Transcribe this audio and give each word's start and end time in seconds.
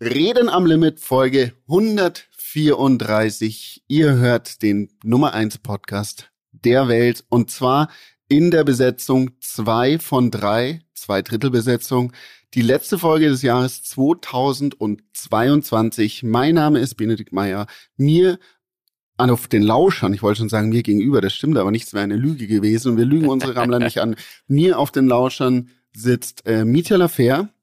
Reden 0.00 0.48
am 0.48 0.66
Limit, 0.66 0.98
Folge 0.98 1.52
134. 1.68 3.84
Ihr 3.86 4.16
hört 4.16 4.60
den 4.62 4.90
Nummer 5.04 5.34
1 5.34 5.58
Podcast 5.58 6.32
der 6.50 6.88
Welt 6.88 7.24
und 7.28 7.52
zwar 7.52 7.88
in 8.26 8.50
der 8.50 8.64
Besetzung 8.64 9.30
zwei 9.40 10.00
von 10.00 10.32
drei, 10.32 10.80
zwei 10.94 11.22
Drittel 11.22 11.50
Besetzung. 11.50 12.12
Die 12.54 12.62
letzte 12.62 12.98
Folge 12.98 13.28
des 13.28 13.42
Jahres 13.42 13.84
2022. 13.84 16.24
Mein 16.24 16.56
Name 16.56 16.80
ist 16.80 16.96
Benedikt 16.96 17.32
Meyer. 17.32 17.68
Mir 17.96 18.40
auf 19.16 19.46
den 19.46 19.62
Lauschern, 19.62 20.12
ich 20.12 20.24
wollte 20.24 20.38
schon 20.38 20.48
sagen, 20.48 20.70
mir 20.70 20.82
gegenüber, 20.82 21.20
das 21.20 21.34
stimmt 21.34 21.56
aber 21.56 21.70
nichts, 21.70 21.94
wäre 21.94 22.02
eine 22.02 22.16
Lüge 22.16 22.48
gewesen 22.48 22.90
und 22.90 22.98
wir 22.98 23.04
lügen 23.04 23.28
unsere 23.28 23.54
Rammler 23.54 23.78
nicht 23.78 24.00
an. 24.00 24.16
Mir 24.48 24.80
auf 24.80 24.90
den 24.90 25.06
Lauschern 25.06 25.70
sitzt 25.94 26.44
äh, 26.46 26.64
Mietja 26.64 26.96
Lafer 26.96 27.53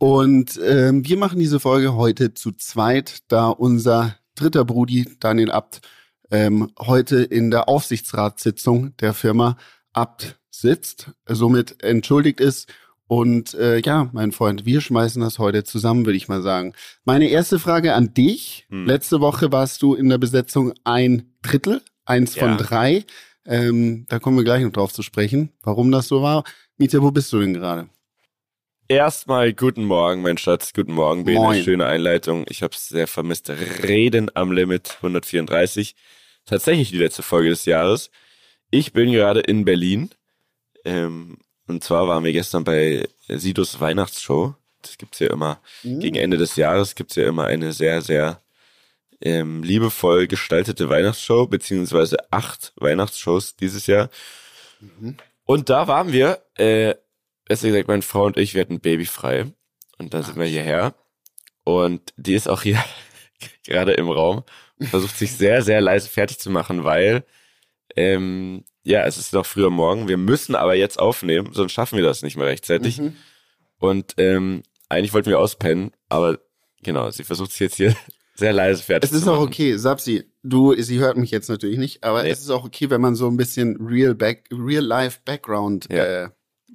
und 0.00 0.58
ähm, 0.64 1.06
wir 1.06 1.18
machen 1.18 1.38
diese 1.38 1.60
Folge 1.60 1.94
heute 1.94 2.32
zu 2.32 2.52
zweit, 2.52 3.18
da 3.28 3.48
unser 3.48 4.16
dritter 4.34 4.64
Brudi, 4.64 5.06
Daniel 5.20 5.50
Abt, 5.50 5.82
ähm, 6.30 6.70
heute 6.78 7.22
in 7.22 7.50
der 7.50 7.68
Aufsichtsratssitzung 7.68 8.96
der 8.96 9.12
Firma 9.12 9.58
Abt 9.92 10.40
sitzt, 10.50 11.10
somit 11.28 11.82
entschuldigt 11.82 12.40
ist. 12.40 12.72
Und 13.08 13.52
äh, 13.52 13.80
ja, 13.80 14.08
mein 14.14 14.32
Freund, 14.32 14.64
wir 14.64 14.80
schmeißen 14.80 15.20
das 15.20 15.38
heute 15.38 15.64
zusammen, 15.64 16.06
würde 16.06 16.16
ich 16.16 16.28
mal 16.28 16.40
sagen. 16.40 16.72
Meine 17.04 17.28
erste 17.28 17.58
Frage 17.58 17.92
an 17.92 18.14
dich. 18.14 18.66
Hm. 18.70 18.86
Letzte 18.86 19.20
Woche 19.20 19.52
warst 19.52 19.82
du 19.82 19.92
in 19.92 20.08
der 20.08 20.16
Besetzung 20.16 20.72
ein 20.82 21.34
Drittel, 21.42 21.82
eins 22.06 22.36
ja. 22.36 22.46
von 22.46 22.56
drei. 22.56 23.04
Ähm, 23.44 24.06
da 24.08 24.18
kommen 24.18 24.38
wir 24.38 24.44
gleich 24.44 24.64
noch 24.64 24.72
drauf 24.72 24.94
zu 24.94 25.02
sprechen, 25.02 25.50
warum 25.62 25.92
das 25.92 26.08
so 26.08 26.22
war. 26.22 26.44
Mietja, 26.78 27.02
wo 27.02 27.10
bist 27.10 27.30
du 27.34 27.40
denn 27.40 27.52
gerade? 27.52 27.90
Erstmal 28.90 29.52
guten 29.52 29.84
Morgen, 29.84 30.22
mein 30.22 30.36
Schatz. 30.36 30.72
Guten 30.72 30.94
Morgen, 30.94 31.24
Bene. 31.24 31.38
Moin. 31.38 31.62
Schöne 31.62 31.86
Einleitung. 31.86 32.44
Ich 32.48 32.64
habe 32.64 32.74
es 32.74 32.88
sehr 32.88 33.06
vermisst. 33.06 33.48
Reden 33.48 34.32
am 34.34 34.50
Limit 34.50 34.96
134. 34.96 35.94
Tatsächlich 36.44 36.90
die 36.90 36.98
letzte 36.98 37.22
Folge 37.22 37.50
des 37.50 37.66
Jahres. 37.66 38.10
Ich 38.68 38.92
bin 38.92 39.12
gerade 39.12 39.38
in 39.38 39.64
Berlin. 39.64 40.10
Ähm, 40.84 41.38
und 41.68 41.84
zwar 41.84 42.08
waren 42.08 42.24
wir 42.24 42.32
gestern 42.32 42.64
bei 42.64 43.06
Sidos 43.28 43.78
Weihnachtsshow. 43.78 44.56
Das 44.82 44.98
gibt's 44.98 45.20
ja 45.20 45.28
immer. 45.28 45.60
Mhm. 45.84 46.00
Gegen 46.00 46.16
Ende 46.16 46.36
des 46.36 46.56
Jahres 46.56 46.96
gibt's 46.96 47.14
ja 47.14 47.28
immer 47.28 47.46
eine 47.46 47.72
sehr, 47.72 48.02
sehr 48.02 48.40
ähm, 49.20 49.62
liebevoll 49.62 50.26
gestaltete 50.26 50.88
Weihnachtsshow, 50.88 51.46
beziehungsweise 51.46 52.16
acht 52.32 52.72
Weihnachtsshows 52.74 53.54
dieses 53.54 53.86
Jahr. 53.86 54.10
Mhm. 54.80 55.16
Und 55.44 55.70
da 55.70 55.86
waren 55.86 56.12
wir 56.12 56.42
äh, 56.56 56.96
besser 57.50 57.66
gesagt, 57.66 57.88
meine 57.88 58.02
Frau 58.02 58.26
und 58.26 58.36
ich, 58.36 58.54
wir 58.54 58.60
hatten 58.60 58.78
babyfrei. 58.78 59.52
Und 59.98 60.14
dann 60.14 60.22
sind 60.22 60.38
wir 60.38 60.44
hierher. 60.44 60.94
Und 61.64 62.14
die 62.16 62.34
ist 62.34 62.48
auch 62.48 62.62
hier 62.62 62.78
gerade 63.66 63.92
im 63.94 64.08
Raum 64.08 64.44
und 64.78 64.86
versucht 64.86 65.18
sich 65.18 65.32
sehr, 65.32 65.60
sehr 65.62 65.80
leise 65.80 66.08
fertig 66.08 66.38
zu 66.38 66.48
machen, 66.48 66.84
weil, 66.84 67.24
ähm, 67.96 68.62
ja, 68.84 69.04
es 69.04 69.18
ist 69.18 69.32
noch 69.32 69.46
früher 69.46 69.70
Morgen. 69.70 70.06
Wir 70.06 70.16
müssen 70.16 70.54
aber 70.54 70.76
jetzt 70.76 71.00
aufnehmen, 71.00 71.50
sonst 71.52 71.72
schaffen 71.72 71.96
wir 71.96 72.04
das 72.04 72.22
nicht 72.22 72.36
mehr 72.36 72.46
rechtzeitig. 72.46 72.98
Mhm. 73.00 73.16
Und 73.80 74.14
ähm, 74.18 74.62
eigentlich 74.88 75.12
wollten 75.12 75.30
wir 75.30 75.40
auspennen, 75.40 75.90
aber 76.08 76.38
genau, 76.84 77.10
sie 77.10 77.24
versucht 77.24 77.50
sich 77.50 77.60
jetzt 77.62 77.76
hier 77.78 77.96
sehr 78.36 78.52
leise 78.52 78.84
fertig 78.84 79.10
zu 79.10 79.16
machen. 79.16 79.22
Es 79.22 79.26
ist 79.26 79.28
auch 79.28 79.44
okay, 79.44 79.76
Sapsi, 79.76 80.32
du, 80.44 80.80
sie 80.80 81.00
hört 81.00 81.16
mich 81.16 81.32
jetzt 81.32 81.48
natürlich 81.48 81.78
nicht, 81.78 82.04
aber 82.04 82.22
nee. 82.22 82.30
es 82.30 82.42
ist 82.42 82.50
auch 82.50 82.64
okay, 82.64 82.90
wenn 82.90 83.00
man 83.00 83.16
so 83.16 83.26
ein 83.26 83.36
bisschen 83.36 83.76
real 83.84 84.14
back, 84.14 84.44
real 84.52 84.84
life 84.84 85.18
Background 85.24 85.88
ja. 85.90 86.26
äh, 86.26 86.28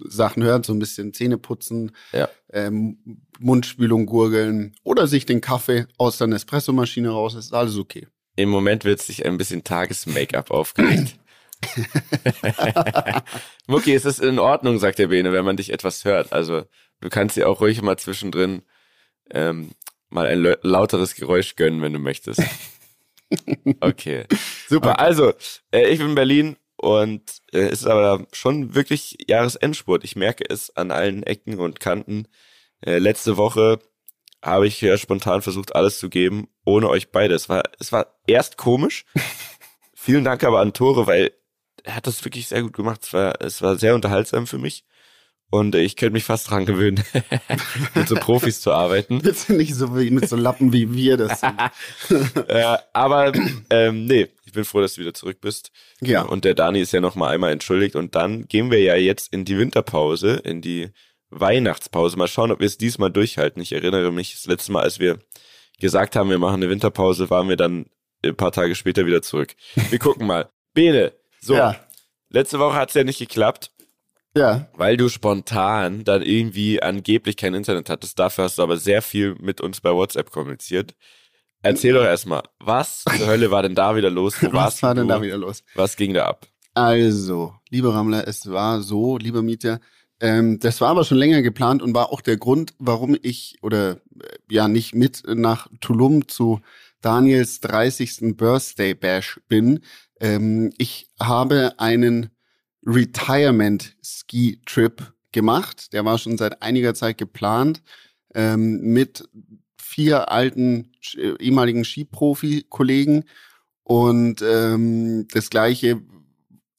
Sachen 0.04 0.44
hört, 0.44 0.66
so 0.66 0.74
ein 0.74 0.80
bisschen 0.80 1.14
Zähne 1.14 1.38
putzen, 1.38 1.92
ja. 2.12 2.30
ähm, 2.52 3.24
Mundspülung 3.40 4.06
gurgeln 4.06 4.76
oder 4.84 5.08
sich 5.08 5.26
den 5.26 5.42
Kaffee 5.42 5.88
aus 5.98 6.18
der 6.18 6.28
Nespresso-Maschine 6.28 7.10
raus, 7.10 7.36
ist 7.36 7.54
alles 7.54 7.78
okay. 7.78 8.08
Im 8.36 8.50
Moment 8.50 8.84
wird 8.84 9.02
sich 9.02 9.26
ein 9.26 9.38
bisschen 9.38 9.64
Tages-Make-up 9.64 10.52
aufgelegt. 10.52 11.18
Mucki, 13.68 13.94
es 13.94 14.06
ist 14.06 14.20
in 14.20 14.40
Ordnung, 14.40 14.78
sagt 14.78 15.00
der 15.00 15.08
Bene, 15.08 15.32
wenn 15.32 15.46
man 15.46 15.58
dich 15.58 15.72
etwas 15.72 16.04
hört. 16.04 16.34
Also 16.34 16.64
du 17.00 17.10
kannst 17.10 17.38
dir 17.38 17.48
auch 17.48 17.62
ruhig 17.62 17.82
mal 17.82 17.98
zwischendrin 17.98 18.64
ähm, 19.32 19.72
mal 20.10 20.28
ein 20.28 20.56
lauteres 20.62 21.16
Geräusch 21.16 21.56
gönnen, 21.56 21.82
wenn 21.82 21.94
du 21.94 22.00
möchtest. 22.00 22.42
Okay. 23.80 24.26
Super. 24.70 24.92
Okay. 24.92 25.02
Also, 25.02 25.34
äh, 25.72 25.90
ich 25.90 25.98
bin 25.98 26.10
in 26.10 26.16
Berlin 26.16 26.58
und 26.86 27.42
äh, 27.52 27.62
es 27.62 27.82
ist 27.82 27.88
aber 27.88 28.28
schon 28.32 28.76
wirklich 28.76 29.18
Jahresendspurt. 29.28 30.04
Ich 30.04 30.16
merke 30.16 30.44
es 30.48 30.76
an 30.78 30.92
allen 30.92 31.24
Ecken 31.24 31.60
und 31.60 31.80
Kanten. 31.80 32.28
Äh, 32.82 33.00
letzte 33.00 33.38
Woche 33.38 33.80
habe 34.44 34.68
ich 34.68 34.80
ja 34.82 34.96
spontan 34.96 35.42
versucht, 35.42 35.76
alles 35.76 35.98
zu 35.98 36.10
geben, 36.10 36.48
ohne 36.64 36.88
euch 36.90 37.10
beide. 37.10 37.34
Es 37.34 37.50
war, 37.50 37.64
es 37.80 37.92
war 37.92 38.16
erst 38.28 38.58
komisch. 38.58 39.06
Vielen 39.96 40.24
Dank 40.24 40.44
aber 40.44 40.60
an 40.60 40.74
Tore, 40.74 41.08
weil 41.08 41.32
er 41.84 41.96
hat 41.96 42.06
das 42.06 42.24
wirklich 42.24 42.50
sehr 42.50 42.62
gut 42.62 42.74
gemacht. 42.74 43.02
Es 43.02 43.14
war, 43.14 43.42
es 43.42 43.64
war 43.64 43.78
sehr 43.78 43.96
unterhaltsam 43.96 44.46
für 44.46 44.60
mich. 44.60 44.86
Und 45.50 45.74
ich 45.74 45.96
könnte 45.96 46.14
mich 46.14 46.24
fast 46.24 46.52
dran 46.52 46.68
gewöhnen, 46.68 47.04
mit 47.96 48.08
so 48.08 48.16
Profis 48.16 48.62
zu 48.62 48.72
arbeiten. 48.72 49.24
Bitte 49.24 49.54
nicht 49.54 49.74
so 49.74 49.98
wie 49.98 50.12
mit 50.12 50.30
so 50.30 50.36
Lappen 50.36 50.72
wie 50.72 50.94
wir 50.94 51.18
das 51.18 51.40
sind. 51.40 52.48
äh, 52.48 52.78
aber 52.94 53.32
ähm, 53.72 54.06
nee, 54.06 54.28
bin 54.56 54.66
froh, 54.66 54.82
dass 54.82 54.96
du 54.96 55.02
wieder 55.02 55.14
zurück 55.14 55.40
bist. 55.42 55.72
Ja. 56.02 56.24
Und 56.24 56.46
der 56.46 56.54
Dani 56.54 56.82
ist 56.82 56.92
ja 56.92 57.02
noch 57.02 57.16
mal 57.16 57.30
einmal 57.30 57.52
entschuldigt. 57.52 57.96
Und 57.96 58.16
dann 58.16 58.48
gehen 58.48 58.72
wir 58.72 58.82
ja 58.82 58.96
jetzt 58.96 59.32
in 59.32 59.46
die 59.46 59.58
Winterpause, 59.58 60.42
in 60.44 60.62
die 60.62 60.90
Weihnachtspause. 61.30 62.18
Mal 62.18 62.28
schauen, 62.28 62.52
ob 62.52 62.60
wir 62.60 62.68
es 62.68 62.78
diesmal 62.78 63.12
durchhalten. 63.12 63.62
Ich 63.62 63.72
erinnere 63.72 64.12
mich, 64.12 64.34
das 64.34 64.46
letzte 64.46 64.72
Mal, 64.72 64.84
als 64.84 65.00
wir 65.00 65.20
gesagt 65.80 66.16
haben, 66.16 66.30
wir 66.30 66.40
machen 66.40 66.56
eine 66.56 66.70
Winterpause, 66.70 67.30
waren 67.30 67.50
wir 67.50 67.58
dann 67.58 67.86
ein 68.24 68.36
paar 68.36 68.52
Tage 68.52 68.76
später 68.76 69.06
wieder 69.06 69.22
zurück. 69.22 69.56
Wir 69.90 70.00
gucken 70.00 70.28
mal. 70.28 70.50
Bene, 70.74 71.14
so. 71.42 71.56
Ja. 71.56 71.80
Letzte 72.30 72.60
Woche 72.60 72.76
hat 72.76 72.90
es 72.90 72.96
ja 72.96 73.04
nicht 73.04 73.20
geklappt. 73.20 73.72
Ja. 74.36 74.68
Weil 74.74 74.98
du 74.98 75.08
spontan 75.08 76.04
dann 76.04 76.22
irgendwie 76.22 76.82
angeblich 76.82 77.38
kein 77.38 77.54
Internet 77.54 77.90
hattest. 77.90 78.20
Dafür 78.20 78.44
hast 78.44 78.58
du 78.58 78.64
aber 78.64 78.76
sehr 78.76 79.02
viel 79.02 79.36
mit 79.40 79.62
uns 79.62 79.80
bei 79.80 79.94
WhatsApp 79.94 80.30
kommuniziert. 80.30 80.94
Erzähl 81.66 81.94
doch 81.94 82.04
erstmal, 82.04 82.44
was 82.60 83.06
zur 83.18 83.26
Hölle 83.26 83.50
war 83.50 83.64
denn 83.64 83.74
da 83.74 83.96
wieder 83.96 84.12
los? 84.12 84.36
Wo 84.40 84.54
was 84.54 84.84
war 84.84 84.94
denn 84.94 85.08
da 85.08 85.22
wieder 85.22 85.38
los? 85.38 85.64
Was 85.74 85.96
ging 85.96 86.14
da 86.14 86.28
ab? 86.28 86.48
Also, 86.76 87.56
lieber 87.72 87.96
Rammler, 87.96 88.28
es 88.28 88.52
war 88.52 88.82
so, 88.82 89.18
lieber 89.18 89.42
Mieter, 89.42 89.80
ähm, 90.20 90.60
das 90.60 90.80
war 90.80 90.90
aber 90.90 91.04
schon 91.04 91.18
länger 91.18 91.42
geplant 91.42 91.82
und 91.82 91.96
war 91.96 92.12
auch 92.12 92.22
der 92.22 92.38
Grund, 92.38 92.76
warum 92.78 93.18
ich 93.20 93.58
oder 93.64 93.94
äh, 93.94 93.98
ja 94.48 94.68
nicht 94.68 94.94
mit 94.94 95.24
nach 95.28 95.68
Tulum 95.82 96.28
zu 96.28 96.62
Daniels 97.02 97.62
30. 97.62 98.36
Birthday 98.38 98.94
Bash 98.94 99.40
bin. 99.48 99.80
Ähm, 100.20 100.72
ich 100.78 101.10
habe 101.20 101.74
einen 101.78 102.30
Retirement 102.86 103.96
Ski 104.04 104.62
Trip 104.68 105.14
gemacht. 105.32 105.94
Der 105.94 106.06
war 106.06 106.20
schon 106.20 106.38
seit 106.38 106.62
einiger 106.62 106.94
Zeit 106.94 107.18
geplant 107.18 107.82
ähm, 108.36 108.82
mit 108.82 109.28
vier 109.86 110.32
alten 110.32 110.92
äh, 111.16 111.34
ehemaligen 111.40 111.86
Skiprofi-Kollegen 111.86 113.26
und 113.84 114.42
ähm, 114.42 115.28
das 115.32 115.50
gleiche 115.50 116.02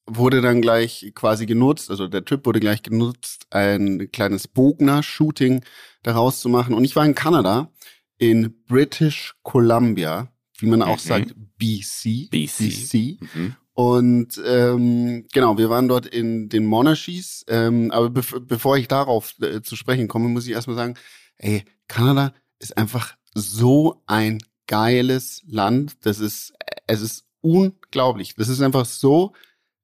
wurde 0.09 0.41
dann 0.41 0.61
gleich 0.61 1.12
quasi 1.15 1.47
genutzt, 1.47 1.91
also 1.91 2.09
der 2.09 2.25
Trip 2.25 2.44
wurde 2.47 2.61
gleich 2.61 2.83
genutzt, 2.83 3.47
ein 3.50 4.11
kleines 4.12 4.49
Bogner-Shooting 4.49 5.65
daraus 6.03 6.41
zu 6.41 6.49
machen. 6.49 6.75
Und 6.75 6.84
ich 6.84 6.94
war 6.94 7.05
in 7.05 7.15
Kanada, 7.15 7.71
in 8.19 8.55
British 8.67 9.34
Columbia, 9.43 10.33
wie 10.59 10.67
man 10.67 10.83
auch 10.83 10.97
mhm. 10.97 11.09
sagt, 11.09 11.34
BC. 11.59 12.31
BC. 12.31 12.59
BC. 12.59 13.19
Mhm. 13.34 13.56
Und 13.73 14.41
ähm, 14.47 15.27
genau, 15.33 15.59
wir 15.59 15.69
waren 15.69 15.88
dort 15.88 16.06
in 16.06 16.49
den 16.49 16.65
Monarchies. 16.65 17.44
Ähm, 17.49 17.91
aber 17.91 18.11
bev 18.11 18.41
bevor 18.41 18.78
ich 18.78 18.88
darauf 18.88 19.34
äh, 19.43 19.61
zu 19.61 19.77
sprechen 19.77 20.09
komme, 20.09 20.28
muss 20.28 20.47
ich 20.47 20.53
erstmal 20.53 20.77
sagen, 20.77 20.94
ey, 21.37 21.65
Kanada 21.88 22.33
ist 22.59 22.77
einfach 22.77 23.17
so 23.34 24.03
ein 24.06 24.38
geiles 24.67 25.43
Land. 25.47 26.06
Das 26.06 26.19
ist, 26.19 26.53
es 26.87 27.00
ist 27.00 27.25
unglaublich. 27.41 28.35
Das 28.35 28.49
ist 28.49 28.61
einfach 28.61 28.87
so 28.87 29.32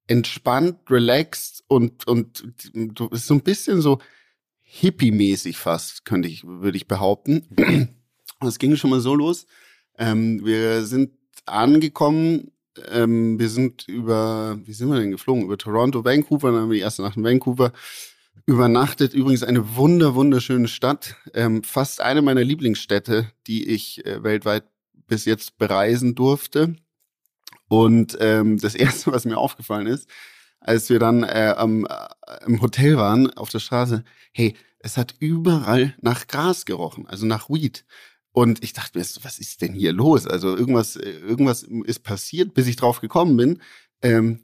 entspannt, 0.07 0.79
relaxed 0.91 1.65
und, 1.69 2.07
und 2.07 2.45
ist 3.13 3.27
so 3.27 3.35
ein 3.35 3.43
bisschen 3.43 3.81
so 3.81 3.99
hippie-mäßig 4.63 5.57
fast, 5.57 6.05
könnte 6.05 6.29
ich, 6.29 6.45
würde 6.45 6.77
ich 6.77 6.89
behaupten. 6.89 7.97
Es 8.45 8.59
ging 8.59 8.75
schon 8.75 8.91
mal 8.91 9.01
so 9.01 9.15
los. 9.15 9.47
Ähm, 9.97 10.45
wir 10.45 10.85
sind 10.85 11.13
angekommen 11.47 12.51
ähm, 12.91 13.39
wir 13.39 13.49
sind 13.49 13.87
über, 13.89 14.59
wie 14.65 14.73
sind 14.73 14.89
wir 14.89 14.99
denn 14.99 15.11
geflogen? 15.11 15.45
Über 15.45 15.59
Toronto, 15.59 16.05
Vancouver, 16.05 16.53
dann 16.53 16.63
haben 16.63 16.71
wir 16.71 16.77
die 16.77 16.83
erste 16.83 17.03
Nacht 17.03 17.17
in 17.17 17.25
Vancouver 17.25 17.73
übernachtet. 18.47 19.15
Übrigens 19.15 19.43
eine 19.43 19.77
wunder, 19.77 20.15
wunderschöne 20.15 20.69
Stadt. 20.69 21.17
Ähm, 21.35 21.63
fast 21.63 22.01
eine 22.01 22.23
meiner 22.23 22.45
Lieblingsstädte, 22.45 23.31
die 23.47 23.69
ich 23.69 24.05
äh, 24.05 24.23
weltweit 24.23 24.65
bis 25.07 25.25
jetzt 25.25 25.59
bereisen 25.59 26.15
durfte. 26.15 26.77
Und 27.69 28.17
ähm, 28.21 28.59
das 28.59 28.75
erste, 28.77 29.13
was 29.13 29.25
mir 29.25 29.39
aufgefallen 29.39 29.87
ist, 29.87 30.09
als 30.61 30.91
wir 30.91 30.99
dann 30.99 31.23
äh, 31.23 31.55
am, 31.57 31.87
äh, 31.87 32.47
im 32.47 32.61
Hotel 32.61 32.97
waren, 32.97 33.31
auf 33.35 33.51
der 33.51 33.59
Straße, 33.59 34.05
hey, 34.33 34.55
es 34.79 34.97
hat 34.97 35.15
überall 35.21 35.95
nach 36.01 36.27
Gras 36.27 36.65
gerochen, 36.65 37.07
also 37.07 37.27
nach 37.27 37.49
Weed. 37.49 37.85
Und 38.33 38.65
ich 38.65 38.73
dachte 38.73 38.99
mir, 38.99 39.05
was 39.23 39.39
ist 39.39 39.61
denn 39.61 39.75
hier 39.75 39.93
los? 39.93 40.27
Also 40.27 40.57
irgendwas, 40.57 40.97
irgendwas 40.97 41.63
ist 41.63 42.03
passiert, 42.03 42.55
bis 42.55 42.67
ich 42.67 42.77
drauf 42.77 43.01
gekommen 43.01 43.37
bin. 43.37 43.63
Ähm, 44.01 44.41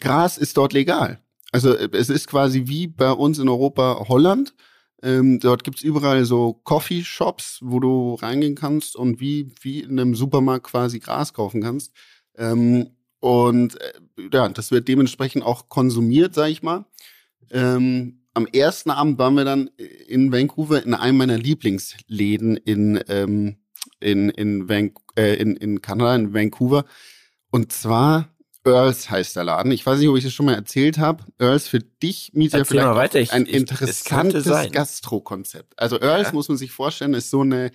Gras 0.00 0.38
ist 0.38 0.56
dort 0.56 0.72
legal. 0.72 1.22
Also 1.52 1.74
es 1.74 2.10
ist 2.10 2.28
quasi 2.28 2.66
wie 2.66 2.86
bei 2.86 3.10
uns 3.10 3.38
in 3.38 3.48
Europa 3.48 4.06
Holland. 4.08 4.54
Ähm, 5.02 5.40
dort 5.40 5.64
gibt's 5.64 5.82
überall 5.82 6.24
so 6.24 6.52
Coffee-Shops, 6.64 7.60
wo 7.62 7.80
du 7.80 8.14
reingehen 8.14 8.54
kannst 8.54 8.96
und 8.96 9.20
wie, 9.20 9.52
wie 9.62 9.80
in 9.80 9.98
einem 9.98 10.14
Supermarkt 10.14 10.66
quasi 10.66 10.98
Gras 10.98 11.32
kaufen 11.32 11.62
kannst. 11.62 11.92
Ähm, 12.36 12.90
und 13.18 13.80
äh, 13.80 13.92
ja, 14.32 14.48
das 14.48 14.70
wird 14.70 14.88
dementsprechend 14.88 15.44
auch 15.44 15.68
konsumiert, 15.68 16.34
sag 16.34 16.50
ich 16.50 16.62
mal. 16.62 16.84
Ähm, 17.50 18.20
am 18.34 18.46
ersten 18.46 18.90
Abend 18.90 19.18
waren 19.18 19.34
wir 19.34 19.44
dann 19.44 19.68
in 20.06 20.32
Vancouver 20.32 20.82
in 20.84 20.94
einem 20.94 21.18
meiner 21.18 21.38
Lieblingsläden 21.38 22.56
in, 22.56 23.02
ähm, 23.08 23.56
in, 23.98 24.30
in, 24.30 24.68
Van 24.68 24.92
äh, 25.16 25.34
in, 25.34 25.56
in 25.56 25.82
Kanada, 25.82 26.14
in 26.14 26.32
Vancouver. 26.32 26.84
Und 27.50 27.72
zwar 27.72 28.28
Earls 28.64 29.10
heißt 29.10 29.36
der 29.36 29.44
Laden. 29.44 29.72
Ich 29.72 29.86
weiß 29.86 29.98
nicht, 29.98 30.08
ob 30.08 30.16
ich 30.16 30.24
das 30.24 30.32
schon 30.32 30.46
mal 30.46 30.54
erzählt 30.54 30.98
habe. 30.98 31.24
Earls 31.38 31.66
für 31.66 31.78
dich, 31.80 32.32
Mieter, 32.34 32.64
vielleicht 32.64 32.86
mal 32.86 32.96
weiter. 32.96 33.20
Ich, 33.20 33.32
ein 33.32 33.46
interessantes 33.46 34.44
Gastro-Konzept. 34.72 35.78
Also 35.78 36.00
Earls 36.00 36.28
ja. 36.28 36.34
muss 36.34 36.48
man 36.48 36.58
sich 36.58 36.70
vorstellen, 36.70 37.14
ist 37.14 37.30
so 37.30 37.40
eine, 37.40 37.70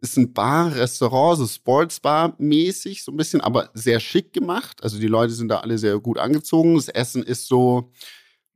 ist 0.00 0.16
ein 0.16 0.32
Bar, 0.32 0.74
Restaurant, 0.74 1.38
so 1.38 1.46
Sportsbar-mäßig, 1.46 3.04
so 3.04 3.12
ein 3.12 3.16
bisschen, 3.16 3.42
aber 3.42 3.70
sehr 3.74 4.00
schick 4.00 4.32
gemacht. 4.32 4.82
Also 4.82 4.98
die 4.98 5.08
Leute 5.08 5.34
sind 5.34 5.48
da 5.48 5.60
alle 5.60 5.76
sehr 5.76 5.98
gut 5.98 6.18
angezogen. 6.18 6.74
Das 6.76 6.88
Essen 6.88 7.22
ist 7.22 7.46
so, 7.46 7.90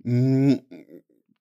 hm, 0.02 0.62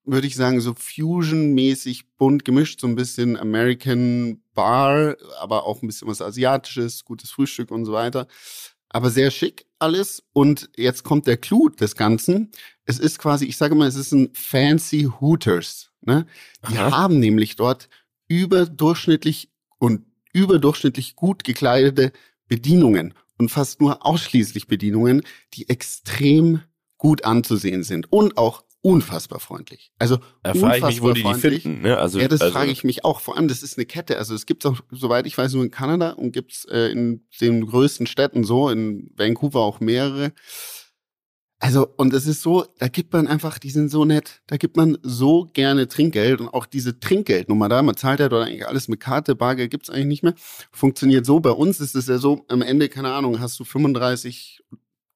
würde 0.04 0.28
ich 0.28 0.36
sagen, 0.36 0.60
so 0.60 0.74
Fusion-mäßig 0.74 2.16
bunt 2.18 2.44
gemischt, 2.44 2.82
so 2.82 2.88
ein 2.88 2.96
bisschen 2.96 3.38
American 3.38 4.42
Bar, 4.54 5.16
aber 5.40 5.66
auch 5.66 5.82
ein 5.82 5.88
bisschen 5.88 6.08
was 6.08 6.22
Asiatisches, 6.22 7.06
gutes 7.06 7.32
Frühstück 7.32 7.72
und 7.72 7.86
so 7.86 7.94
weiter. 7.94 8.28
Aber 8.90 9.10
sehr 9.10 9.32
schick 9.32 9.67
alles. 9.80 10.24
Und 10.34 10.70
jetzt 10.76 11.04
kommt 11.04 11.28
der 11.28 11.38
Clou 11.38 11.70
des 11.70 11.96
Ganzen. 11.96 12.52
Es 12.86 13.00
ist 13.00 13.20
quasi, 13.20 13.46
ich 13.46 13.58
sage 13.58 13.76
mal, 13.76 13.88
es 13.88 13.96
ist 13.96 14.12
ein 14.12 14.30
fancy 14.34 15.10
Hooters. 15.20 15.92
Ne? 16.02 16.26
Die 16.70 16.78
Aha. 16.78 16.92
haben 16.92 17.20
nämlich 17.20 17.56
dort 17.56 17.90
überdurchschnittlich 18.28 19.50
und 19.80 20.06
überdurchschnittlich 20.34 21.16
gut 21.16 21.44
gekleidete 21.44 22.12
Bedienungen 22.48 23.14
und 23.38 23.50
fast 23.50 23.82
nur 23.82 24.06
ausschließlich 24.06 24.68
Bedienungen, 24.68 25.22
die 25.54 25.70
extrem 25.70 26.62
gut 26.98 27.26
anzusehen 27.26 27.84
sind 27.84 28.12
und 28.12 28.38
auch 28.38 28.64
unfassbar 28.88 29.42
freundlich. 29.42 29.92
Also 30.00 30.20
da 30.44 30.54
frage 30.54 30.78
ich 30.78 30.84
mich, 30.86 31.02
wo 31.02 31.12
die 31.12 31.22
die 31.22 31.34
finden. 31.34 31.82
Ne? 31.82 31.98
Also, 31.98 32.20
ja, 32.20 32.30
das 32.30 32.40
also, 32.40 32.54
frage 32.54 32.72
ich 32.72 32.86
mich 32.86 33.04
auch. 33.04 33.20
Vor 33.20 33.36
allem, 33.36 33.50
das 33.50 33.62
ist 33.62 33.78
eine 33.78 33.86
Kette. 33.86 34.18
Also 34.18 34.34
es 34.34 34.46
gibt 34.46 34.66
auch, 34.66 34.80
soweit 34.92 35.28
ich 35.28 35.38
weiß, 35.38 35.54
nur 35.56 35.66
in 35.66 35.72
Kanada 35.72 36.12
und 36.12 36.32
gibt's 36.32 36.64
äh, 36.66 36.90
in 36.90 37.26
den 37.42 37.66
größten 37.66 38.08
Städten 38.08 38.46
so, 38.46 38.70
in 38.70 39.12
Vancouver 39.18 39.60
auch 39.60 39.82
mehrere. 39.82 40.32
Also, 41.60 41.86
und 41.98 42.14
es 42.14 42.28
ist 42.28 42.44
so, 42.44 42.66
da 42.80 42.88
gibt 42.88 43.12
man 43.12 43.28
einfach, 43.28 43.60
die 43.60 43.72
sind 43.72 43.90
so 43.90 44.06
nett, 44.06 44.42
da 44.48 44.56
gibt 44.56 44.78
man 44.78 44.98
so 45.02 45.50
gerne 45.54 45.88
Trinkgeld 45.88 46.40
und 46.40 46.48
auch 46.50 46.66
diese 46.66 47.00
Trinkgeldnummer 47.00 47.68
da, 47.68 47.82
man 47.82 47.98
zahlt 47.98 48.20
ja 48.20 48.30
dort 48.30 48.48
eigentlich 48.48 48.68
alles 48.68 48.88
mit 48.88 49.00
Karte, 49.00 49.36
Bargeld 49.36 49.72
gibt's 49.72 49.90
eigentlich 49.90 50.06
nicht 50.06 50.24
mehr, 50.24 50.36
funktioniert 50.72 51.26
so. 51.26 51.40
Bei 51.40 51.50
uns 51.50 51.80
ist 51.80 51.96
es 51.96 52.08
ja 52.08 52.20
so, 52.20 52.46
am 52.48 52.62
Ende, 52.62 52.90
keine 52.90 53.12
Ahnung, 53.12 53.40
hast 53.40 53.60
du 53.60 53.64
35 53.64 54.62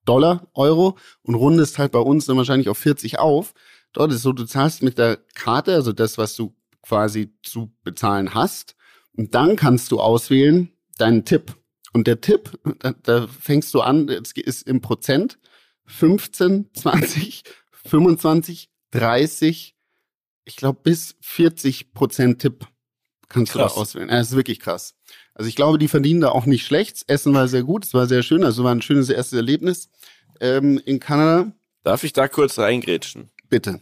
Dollar, 0.04 0.48
Euro 0.54 0.96
und 1.22 1.34
rundest 1.34 1.78
halt 1.78 1.92
bei 1.92 1.98
uns 1.98 2.26
dann 2.26 2.36
wahrscheinlich 2.36 2.68
auf 2.68 2.78
40 2.78 3.18
auf. 3.18 3.54
Dort 3.92 4.12
ist 4.12 4.22
so, 4.22 4.32
du 4.32 4.44
zahlst 4.44 4.82
mit 4.82 4.98
der 4.98 5.18
Karte, 5.34 5.74
also 5.74 5.92
das, 5.92 6.18
was 6.18 6.34
du 6.34 6.54
quasi 6.82 7.34
zu 7.42 7.72
bezahlen 7.84 8.34
hast. 8.34 8.74
Und 9.16 9.34
dann 9.34 9.56
kannst 9.56 9.92
du 9.92 10.00
auswählen 10.00 10.72
deinen 10.98 11.24
Tipp. 11.24 11.56
Und 11.92 12.06
der 12.06 12.20
Tipp, 12.20 12.58
da, 12.78 12.94
da 13.02 13.26
fängst 13.26 13.74
du 13.74 13.82
an, 13.82 14.08
es 14.08 14.32
ist 14.32 14.66
im 14.66 14.80
Prozent 14.80 15.38
15, 15.86 16.70
20, 16.72 17.44
25, 17.84 18.70
30, 18.92 19.76
ich 20.44 20.56
glaube 20.56 20.80
bis 20.82 21.16
40 21.20 21.92
Prozent 21.92 22.40
Tipp 22.40 22.66
kannst 23.28 23.52
krass. 23.52 23.72
du 23.72 23.76
da 23.76 23.80
auswählen. 23.80 24.08
Das 24.08 24.30
ist 24.30 24.36
wirklich 24.36 24.60
krass. 24.60 24.94
Also 25.34 25.48
ich 25.48 25.56
glaube, 25.56 25.78
die 25.78 25.88
verdienen 25.88 26.20
da 26.20 26.30
auch 26.30 26.46
nicht 26.46 26.66
schlecht. 26.66 26.96
Das 26.96 27.02
Essen 27.08 27.34
war 27.34 27.48
sehr 27.48 27.62
gut, 27.62 27.84
es 27.84 27.94
war 27.94 28.06
sehr 28.06 28.22
schön, 28.22 28.44
also 28.44 28.64
war 28.64 28.74
ein 28.74 28.82
schönes 28.82 29.08
erstes 29.08 29.36
Erlebnis 29.36 29.90
ähm, 30.40 30.80
in 30.84 31.00
Kanada. 31.00 31.52
Darf 31.84 32.04
ich 32.04 32.12
da 32.12 32.28
kurz 32.28 32.58
reingrätschen? 32.58 33.30
Bitte. 33.48 33.80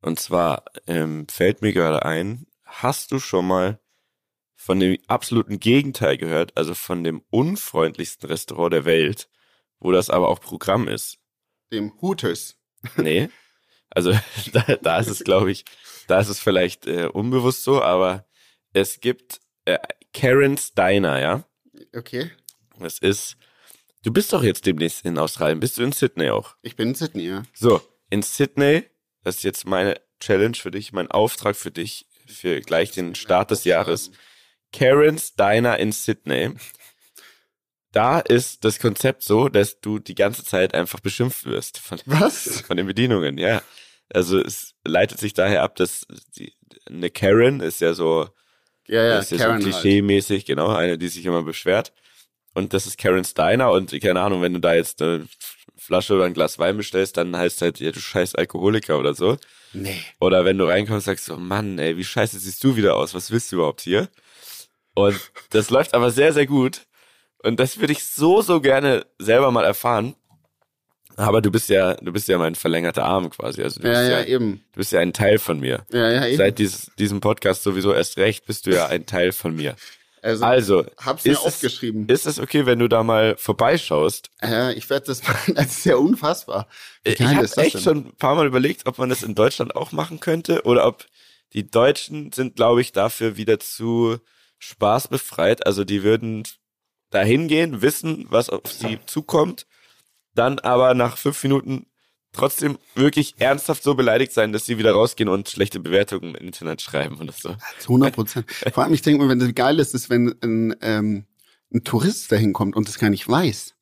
Und 0.00 0.20
zwar 0.20 0.64
ähm, 0.86 1.26
fällt 1.28 1.62
mir 1.62 1.72
gerade 1.72 2.04
ein, 2.04 2.46
hast 2.64 3.10
du 3.10 3.18
schon 3.18 3.46
mal 3.46 3.80
von 4.54 4.80
dem 4.80 4.98
absoluten 5.08 5.60
Gegenteil 5.60 6.16
gehört, 6.16 6.56
also 6.56 6.74
von 6.74 7.04
dem 7.04 7.22
unfreundlichsten 7.30 8.28
Restaurant 8.28 8.72
der 8.72 8.84
Welt, 8.84 9.28
wo 9.78 9.92
das 9.92 10.10
aber 10.10 10.28
auch 10.28 10.40
Programm 10.40 10.88
ist? 10.88 11.18
Dem 11.72 11.92
Hooters. 12.00 12.56
Nee. 12.96 13.28
Also 13.90 14.12
da, 14.52 14.62
da 14.80 14.98
ist 14.98 15.08
es, 15.08 15.24
glaube 15.24 15.50
ich, 15.50 15.64
da 16.06 16.18
ist 16.20 16.28
es 16.28 16.40
vielleicht 16.40 16.86
äh, 16.86 17.06
unbewusst 17.06 17.64
so, 17.64 17.82
aber 17.82 18.26
es 18.72 19.00
gibt 19.00 19.40
äh, 19.64 19.78
Karen's 20.14 20.72
Diner, 20.72 21.20
ja? 21.20 21.44
Okay. 21.94 22.30
Das 22.78 22.98
ist, 22.98 23.36
du 24.02 24.12
bist 24.12 24.32
doch 24.32 24.42
jetzt 24.42 24.64
demnächst 24.64 25.04
in 25.04 25.18
Australien. 25.18 25.60
Bist 25.60 25.76
du 25.76 25.82
in 25.82 25.92
Sydney 25.92 26.30
auch? 26.30 26.56
Ich 26.62 26.76
bin 26.76 26.88
in 26.88 26.94
Sydney, 26.94 27.26
ja. 27.28 27.42
So, 27.52 27.82
in 28.08 28.22
Sydney, 28.22 28.84
das 29.22 29.36
ist 29.36 29.42
jetzt 29.42 29.66
meine 29.66 30.00
Challenge 30.20 30.54
für 30.54 30.70
dich, 30.70 30.92
mein 30.92 31.10
Auftrag 31.10 31.56
für 31.56 31.70
dich, 31.70 32.06
für 32.26 32.60
gleich 32.60 32.92
den 32.92 33.14
Start 33.14 33.50
des 33.50 33.64
Jahres. 33.64 34.12
Karen's 34.72 35.34
Diner 35.34 35.78
in 35.78 35.92
Sydney. 35.92 36.54
Da 37.92 38.18
ist 38.18 38.64
das 38.64 38.80
Konzept 38.80 39.22
so, 39.22 39.48
dass 39.48 39.80
du 39.80 39.98
die 39.98 40.16
ganze 40.16 40.44
Zeit 40.44 40.74
einfach 40.74 41.00
beschimpft 41.00 41.44
wirst. 41.44 41.78
Von, 41.78 42.00
Was? 42.06 42.62
Von 42.62 42.76
den 42.76 42.86
Bedienungen, 42.86 43.38
ja. 43.38 43.62
Also 44.12 44.40
es 44.40 44.74
leitet 44.84 45.18
sich 45.18 45.32
daher 45.32 45.62
ab, 45.62 45.76
dass 45.76 46.06
die, 46.36 46.52
eine 46.86 47.10
Karen 47.10 47.60
ist 47.60 47.80
ja 47.80 47.94
so 47.94 48.28
ja, 48.86 49.02
ja, 49.02 49.16
das 49.16 49.32
ist 49.32 49.40
Karen 49.40 49.60
so 49.60 49.68
klischee-mäßig, 49.68 50.38
halt. 50.38 50.46
genau, 50.46 50.68
eine, 50.68 50.98
die 50.98 51.08
sich 51.08 51.24
immer 51.24 51.42
beschwert. 51.42 51.92
Und 52.54 52.72
das 52.72 52.86
ist 52.86 52.98
Karen 52.98 53.24
Steiner 53.24 53.72
und 53.72 53.98
keine 54.00 54.20
Ahnung, 54.20 54.42
wenn 54.42 54.54
du 54.54 54.60
da 54.60 54.74
jetzt 54.74 55.02
eine 55.02 55.26
Flasche 55.76 56.14
oder 56.14 56.24
ein 56.24 56.34
Glas 56.34 56.58
Wein 56.58 56.76
bestellst, 56.76 57.16
dann 57.16 57.36
heißt 57.36 57.62
halt, 57.62 57.80
ja, 57.80 57.90
du 57.90 58.00
scheiß 58.00 58.36
Alkoholiker 58.36 58.98
oder 58.98 59.14
so. 59.14 59.36
Nee. 59.72 60.00
Oder 60.20 60.44
wenn 60.44 60.56
du 60.56 60.64
reinkommst, 60.64 61.06
sagst 61.06 61.28
du, 61.28 61.34
oh 61.34 61.38
Mann, 61.38 61.78
ey, 61.78 61.96
wie 61.96 62.04
scheiße 62.04 62.38
siehst 62.38 62.62
du 62.62 62.76
wieder 62.76 62.94
aus? 62.94 63.12
Was 63.12 63.30
willst 63.30 63.50
du 63.50 63.56
überhaupt 63.56 63.80
hier? 63.80 64.08
Und 64.94 65.18
das 65.50 65.70
läuft 65.70 65.94
aber 65.94 66.10
sehr, 66.10 66.32
sehr 66.32 66.46
gut. 66.46 66.82
Und 67.42 67.60
das 67.60 67.78
würde 67.78 67.92
ich 67.92 68.04
so, 68.04 68.40
so 68.40 68.60
gerne 68.60 69.04
selber 69.18 69.50
mal 69.50 69.64
erfahren. 69.64 70.14
Aber 71.16 71.40
du 71.40 71.50
bist 71.50 71.68
ja, 71.68 71.94
du 71.94 72.12
bist 72.12 72.28
ja 72.28 72.38
mein 72.38 72.54
verlängerter 72.54 73.04
Arm 73.04 73.30
quasi. 73.30 73.62
Also 73.62 73.80
du 73.80 73.86
ja, 73.86 73.92
bist 73.92 74.10
ja, 74.10 74.20
ja, 74.20 74.24
eben. 74.24 74.64
Du 74.72 74.78
bist 74.78 74.92
ja 74.92 75.00
ein 75.00 75.12
Teil 75.12 75.38
von 75.38 75.60
mir. 75.60 75.86
Ja, 75.92 76.10
ja, 76.10 76.26
eben. 76.26 76.36
Seit 76.36 76.58
dieses, 76.58 76.90
diesem 76.98 77.20
Podcast 77.20 77.62
sowieso 77.62 77.92
erst 77.92 78.16
recht 78.16 78.46
bist 78.46 78.66
du 78.66 78.70
ja 78.70 78.86
ein 78.86 79.06
Teil 79.06 79.32
von 79.32 79.54
mir. 79.54 79.76
Also, 80.22 80.44
also 80.44 80.86
hab's 80.96 81.24
mir 81.24 81.38
aufgeschrieben. 81.38 82.06
Es, 82.08 82.20
ist 82.20 82.38
es 82.38 82.40
okay, 82.40 82.64
wenn 82.64 82.78
du 82.78 82.88
da 82.88 83.02
mal 83.02 83.36
vorbeischaust? 83.36 84.30
Ja, 84.42 84.70
ich 84.70 84.88
werde 84.88 85.06
das 85.06 85.22
machen. 85.22 85.54
Das 85.54 85.66
ist 85.66 85.84
ja 85.84 85.96
unfassbar. 85.96 86.66
Ich 87.04 87.20
habe 87.20 87.44
echt 87.44 87.74
denn? 87.74 87.80
schon 87.80 87.96
ein 87.98 88.16
paar 88.16 88.34
Mal 88.34 88.46
überlegt, 88.46 88.86
ob 88.86 88.96
man 88.96 89.10
das 89.10 89.22
in 89.22 89.34
Deutschland 89.34 89.76
auch 89.76 89.92
machen 89.92 90.20
könnte 90.20 90.62
oder 90.62 90.86
ob 90.86 91.04
die 91.52 91.70
Deutschen 91.70 92.32
sind, 92.32 92.56
glaube 92.56 92.80
ich, 92.80 92.92
dafür 92.92 93.36
wieder 93.36 93.60
zu 93.60 94.16
spaßbefreit. 94.58 95.66
Also 95.66 95.84
die 95.84 96.02
würden 96.02 96.44
da 97.10 97.20
hingehen, 97.20 97.82
wissen, 97.82 98.26
was 98.30 98.48
auf 98.48 98.72
sie 98.72 98.98
zukommt 99.04 99.66
dann 100.34 100.58
aber 100.58 100.94
nach 100.94 101.16
fünf 101.16 101.42
Minuten 101.42 101.86
trotzdem 102.32 102.78
wirklich 102.94 103.34
ernsthaft 103.38 103.82
so 103.82 103.94
beleidigt 103.94 104.32
sein, 104.32 104.52
dass 104.52 104.66
sie 104.66 104.76
wieder 104.76 104.92
rausgehen 104.92 105.28
und 105.28 105.48
schlechte 105.48 105.80
Bewertungen 105.80 106.34
im 106.34 106.46
Internet 106.46 106.82
schreiben 106.82 107.18
oder 107.20 107.32
so. 107.32 107.54
100 107.82 108.14
Prozent. 108.14 108.50
Vor 108.72 108.84
allem, 108.84 108.92
ich 108.92 109.02
denke 109.02 109.22
mir, 109.22 109.30
wenn 109.30 109.38
das 109.38 109.54
geil 109.54 109.78
ist, 109.78 109.94
ist, 109.94 110.10
wenn 110.10 110.34
ein, 110.42 110.76
ähm, 110.82 111.24
ein 111.72 111.84
Tourist 111.84 112.30
dahin 112.30 112.52
kommt 112.52 112.76
und 112.76 112.88
das 112.88 112.98
gar 112.98 113.10
nicht 113.10 113.28
weiß. 113.28 113.74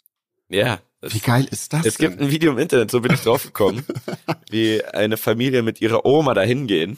Ja. 0.48 0.80
Wie 1.00 1.18
geil 1.18 1.48
ist 1.50 1.72
das? 1.72 1.84
Es 1.84 1.96
denn? 1.96 2.10
gibt 2.10 2.22
ein 2.22 2.30
Video 2.30 2.52
im 2.52 2.58
Internet, 2.58 2.90
so 2.90 3.00
bin 3.00 3.12
ich 3.12 3.20
draufgekommen, 3.22 3.84
wie 4.50 4.84
eine 4.84 5.16
Familie 5.16 5.62
mit 5.62 5.80
ihrer 5.80 6.04
Oma 6.04 6.32
dahin 6.32 6.68
gehen 6.68 6.96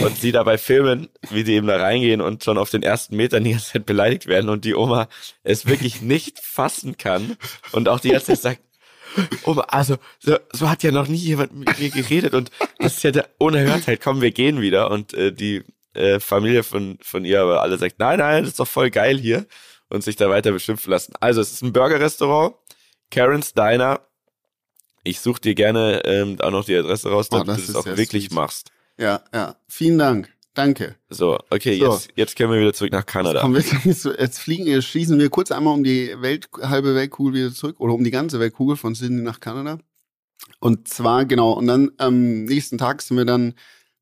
und 0.00 0.16
sie 0.16 0.32
dabei 0.32 0.56
filmen, 0.56 1.10
wie 1.28 1.44
sie 1.44 1.52
eben 1.52 1.66
da 1.66 1.76
reingehen 1.76 2.22
und 2.22 2.44
schon 2.44 2.56
auf 2.56 2.70
den 2.70 2.82
ersten 2.82 3.16
Metern 3.16 3.44
die 3.44 3.50
ganze 3.50 3.72
Zeit 3.72 3.84
beleidigt 3.84 4.26
werden 4.26 4.48
und 4.48 4.64
die 4.64 4.74
Oma 4.74 5.08
es 5.42 5.66
wirklich 5.66 6.00
nicht 6.00 6.38
fassen 6.38 6.96
kann 6.96 7.36
und 7.72 7.90
auch 7.90 8.00
die 8.00 8.10
ganze 8.10 8.28
Zeit 8.28 8.40
sagt, 8.40 8.62
Oh, 9.44 9.52
also, 9.68 9.96
so, 10.18 10.38
so 10.52 10.70
hat 10.70 10.82
ja 10.82 10.90
noch 10.90 11.08
nie 11.08 11.16
jemand 11.16 11.54
mit 11.54 11.78
mir 11.78 11.90
geredet 11.90 12.34
und 12.34 12.50
das 12.78 12.96
ist 12.96 13.02
ja 13.02 13.10
der 13.10 13.28
Unerhörtheit. 13.38 14.00
Komm, 14.00 14.20
wir 14.20 14.30
gehen 14.30 14.60
wieder. 14.60 14.90
Und 14.90 15.14
äh, 15.14 15.32
die 15.32 15.64
äh, 15.94 16.20
Familie 16.20 16.62
von, 16.62 16.98
von 17.02 17.24
ihr 17.24 17.42
aber 17.42 17.62
alle 17.62 17.78
sagt, 17.78 17.98
nein, 17.98 18.18
nein, 18.18 18.42
das 18.42 18.52
ist 18.52 18.60
doch 18.60 18.68
voll 18.68 18.90
geil 18.90 19.18
hier 19.18 19.46
und 19.88 20.02
sich 20.02 20.16
da 20.16 20.30
weiter 20.30 20.52
beschimpfen 20.52 20.90
lassen. 20.90 21.14
Also, 21.20 21.40
es 21.40 21.52
ist 21.52 21.62
ein 21.62 21.72
Burger-Restaurant, 21.72 22.54
Karen's 23.10 23.52
Diner. 23.54 24.00
Ich 25.04 25.20
suche 25.20 25.40
dir 25.40 25.54
gerne 25.54 26.02
ähm, 26.04 26.40
auch 26.40 26.50
noch 26.50 26.64
die 26.64 26.76
Adresse 26.76 27.10
raus, 27.10 27.28
damit 27.28 27.48
oh, 27.48 27.54
du 27.54 27.60
das 27.60 27.76
auch 27.76 27.86
wirklich 27.86 28.24
süß. 28.24 28.32
machst. 28.32 28.70
Ja, 28.98 29.22
ja. 29.34 29.56
Vielen 29.68 29.98
Dank. 29.98 30.31
Danke. 30.54 30.96
So, 31.08 31.38
okay, 31.50 31.78
so. 31.78 31.92
Jetzt, 31.92 32.10
jetzt 32.14 32.36
können 32.36 32.52
wir 32.52 32.60
wieder 32.60 32.72
zurück 32.72 32.92
nach 32.92 33.06
Kanada. 33.06 33.46
Jetzt, 33.48 33.72
jetzt, 33.84 34.04
jetzt 34.04 34.38
fliegen, 34.38 34.80
schießen 34.80 35.18
wir 35.18 35.30
kurz 35.30 35.52
einmal 35.52 35.74
um 35.74 35.84
die 35.84 36.14
Welt, 36.20 36.48
halbe 36.60 36.94
Weltkugel 36.94 37.34
wieder 37.34 37.54
zurück 37.54 37.80
oder 37.80 37.94
um 37.94 38.04
die 38.04 38.10
ganze 38.10 38.40
Weltkugel 38.40 38.76
von 38.76 38.94
Sydney 38.94 39.22
nach 39.22 39.40
Kanada. 39.40 39.78
Und 40.60 40.88
zwar, 40.88 41.24
genau, 41.24 41.52
und 41.52 41.66
dann 41.66 41.92
am 41.98 42.44
nächsten 42.44 42.78
Tag 42.78 43.02
sind 43.02 43.16
wir 43.16 43.24
dann 43.24 43.54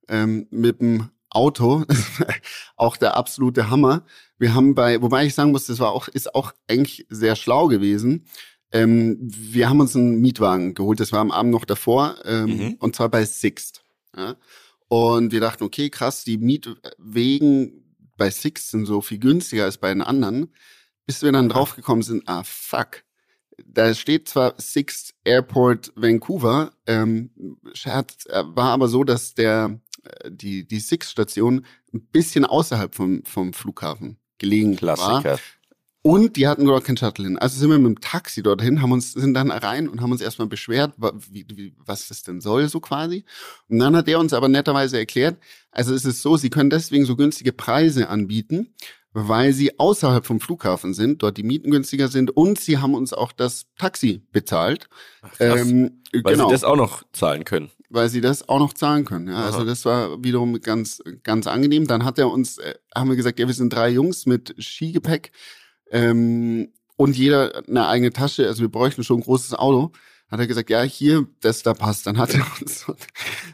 ähm, 0.09 0.47
mit 0.51 0.81
dem 0.81 1.11
Auto, 1.31 1.85
auch 2.77 2.97
der 2.97 3.17
absolute 3.17 3.71
Hammer. 3.71 4.05
Wir 4.39 4.55
haben 4.55 4.75
bei, 4.75 5.01
wobei 5.01 5.27
ich 5.27 5.35
sagen 5.35 5.53
muss, 5.53 5.67
das 5.67 5.79
war 5.79 5.93
auch, 5.93 6.09
ist 6.09 6.35
auch 6.35 6.53
eigentlich 6.69 7.07
sehr 7.09 7.37
schlau 7.37 7.69
gewesen. 7.69 8.27
Ähm, 8.73 9.17
wir 9.21 9.69
haben 9.69 9.81
uns 9.81 9.97
einen 9.97 10.21
Mietwagen 10.21 10.75
geholt, 10.75 11.01
das 11.01 11.13
war 11.13 11.21
am 11.21 11.31
Abend 11.31 11.53
noch 11.53 11.65
davor, 11.65 12.17
ähm, 12.25 12.45
mhm. 12.45 12.77
und 12.79 12.95
zwar 12.95 13.09
bei 13.09 13.25
Sixt. 13.25 13.83
Ja? 14.17 14.37
Und 14.93 15.31
wir 15.31 15.39
dachten, 15.39 15.63
okay, 15.63 15.89
krass, 15.89 16.25
die 16.25 16.37
Mietwegen 16.37 17.95
bei 18.17 18.29
Sixt 18.29 18.73
sind 18.73 18.87
so 18.87 19.01
viel 19.01 19.21
günstiger 19.21 19.63
als 19.63 19.79
bei 19.79 19.95
den 19.95 20.03
anderen, 20.03 20.53
bis 21.07 21.23
wir 21.23 21.31
dann 21.31 21.49
draufgekommen 21.49 22.03
sind, 22.03 22.25
ah 22.27 22.43
fuck, 22.43 23.05
da 23.65 23.95
steht 23.95 24.29
zwar 24.29 24.55
Sixt 24.59 25.15
Airport 25.23 25.93
Vancouver, 25.95 26.73
ähm, 26.87 27.31
äh, 27.85 28.03
war 28.47 28.73
aber 28.73 28.89
so, 28.89 29.05
dass 29.05 29.35
der 29.35 29.81
äh, 30.03 30.29
die 30.29 30.67
die 30.67 30.81
Sixt 30.81 31.13
Station 31.13 31.65
ein 31.95 32.07
bisschen 32.07 32.45
außerhalb 32.45 32.93
vom 32.93 33.25
vom 33.25 33.53
Flughafen 33.53 34.19
gelegen 34.39 34.75
Klassiker. 34.75 35.25
war. 35.25 35.39
Und 36.03 36.37
die 36.37 36.49
hatten 36.49 36.65
dort 36.65 36.85
kein 36.85 36.97
Shuttle 36.97 37.27
hin. 37.27 37.39
Also 37.39 37.59
sind 37.59 37.69
wir 37.69 37.79
mit 37.79 37.87
dem 37.87 38.01
Taxi 38.01 38.43
dorthin, 38.43 38.81
haben 38.81 38.93
uns, 38.93 39.13
sind 39.13 39.35
dann 39.35 39.51
rein 39.51 39.87
und 39.87 40.01
haben 40.01 40.13
uns 40.13 40.23
erstmal 40.23 40.49
beschwert, 40.49 40.95
wie, 41.31 41.45
wie, 41.55 41.75
was 41.79 42.09
das 42.09 42.23
denn 42.23 42.41
soll, 42.41 42.69
so 42.69 42.81
quasi. 42.81 43.25
Und 43.69 43.81
dann 43.81 43.95
hat 43.95 44.07
der 44.07 44.19
uns 44.19 44.33
aber 44.33 44.49
netterweise 44.49 44.99
erklärt, 44.99 45.37
also 45.71 45.95
es 45.95 46.07
ist 46.07 46.23
so, 46.23 46.39
sie 46.39 46.49
können 46.49 46.71
deswegen 46.71 47.05
so 47.05 47.17
günstige 47.17 47.53
Preise 47.53 48.09
anbieten, 48.09 48.75
weil 49.13 49.53
sie 49.53 49.79
außerhalb 49.79 50.25
vom 50.25 50.41
Flughafen 50.41 50.95
sind, 50.95 51.23
dort 51.23 51.37
die 51.37 51.43
Mieten 51.43 51.71
günstiger 51.71 52.09
sind 52.09 52.31
und 52.31 52.59
sie 52.59 52.79
haben 52.79 52.95
uns 52.95 53.13
auch 53.13 53.33
das 53.33 53.67
Taxi 53.77 54.23
bezahlt. 54.33 54.89
Ach, 55.21 55.31
ähm, 55.39 56.03
weil 56.13 56.35
genau. 56.35 56.47
sie 56.47 56.53
das 56.53 56.65
auch 56.65 56.77
noch 56.77 57.03
zahlen 57.13 57.45
können. 57.45 57.71
Weil 57.91 58.09
sie 58.09 58.21
das 58.21 58.49
auch 58.49 58.61
noch 58.61 58.73
zahlen 58.73 59.05
können. 59.05 59.29
Ja, 59.29 59.45
also 59.45 59.65
das 59.65 59.85
war 59.85 60.23
wiederum 60.23 60.61
ganz, 60.61 61.03
ganz 61.25 61.49
angenehm. 61.49 61.89
Dann 61.89 62.05
hat 62.05 62.21
er 62.21 62.31
uns, 62.31 62.59
äh, 62.59 62.75
haben 62.95 63.11
wir 63.11 63.17
gesagt, 63.17 63.41
ja, 63.41 63.49
wir 63.49 63.55
sind 63.55 63.73
drei 63.73 63.91
Jungs 63.91 64.27
mit 64.27 64.55
Skigepäck 64.59 65.33
ähm, 65.91 66.69
und 66.97 67.17
jeder 67.17 67.63
eine 67.67 67.89
eigene 67.89 68.13
Tasche. 68.13 68.47
Also 68.47 68.63
wir 68.63 68.69
bräuchten 68.69 69.05
schon 69.05 69.21
ein 69.21 69.25
großes 69.25 69.55
Auto. 69.55 69.93
Hat 70.31 70.39
er 70.39 70.47
gesagt, 70.47 70.71
ja, 70.71 70.83
hier, 70.83 71.27
das 71.41 71.65
da 71.65 71.75
passt. 71.75 72.07
Dann 72.07 72.19
hat 72.19 72.35
er 72.35 72.47
uns 72.61 72.81
so, 72.81 72.95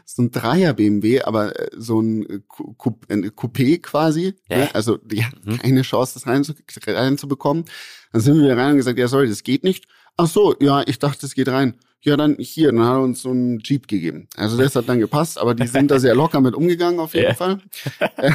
so 0.05 0.21
ein 0.21 0.31
Dreier 0.31 0.73
BMW, 0.73 1.21
aber 1.21 1.59
äh, 1.59 1.69
so 1.75 1.99
ein, 1.99 2.43
Coupé 2.47 3.81
quasi. 3.81 4.35
Ne? 4.49 4.69
Also 4.75 4.97
die 4.97 5.25
hat 5.25 5.33
mhm. 5.43 5.57
keine 5.57 5.81
Chance, 5.81 6.13
das 6.15 6.27
reinzubekommen. 6.27 7.65
Dann 8.11 8.21
sind 8.21 8.39
wir 8.39 8.55
rein 8.55 8.71
und 8.71 8.77
gesagt, 8.77 8.99
ja, 8.99 9.07
sorry, 9.07 9.27
das 9.27 9.43
geht 9.43 9.63
nicht. 9.63 9.85
Ach 10.17 10.27
so, 10.27 10.55
ja, 10.59 10.83
ich 10.85 10.99
dachte, 10.99 11.25
es 11.25 11.33
geht 11.33 11.47
rein. 11.47 11.75
Ja, 12.01 12.15
dann 12.15 12.37
hier, 12.39 12.71
dann 12.71 12.85
hat 12.85 12.93
er 12.93 13.01
uns 13.01 13.21
so 13.21 13.31
einen 13.31 13.59
Jeep 13.59 13.87
gegeben. 13.87 14.27
Also 14.35 14.55
das 14.57 14.75
hat 14.75 14.87
dann 14.87 14.99
gepasst, 14.99 15.39
aber 15.39 15.55
die 15.55 15.67
sind 15.67 15.89
da 15.89 15.99
sehr 15.99 16.15
locker 16.15 16.41
mit 16.41 16.53
umgegangen 16.53 16.99
auf 16.99 17.13
jeden 17.13 17.29
ja. 17.29 17.33
Fall. 17.33 17.59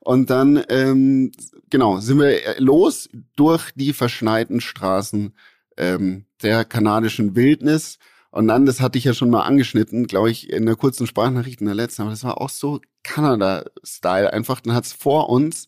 Und 0.00 0.30
dann, 0.30 0.64
ähm, 0.68 1.32
genau, 1.70 2.00
sind 2.00 2.18
wir 2.18 2.58
los 2.58 3.08
durch 3.36 3.70
die 3.74 3.92
verschneiten 3.92 4.60
Straßen 4.60 5.34
ähm, 5.76 6.26
der 6.42 6.64
kanadischen 6.64 7.34
Wildnis. 7.34 7.98
Und 8.30 8.48
dann, 8.48 8.66
das 8.66 8.80
hatte 8.80 8.98
ich 8.98 9.04
ja 9.04 9.14
schon 9.14 9.30
mal 9.30 9.42
angeschnitten, 9.42 10.06
glaube 10.06 10.30
ich, 10.30 10.50
in 10.50 10.66
der 10.66 10.76
kurzen 10.76 11.06
Sprachnachricht 11.06 11.60
in 11.60 11.66
der 11.66 11.74
letzten, 11.74 12.02
aber 12.02 12.10
das 12.10 12.24
war 12.24 12.40
auch 12.40 12.50
so 12.50 12.80
Kanada-Style. 13.02 14.32
Einfach, 14.32 14.60
dann 14.60 14.74
hat's 14.74 14.92
vor 14.92 15.30
uns 15.30 15.66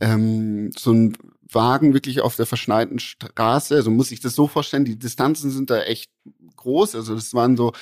ähm, 0.00 0.70
so 0.76 0.92
ein 0.92 1.16
Wagen 1.50 1.94
wirklich 1.94 2.20
auf 2.20 2.36
der 2.36 2.46
verschneiten 2.46 2.98
Straße. 2.98 3.74
Also 3.74 3.90
muss 3.90 4.12
ich 4.12 4.20
das 4.20 4.34
so 4.34 4.46
vorstellen, 4.46 4.84
die 4.84 4.98
Distanzen 4.98 5.50
sind 5.50 5.70
da 5.70 5.82
echt 5.82 6.10
groß. 6.56 6.94
Also 6.94 7.14
das 7.14 7.34
waren 7.34 7.56
so 7.56 7.72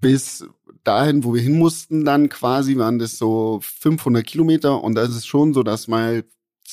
bis 0.00 0.46
dahin, 0.84 1.24
wo 1.24 1.34
wir 1.34 1.42
hin 1.42 1.58
mussten, 1.58 2.04
dann 2.04 2.28
quasi 2.28 2.78
waren 2.78 2.98
das 2.98 3.18
so 3.18 3.60
500 3.62 4.26
Kilometer. 4.26 4.82
Und 4.82 4.94
da 4.94 5.02
ist 5.02 5.26
schon 5.26 5.52
so, 5.52 5.62
dass 5.62 5.88
mal 5.88 6.24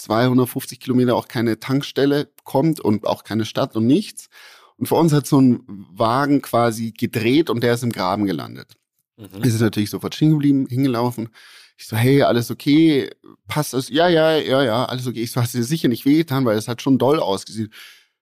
250 0.01 0.79
Kilometer 0.79 1.15
auch 1.15 1.27
keine 1.27 1.59
Tankstelle 1.59 2.29
kommt 2.43 2.79
und 2.79 3.05
auch 3.05 3.23
keine 3.23 3.45
Stadt 3.45 3.75
und 3.75 3.85
nichts. 3.85 4.29
Und 4.77 4.87
vor 4.87 4.99
uns 4.99 5.13
hat 5.13 5.25
so 5.27 5.41
ein 5.41 5.63
Wagen 5.67 6.41
quasi 6.41 6.91
gedreht 6.91 7.49
und 7.49 7.61
der 7.63 7.73
ist 7.73 7.83
im 7.83 7.91
Graben 7.91 8.25
gelandet. 8.25 8.77
Mhm. 9.17 9.43
Ist 9.43 9.59
natürlich 9.59 9.89
sofort 9.89 10.15
stehen 10.15 10.31
geblieben, 10.31 10.67
hingelaufen. 10.67 11.29
Ich 11.77 11.87
so, 11.87 11.95
hey, 11.95 12.23
alles 12.23 12.49
okay? 12.49 13.09
Passt 13.47 13.73
das? 13.73 13.89
Ja, 13.89 14.07
ja, 14.07 14.35
ja, 14.35 14.63
ja, 14.63 14.85
alles 14.85 15.07
okay. 15.07 15.21
Ich 15.21 15.31
so, 15.31 15.41
hast 15.41 15.53
du 15.53 15.59
dir 15.59 15.63
sicher 15.63 15.87
nicht 15.87 16.05
wehgetan, 16.05 16.45
weil 16.45 16.57
es 16.57 16.67
hat 16.67 16.81
schon 16.81 16.97
doll 16.97 17.19
ausgesehen. 17.19 17.71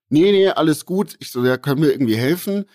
Nee, 0.10 0.32
nee, 0.32 0.48
alles 0.50 0.86
gut. 0.86 1.16
Ich 1.20 1.32
so, 1.32 1.44
ja, 1.46 1.58
können 1.58 1.82
wir 1.82 1.92
irgendwie 1.92 2.18
helfen? 2.18 2.66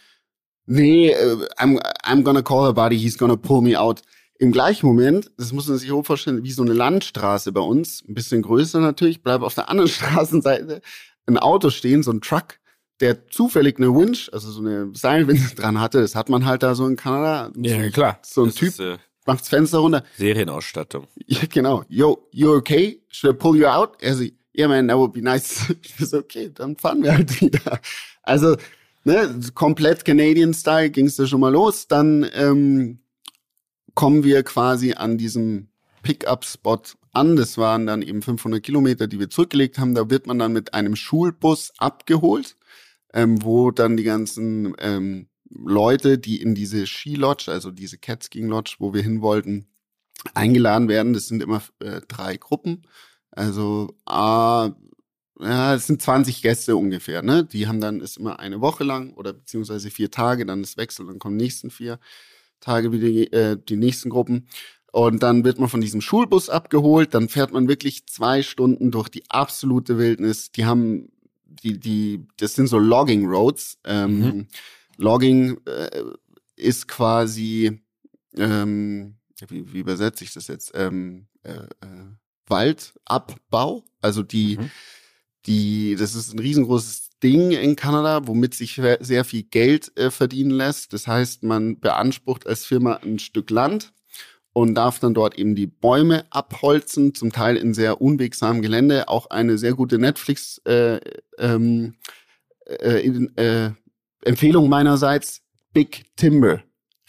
Nee, 0.67 1.15
uh, 1.15 1.45
I'm, 1.59 1.81
I'm 2.05 2.23
gonna 2.23 2.43
call 2.43 2.67
a 2.67 2.73
buddy, 2.73 2.97
he's 2.97 3.19
gonna 3.19 3.37
pull 3.37 3.61
me 3.61 3.79
out. 3.79 4.03
Im 4.41 4.53
gleichen 4.53 4.87
Moment, 4.87 5.31
das 5.37 5.53
muss 5.53 5.69
man 5.69 5.77
sich 5.77 5.91
hoch 5.91 6.07
vorstellen, 6.07 6.43
wie 6.43 6.51
so 6.51 6.63
eine 6.63 6.73
Landstraße 6.73 7.53
bei 7.53 7.61
uns, 7.61 8.03
ein 8.09 8.15
bisschen 8.15 8.41
größer 8.41 8.81
natürlich, 8.81 9.23
bleibt 9.23 9.45
auf 9.45 9.55
der 9.55 9.69
anderen 9.69 9.89
Straßenseite 9.91 10.81
ein 11.27 11.37
Auto 11.37 11.69
stehen, 11.69 12.03
so 12.03 12.11
ein 12.11 12.23
Truck, 12.23 12.59
der 13.01 13.29
zufällig 13.29 13.77
eine 13.77 13.95
Winch, 13.95 14.31
also 14.33 14.51
so 14.51 14.61
eine 14.61 14.93
Seilwinde 14.95 15.47
dran 15.57 15.79
hatte. 15.79 16.01
Das 16.01 16.15
hat 16.15 16.31
man 16.31 16.47
halt 16.47 16.63
da 16.63 16.75
so 16.75 16.87
in 16.87 16.97
Kanada. 16.97 17.53
Ja, 17.55 17.85
so, 17.85 17.91
klar. 17.91 18.19
So 18.23 18.45
ein 18.45 18.47
das 18.47 18.55
Typ 18.55 18.69
ist, 18.71 18.81
äh, 18.81 18.97
macht's 19.27 19.51
Fenster 19.51 19.79
runter. 19.79 20.05
Serienausstattung. 20.17 21.07
Ja, 21.27 21.41
genau. 21.47 21.85
Yo, 21.91 22.27
you 22.33 22.55
okay? 22.55 23.03
Should 23.09 23.35
I 23.35 23.39
pull 23.39 23.59
you 23.59 23.67
out? 23.67 24.03
Er 24.03 24.15
so, 24.15 24.25
yeah 24.57 24.69
man, 24.69 24.89
that 24.89 24.97
would 24.97 25.13
be 25.13 25.21
nice. 25.21 25.67
Ich 25.83 26.09
so, 26.09 26.17
okay, 26.17 26.51
dann 26.55 26.79
fahren 26.79 27.03
wir 27.03 27.13
halt 27.13 27.43
wieder. 27.43 27.79
Also, 28.23 28.57
ne, 29.05 29.39
komplett 29.55 30.07
Canadian-Style 30.07 30.89
ging's 30.89 31.17
da 31.17 31.27
schon 31.27 31.41
mal 31.41 31.53
los. 31.53 31.89
Dann 31.89 32.27
ähm, 32.33 33.00
kommen 33.95 34.25
wir 34.25 34.43
quasi 34.43 34.95
an 34.95 35.19
diesem 35.19 35.69
Pickup-Spot 36.03 36.83
an. 37.13 37.37
Das 37.37 37.59
waren 37.59 37.87
dann 37.87 38.03
eben 38.03 38.23
500 38.23 38.63
Kilometer, 38.63 39.07
die 39.07 39.19
wir 39.19 39.31
zurückgelegt 39.31 39.79
haben. 39.79 39.95
Da 39.95 40.11
wird 40.11 40.27
man 40.27 40.39
dann 40.39 40.53
mit 40.53 40.75
einem 40.75 40.97
Schulbus 40.97 41.73
abgeholt, 41.79 42.57
ähm, 43.13 43.43
wo 43.43 43.71
dann 43.71 43.97
die 43.97 44.05
ganzen 44.05 44.75
ähm, 44.79 45.29
Leute, 45.51 46.19
die 46.19 46.41
in 46.41 46.55
diese 46.55 46.87
Ski-Lodge, 46.87 47.51
also 47.51 47.71
diese 47.71 47.99
Catskiing 47.99 48.49
Lodge, 48.49 48.77
wo 48.79 48.95
wir 48.95 49.03
hin 49.03 49.21
wollten, 49.21 49.67
eingeladen 50.35 50.89
werden. 50.89 51.13
Das 51.13 51.27
sind 51.29 51.43
immer 51.43 51.63
äh, 51.81 52.01
drei 52.07 52.37
Gruppen. 52.37 52.83
Also 53.31 53.97
äh, 54.09 54.71
ja, 55.43 55.75
es 55.75 55.87
sind 55.87 56.03
20 56.03 56.43
Gäste 56.43 56.77
ungefähr, 56.77 57.23
ne? 57.23 57.45
Die 57.45 57.67
haben 57.67 57.81
dann, 57.81 58.01
ist 58.01 58.19
immer 58.19 58.39
eine 58.41 58.61
Woche 58.61 58.85
lang 58.85 59.15
oder 59.15 59.33
beziehungsweise 59.33 59.91
vier 59.91 60.11
Tage, 60.11 60.45
dann 60.45 60.63
ist 60.63 60.77
Wechsel, 60.77 61.07
dann 61.07 61.19
kommen 61.19 61.39
die 61.39 61.45
nächsten 61.45 61.71
vier. 61.71 61.99
Tage 62.61 62.93
wieder 62.93 63.33
äh, 63.33 63.57
die 63.57 63.77
nächsten 63.77 64.11
Gruppen. 64.11 64.47
Und 64.93 65.23
dann 65.23 65.45
wird 65.45 65.59
man 65.59 65.69
von 65.69 65.81
diesem 65.81 66.01
Schulbus 66.01 66.51
abgeholt, 66.51 67.15
dann 67.15 67.29
fährt 67.29 67.53
man 67.53 67.69
wirklich 67.69 68.07
zwei 68.07 68.43
Stunden 68.43 68.91
durch 68.91 69.09
die 69.09 69.23
absolute 69.29 69.99
Wildnis. 69.99 70.51
Die 70.51 70.65
haben, 70.65 71.13
die, 71.45 71.79
die, 71.79 72.27
das 72.39 72.55
sind 72.55 72.67
so 72.67 72.79
Logging 72.79 73.27
Roads. 73.27 73.79
Ähm, 73.85 74.21
mhm. 74.21 74.47
Logging 74.97 75.61
äh, 75.67 76.03
ist 76.57 76.89
quasi, 76.89 77.81
ähm, 78.37 79.17
wie, 79.49 79.73
wie 79.73 79.79
übersetze 79.79 80.25
ich 80.25 80.33
das 80.33 80.49
jetzt? 80.49 80.73
Ähm, 80.75 81.27
äh, 81.45 81.53
äh, 81.53 82.07
Waldabbau. 82.49 83.85
Also 84.01 84.23
die, 84.25 84.59
mhm. 84.59 84.71
die, 85.47 85.97
das 85.97 86.17
ist 86.17 86.35
ein 86.35 86.41
riesengroßes 86.41 87.10
Ding 87.23 87.51
in 87.51 87.77
Kanada, 87.77 88.27
womit 88.27 88.55
sich 88.55 88.81
sehr 89.01 89.25
viel 89.25 89.43
Geld 89.43 89.97
äh, 89.97 90.11
verdienen 90.11 90.51
lässt. 90.51 90.93
Das 90.93 91.07
heißt, 91.07 91.43
man 91.43 91.79
beansprucht 91.79 92.47
als 92.47 92.65
Firma 92.65 92.95
ein 93.03 93.19
Stück 93.19 93.51
Land 93.51 93.93
und 94.53 94.75
darf 94.75 94.99
dann 94.99 95.15
dort 95.15 95.39
eben 95.39 95.55
die 95.55 95.67
Bäume 95.67 96.25
abholzen, 96.31 97.15
zum 97.15 97.33
Teil 97.33 97.57
in 97.57 97.75
sehr 97.75 98.01
unwegsamem 98.01 98.63
Gelände. 98.63 99.09
Auch 99.09 99.31
eine 99.31 99.59
sehr 99.59 99.75
gute 99.75 99.99
Netflix 99.99 100.59
äh, 100.65 101.01
ähm, 101.39 101.95
äh, 102.67 103.07
äh, 103.37 103.71
Empfehlung 104.23 104.69
meinerseits, 104.69 105.43
Big 105.73 106.05
Timber. 106.17 106.63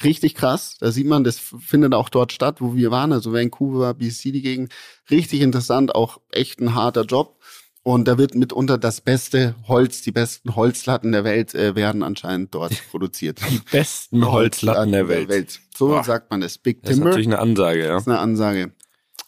Richtig 0.03 0.35
krass. 0.35 0.77
Da 0.79 0.91
sieht 0.91 1.07
man, 1.07 1.23
das 1.23 1.39
findet 1.39 1.93
auch 1.93 2.09
dort 2.09 2.31
statt, 2.31 2.59
wo 2.59 2.75
wir 2.75 2.91
waren, 2.91 3.11
also 3.11 3.33
Vancouver, 3.33 3.93
BC 3.93 4.31
die 4.31 4.41
Gegend. 4.41 4.73
Richtig 5.09 5.41
interessant, 5.41 5.93
auch 5.93 6.19
echt 6.31 6.59
ein 6.59 6.73
harter 6.73 7.05
Job. 7.05 7.39
Und 7.83 8.07
da 8.07 8.17
wird 8.17 8.35
mitunter 8.35 8.77
das 8.77 9.01
beste 9.01 9.55
Holz, 9.67 10.03
die 10.03 10.11
besten 10.11 10.55
Holzlatten 10.55 11.11
der 11.11 11.23
Welt 11.23 11.55
äh, 11.55 11.75
werden 11.75 12.03
anscheinend 12.03 12.53
dort 12.53 12.73
produziert. 12.91 13.39
Die 13.49 13.59
besten 13.71 14.29
Holzlatten 14.29 14.91
der 14.91 15.07
Welt. 15.07 15.29
Der 15.29 15.35
Welt. 15.35 15.59
So 15.75 15.87
Boah. 15.87 16.03
sagt 16.03 16.29
man 16.29 16.41
das. 16.41 16.59
Big 16.59 16.83
Timber. 16.83 16.89
Das 16.89 16.97
ist 16.97 17.03
natürlich 17.03 17.27
eine 17.27 17.39
Ansage, 17.39 17.83
ja. 17.85 17.93
Das 17.93 18.03
ist 18.03 18.07
eine 18.07 18.19
Ansage. 18.19 18.71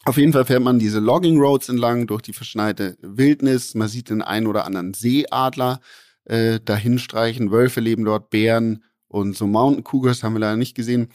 Auf 0.06 0.18
jeden 0.18 0.34
Fall 0.34 0.46
fährt 0.46 0.62
man 0.62 0.80
diese 0.80 1.00
Logging 1.00 1.40
Roads 1.40 1.70
entlang 1.70 2.08
durch 2.08 2.22
die 2.22 2.34
verschneite 2.34 2.98
Wildnis. 3.02 3.74
Man 3.74 3.88
sieht 3.88 4.10
den 4.10 4.22
einen 4.22 4.48
oder 4.48 4.66
anderen 4.66 4.94
Seeadler 4.94 5.80
äh, 6.26 6.60
dahinstreichen. 6.64 7.52
Wölfe 7.52 7.80
leben 7.80 8.06
dort, 8.06 8.30
Bären 8.30 8.84
und 9.08 9.36
so 9.36 9.48
Mountain 9.48 9.84
Cougars 9.84 10.22
haben 10.22 10.34
wir 10.34 10.40
leider 10.40 10.58
nicht 10.58 10.76
gesehen. 10.76 11.10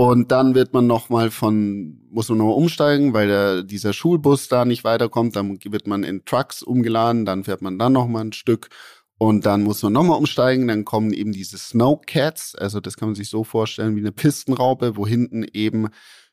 Und 0.00 0.32
dann 0.32 0.54
wird 0.54 0.72
man 0.72 0.86
nochmal 0.86 1.30
von, 1.30 2.00
muss 2.10 2.30
man 2.30 2.38
nochmal 2.38 2.54
umsteigen, 2.54 3.12
weil 3.12 3.28
der, 3.28 3.62
dieser 3.62 3.92
Schulbus 3.92 4.48
da 4.48 4.64
nicht 4.64 4.82
weiterkommt. 4.82 5.36
Dann 5.36 5.58
wird 5.62 5.86
man 5.86 6.04
in 6.04 6.24
Trucks 6.24 6.62
umgeladen, 6.62 7.26
dann 7.26 7.44
fährt 7.44 7.60
man 7.60 7.78
dann 7.78 7.92
nochmal 7.92 8.24
ein 8.24 8.32
Stück. 8.32 8.70
Und 9.18 9.44
dann 9.44 9.62
muss 9.62 9.82
man 9.82 9.92
nochmal 9.92 10.16
umsteigen. 10.16 10.68
Dann 10.68 10.86
kommen 10.86 11.12
eben 11.12 11.32
diese 11.32 11.58
Snowcats. 11.58 12.54
Also 12.54 12.80
das 12.80 12.96
kann 12.96 13.08
man 13.08 13.14
sich 13.14 13.28
so 13.28 13.44
vorstellen 13.44 13.94
wie 13.94 14.00
eine 14.00 14.10
Pistenraupe, 14.10 14.96
wo 14.96 15.06
hinten 15.06 15.44
eben 15.52 15.88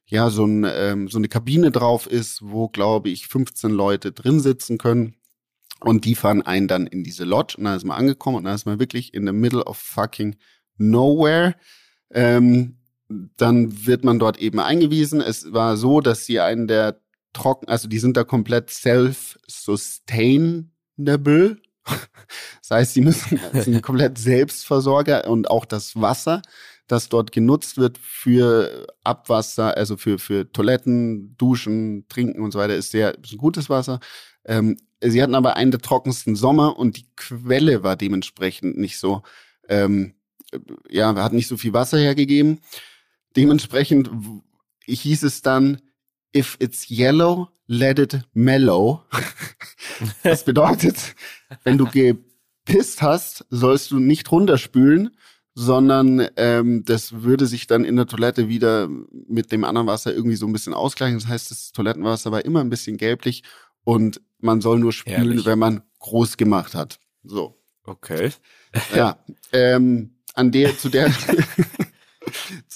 ja 0.05 0.29
so, 0.29 0.45
ein, 0.45 0.65
ähm, 0.65 1.09
so 1.09 1.17
eine 1.17 1.27
Kabine 1.27 1.69
drauf 1.69 2.07
ist, 2.07 2.39
wo, 2.43 2.69
glaube 2.69 3.09
ich, 3.09 3.27
15 3.27 3.69
Leute 3.69 4.13
drin 4.13 4.39
sitzen 4.39 4.77
können. 4.77 5.17
Und 5.81 6.05
die 6.05 6.15
fahren 6.15 6.41
einen 6.41 6.69
dann 6.69 6.87
in 6.87 7.03
diese 7.03 7.25
Lodge. 7.25 7.55
Und 7.57 7.65
dann 7.65 7.75
ist 7.75 7.83
man 7.83 7.97
angekommen 7.97 8.37
und 8.37 8.45
dann 8.45 8.55
ist 8.55 8.65
man 8.65 8.79
wirklich 8.79 9.13
in 9.13 9.27
the 9.27 9.33
middle 9.33 9.65
of 9.65 9.77
fucking 9.77 10.37
nowhere. 10.77 11.53
Ähm, 12.11 12.77
dann 13.09 13.85
wird 13.85 14.03
man 14.03 14.17
dort 14.19 14.37
eben 14.37 14.59
eingewiesen. 14.59 15.21
Es 15.21 15.53
war 15.53 15.77
so, 15.77 16.01
dass 16.01 16.25
sie 16.25 16.39
einen 16.39 16.67
der 16.67 16.99
trocken, 17.33 17.67
also 17.67 17.87
die 17.87 17.99
sind 17.99 18.17
da 18.17 18.23
komplett 18.23 18.69
self-sustainable. 18.69 21.57
Das 22.61 22.71
heißt, 22.71 22.95
sie 22.95 23.01
müssen 23.01 23.39
sind 23.53 23.81
komplett 23.81 24.17
Selbstversorger 24.17 25.29
und 25.29 25.49
auch 25.49 25.63
das 25.63 25.95
Wasser, 25.95 26.41
das 26.87 27.07
dort 27.07 27.31
genutzt 27.31 27.77
wird 27.77 27.97
für 27.97 28.87
Abwasser, 29.05 29.77
also 29.77 29.95
für, 29.95 30.19
für 30.19 30.51
Toiletten, 30.51 31.37
Duschen, 31.37 32.05
Trinken 32.09 32.41
und 32.41 32.51
so 32.51 32.59
weiter, 32.59 32.75
ist 32.75 32.91
sehr 32.91 33.17
ist 33.17 33.37
gutes 33.37 33.69
Wasser. 33.69 34.01
Ähm, 34.43 34.75
sie 34.99 35.23
hatten 35.23 35.35
aber 35.35 35.55
einen 35.55 35.71
der 35.71 35.79
trockensten 35.79 36.35
Sommer 36.35 36.77
und 36.77 36.97
die 36.97 37.07
Quelle 37.15 37.83
war 37.83 37.95
dementsprechend 37.95 38.77
nicht 38.77 38.99
so, 38.99 39.21
ähm, 39.69 40.15
ja, 40.89 41.15
hat 41.15 41.31
nicht 41.31 41.47
so 41.47 41.55
viel 41.55 41.71
Wasser 41.71 41.97
hergegeben. 41.97 42.59
Dementsprechend 43.37 44.09
hieß 44.85 45.23
es 45.23 45.41
dann, 45.41 45.81
if 46.35 46.57
it's 46.59 46.89
yellow, 46.89 47.49
let 47.67 47.99
it 47.99 48.21
mellow. 48.33 49.03
das 50.23 50.43
bedeutet, 50.43 51.15
wenn 51.63 51.77
du 51.77 51.85
gepisst 51.85 53.01
hast, 53.01 53.45
sollst 53.49 53.91
du 53.91 53.99
nicht 53.99 54.31
runterspülen, 54.31 55.15
sondern 55.53 56.27
ähm, 56.35 56.83
das 56.85 57.23
würde 57.23 57.47
sich 57.47 57.67
dann 57.67 57.83
in 57.83 57.95
der 57.95 58.05
Toilette 58.05 58.47
wieder 58.47 58.89
mit 59.27 59.51
dem 59.51 59.63
anderen 59.63 59.87
Wasser 59.87 60.13
irgendwie 60.13 60.35
so 60.35 60.45
ein 60.45 60.53
bisschen 60.53 60.73
ausgleichen. 60.73 61.17
Das 61.17 61.27
heißt, 61.27 61.51
das 61.51 61.71
Toilettenwasser 61.71 62.31
war 62.31 62.45
immer 62.45 62.61
ein 62.61 62.69
bisschen 62.69 62.97
gelblich 62.97 63.43
und 63.83 64.21
man 64.39 64.61
soll 64.61 64.79
nur 64.79 64.93
spülen, 64.93 65.15
Ehrlich? 65.15 65.45
wenn 65.45 65.59
man 65.59 65.81
groß 65.99 66.37
gemacht 66.37 66.75
hat. 66.75 66.99
So. 67.23 67.55
Okay. 67.85 68.31
Ja. 68.93 69.17
Ähm, 69.51 70.17
an 70.35 70.51
der, 70.51 70.77
zu 70.77 70.89
der, 70.89 71.11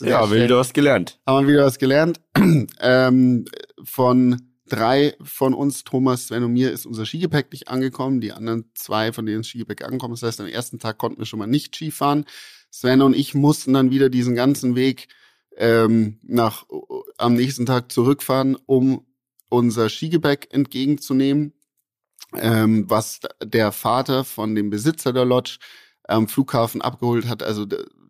ja, 0.01 0.19
haben 0.19 0.31
wir 0.31 0.43
wieder 0.43 0.57
was 0.57 0.73
gelernt. 0.73 1.19
Haben 1.25 1.47
wir 1.47 1.53
wieder 1.53 1.65
was 1.65 1.79
gelernt. 1.79 2.19
ähm, 2.79 3.45
von 3.83 4.41
drei 4.67 5.15
von 5.21 5.53
uns, 5.53 5.83
Thomas, 5.83 6.27
Sven 6.27 6.43
und 6.43 6.53
mir, 6.53 6.71
ist 6.71 6.85
unser 6.85 7.05
Skigepäck 7.05 7.51
nicht 7.51 7.67
angekommen. 7.67 8.21
Die 8.21 8.31
anderen 8.31 8.71
zwei, 8.73 9.11
von 9.11 9.25
denen 9.25 9.39
das 9.39 9.47
Skigepäck 9.47 9.83
angekommen 9.83 10.13
ist. 10.13 10.23
Das 10.23 10.29
heißt, 10.29 10.41
am 10.41 10.47
ersten 10.47 10.79
Tag 10.79 10.97
konnten 10.97 11.19
wir 11.19 11.25
schon 11.25 11.39
mal 11.39 11.47
nicht 11.47 11.75
Skifahren. 11.75 12.25
Sven 12.69 13.01
und 13.01 13.15
ich 13.15 13.33
mussten 13.33 13.73
dann 13.73 13.91
wieder 13.91 14.09
diesen 14.09 14.33
ganzen 14.33 14.75
Weg 14.75 15.07
ähm, 15.57 16.19
nach 16.23 16.65
am 17.17 17.33
nächsten 17.33 17.65
Tag 17.65 17.91
zurückfahren, 17.91 18.57
um 18.65 19.05
unser 19.49 19.89
Skigepäck 19.89 20.47
entgegenzunehmen, 20.51 21.53
ähm, 22.37 22.89
was 22.89 23.19
der 23.43 23.73
Vater 23.73 24.23
von 24.23 24.55
dem 24.55 24.69
Besitzer 24.69 25.11
der 25.11 25.25
Lodge 25.25 25.57
am 26.05 26.29
Flughafen 26.29 26.81
abgeholt 26.81 27.27
hat. 27.27 27.43
Also 27.43 27.65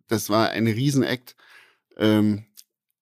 das 0.08 0.30
war 0.30 0.50
ein 0.50 0.68
Riesenakt. 0.68 1.36
Ähm, 1.98 2.46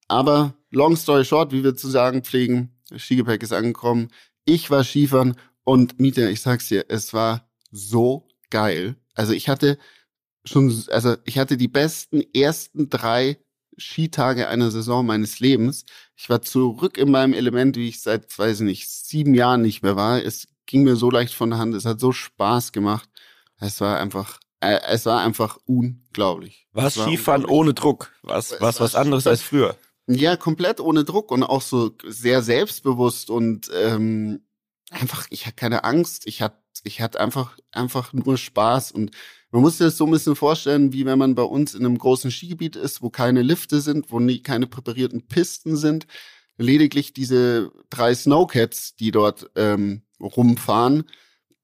aber 0.08 0.55
long 0.72 0.96
story 0.96 1.25
short, 1.25 1.51
wie 1.51 1.63
wir 1.63 1.75
zu 1.75 1.89
sagen 1.89 2.24
pflegen, 2.24 2.75
Skigepäck 2.96 3.43
ist 3.43 3.53
angekommen. 3.53 4.10
Ich 4.46 4.72
war 4.72 4.84
Skifahren 4.84 5.36
und 5.63 6.00
Mieter, 6.00 6.29
ich 6.29 6.41
sag's 6.41 6.67
dir, 6.67 6.86
es 6.89 7.13
war 7.13 7.48
so 7.72 8.27
geil. 8.50 8.96
Also 9.13 9.34
ich 9.34 9.50
hatte 9.50 9.77
schon, 10.46 10.74
also 10.90 11.16
ich 11.25 11.37
hatte 11.37 11.57
die 11.57 11.68
besten 11.68 12.24
ersten 12.33 12.90
drei 12.90 13.37
Skitage 13.77 14.48
einer 14.48 14.72
Saison 14.72 15.05
meines 15.05 15.40
Lebens. 15.40 15.85
Ich 16.16 16.29
war 16.29 16.42
zurück 16.42 16.98
in 16.98 17.11
meinem 17.11 17.33
Element, 17.33 17.77
wie 17.77 17.90
ich 17.90 18.01
seit, 18.01 18.37
weiß 18.37 18.61
ich 18.61 18.66
nicht, 18.66 18.90
sieben 18.90 19.33
Jahren 19.33 19.61
nicht 19.61 19.83
mehr 19.83 19.96
war. 19.96 20.24
Es 20.24 20.48
ging 20.66 20.83
mir 20.83 20.96
so 20.96 21.09
leicht 21.09 21.33
von 21.33 21.51
der 21.51 21.59
Hand. 21.59 21.75
Es 21.75 21.85
hat 21.85 22.00
so 22.00 22.11
Spaß 22.11 22.72
gemacht. 22.72 23.09
Es 23.59 23.81
war 23.81 24.00
einfach 24.00 24.40
es 24.59 25.05
war 25.05 25.22
einfach 25.22 25.57
unglaublich. 25.65 26.67
Was 26.74 26.95
Skifahren 26.95 27.45
ohne 27.45 27.74
Druck? 27.74 28.11
Was, 28.24 28.55
was, 28.59 28.79
was 28.79 28.95
anderes 28.95 29.25
als 29.25 29.41
früher? 29.41 29.77
Ja, 30.07 30.35
komplett 30.35 30.79
ohne 30.79 31.03
Druck 31.03 31.31
und 31.31 31.43
auch 31.43 31.61
so 31.61 31.91
sehr 32.05 32.41
selbstbewusst 32.41 33.29
und 33.29 33.69
ähm, 33.74 34.41
einfach, 34.89 35.27
ich 35.29 35.45
hatte 35.45 35.55
keine 35.55 35.83
Angst, 35.83 36.25
ich 36.25 36.41
hatte, 36.41 36.57
ich 36.83 37.00
hatte 37.01 37.19
einfach, 37.19 37.57
einfach 37.72 38.11
nur 38.13 38.37
Spaß 38.37 38.91
und 38.91 39.11
man 39.51 39.61
muss 39.61 39.77
sich 39.77 39.87
das 39.87 39.98
so 39.98 40.05
ein 40.05 40.11
bisschen 40.11 40.35
vorstellen, 40.35 40.93
wie 40.93 41.05
wenn 41.05 41.17
man 41.17 41.35
bei 41.35 41.43
uns 41.43 41.74
in 41.74 41.85
einem 41.85 41.98
großen 41.98 42.31
Skigebiet 42.31 42.75
ist, 42.75 43.01
wo 43.01 43.09
keine 43.09 43.41
Lifte 43.41 43.81
sind, 43.81 44.11
wo 44.11 44.19
nie 44.19 44.41
keine 44.41 44.67
präparierten 44.67 45.27
Pisten 45.27 45.75
sind, 45.75 46.05
lediglich 46.57 47.13
diese 47.13 47.72
drei 47.89 48.13
Snowcats, 48.13 48.95
die 48.95 49.11
dort 49.11 49.50
ähm, 49.55 50.03
rumfahren, 50.19 51.05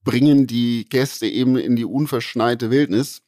bringen 0.05 0.47
die 0.47 0.85
Gäste 0.87 1.27
eben 1.27 1.57
in 1.57 1.75
die 1.75 1.83
unverschneite 1.83 2.71
Wildnis. 2.71 3.23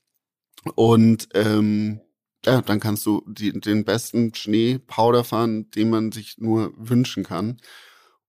Und 0.76 1.28
ähm, 1.34 2.00
ja, 2.46 2.62
dann 2.62 2.80
kannst 2.80 3.06
du 3.06 3.24
die, 3.28 3.52
den 3.52 3.84
besten 3.84 4.34
Schneepowder 4.34 5.26
fahren, 5.26 5.70
den 5.72 5.90
man 5.90 6.14
sich 6.14 6.38
nur 6.38 6.72
wünschen 6.78 7.24
kann. 7.24 7.58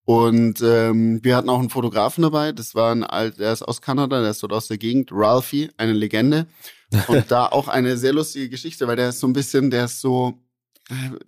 Und 0.05 0.63
ähm, 0.63 1.23
wir 1.23 1.37
hatten 1.37 1.51
auch 1.51 1.59
einen 1.59 1.69
Fotografen 1.69 2.23
dabei, 2.23 2.53
das 2.53 2.75
war 2.75 2.93
ein 2.93 3.05
alt, 3.05 3.39
der 3.39 3.53
ist 3.53 3.63
aus 3.63 3.83
Kanada, 3.83 4.23
der 4.23 4.31
ist 4.31 4.43
dort 4.43 4.55
aus 4.55 4.67
der 4.67 4.79
Gegend, 4.79 5.11
Ralphie, 5.13 5.71
eine 5.77 5.93
Legende. 5.93 6.47
Und 7.09 7.31
da 7.31 7.47
auch 7.53 7.69
eine 7.69 7.99
sehr 7.99 8.15
lustige 8.15 8.49
Geschichte, 8.49 8.89
weil 8.89 8.97
der 8.97 9.11
ist 9.11 9.21
so 9.21 9.27
ein 9.27 9.35
bisschen, 9.35 9.71
der 9.71 9.85
ist 9.85 10.01
so, 10.01 10.41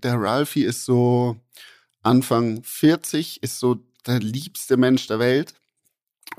der 0.03 0.15
Ralphie 0.15 0.65
ist 0.65 0.87
so 0.87 1.37
Anfang 2.03 2.63
40, 2.63 3.43
ist 3.43 3.59
so 3.59 3.77
der 4.07 4.19
liebste 4.19 4.79
Mensch 4.79 5.07
der 5.07 5.19
Welt. 5.19 5.53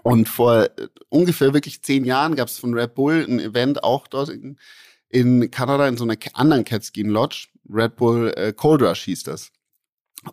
Und 0.03 0.27
vor 0.27 0.63
äh, 0.63 0.87
ungefähr 1.09 1.53
wirklich 1.53 1.83
zehn 1.83 2.05
Jahren 2.05 2.35
gab 2.35 2.47
es 2.47 2.59
von 2.59 2.73
Red 2.73 2.95
Bull 2.95 3.25
ein 3.27 3.39
Event 3.39 3.83
auch 3.83 4.07
dort 4.07 4.29
in, 4.29 4.57
in 5.09 5.51
Kanada 5.51 5.87
in 5.87 5.97
so 5.97 6.03
einer 6.03 6.17
anderen 6.33 6.65
Catskin 6.65 7.09
Lodge. 7.09 7.47
Red 7.69 7.95
Bull 7.95 8.33
äh, 8.35 8.53
Cold 8.53 8.81
Rush 8.81 9.03
hieß 9.03 9.23
das. 9.23 9.51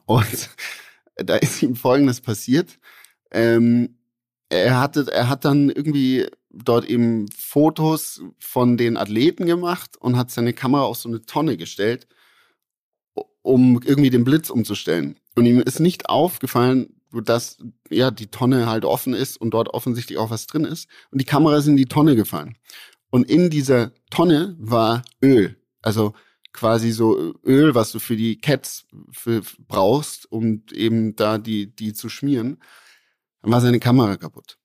Und 0.06 0.50
da 1.16 1.36
ist 1.36 1.62
ihm 1.62 1.76
Folgendes 1.76 2.20
passiert. 2.20 2.78
Ähm, 3.30 3.98
er 4.48 4.80
hatte, 4.80 5.06
er 5.12 5.28
hat 5.28 5.44
dann 5.44 5.68
irgendwie 5.68 6.26
dort 6.50 6.86
eben 6.86 7.28
Fotos 7.30 8.22
von 8.38 8.76
den 8.76 8.96
Athleten 8.96 9.44
gemacht 9.46 9.96
und 9.98 10.16
hat 10.16 10.30
seine 10.30 10.54
Kamera 10.54 10.82
auf 10.82 10.96
so 10.96 11.08
eine 11.08 11.20
Tonne 11.22 11.58
gestellt, 11.58 12.06
um 13.42 13.80
irgendwie 13.84 14.10
den 14.10 14.24
Blitz 14.24 14.48
umzustellen. 14.48 15.16
Und 15.34 15.44
ihm 15.44 15.60
ist 15.60 15.80
nicht 15.80 16.08
aufgefallen, 16.08 16.97
dass 17.12 17.58
ja 17.90 18.10
die 18.10 18.28
Tonne 18.28 18.66
halt 18.66 18.84
offen 18.84 19.14
ist 19.14 19.36
und 19.40 19.50
dort 19.50 19.68
offensichtlich 19.68 20.18
auch 20.18 20.30
was 20.30 20.46
drin 20.46 20.64
ist. 20.64 20.88
Und 21.10 21.20
die 21.20 21.26
Kamera 21.26 21.56
ist 21.56 21.66
in 21.66 21.76
die 21.76 21.86
Tonne 21.86 22.16
gefallen. 22.16 22.56
Und 23.10 23.28
in 23.30 23.50
dieser 23.50 23.92
Tonne 24.10 24.56
war 24.58 25.02
Öl. 25.22 25.56
Also 25.82 26.14
quasi 26.52 26.90
so 26.90 27.34
Öl, 27.44 27.74
was 27.74 27.92
du 27.92 27.98
für 27.98 28.16
die 28.16 28.38
Cats 28.38 28.86
für, 29.10 29.42
brauchst, 29.66 30.30
um 30.30 30.64
eben 30.72 31.16
da 31.16 31.38
die, 31.38 31.74
die 31.74 31.92
zu 31.92 32.08
schmieren. 32.08 32.58
Dann 33.42 33.52
war 33.52 33.60
seine 33.60 33.80
Kamera 33.80 34.16
kaputt. 34.16 34.58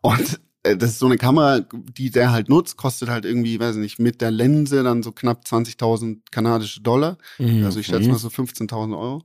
Und 0.00 0.40
äh, 0.64 0.76
das 0.76 0.90
ist 0.90 0.98
so 0.98 1.06
eine 1.06 1.18
Kamera, 1.18 1.60
die 1.60 2.10
der 2.10 2.32
halt 2.32 2.48
nutzt, 2.48 2.76
kostet 2.76 3.08
halt 3.08 3.24
irgendwie, 3.24 3.60
weiß 3.60 3.76
ich 3.76 3.82
nicht, 3.82 3.98
mit 3.98 4.20
der 4.20 4.30
Linse 4.30 4.82
dann 4.82 5.02
so 5.02 5.12
knapp 5.12 5.44
20.000 5.44 6.22
kanadische 6.30 6.80
Dollar. 6.80 7.18
Mhm. 7.38 7.64
Also 7.64 7.80
ich 7.80 7.86
schätze 7.86 8.08
mal 8.08 8.18
so 8.18 8.28
15.000 8.28 8.98
Euro. 8.98 9.24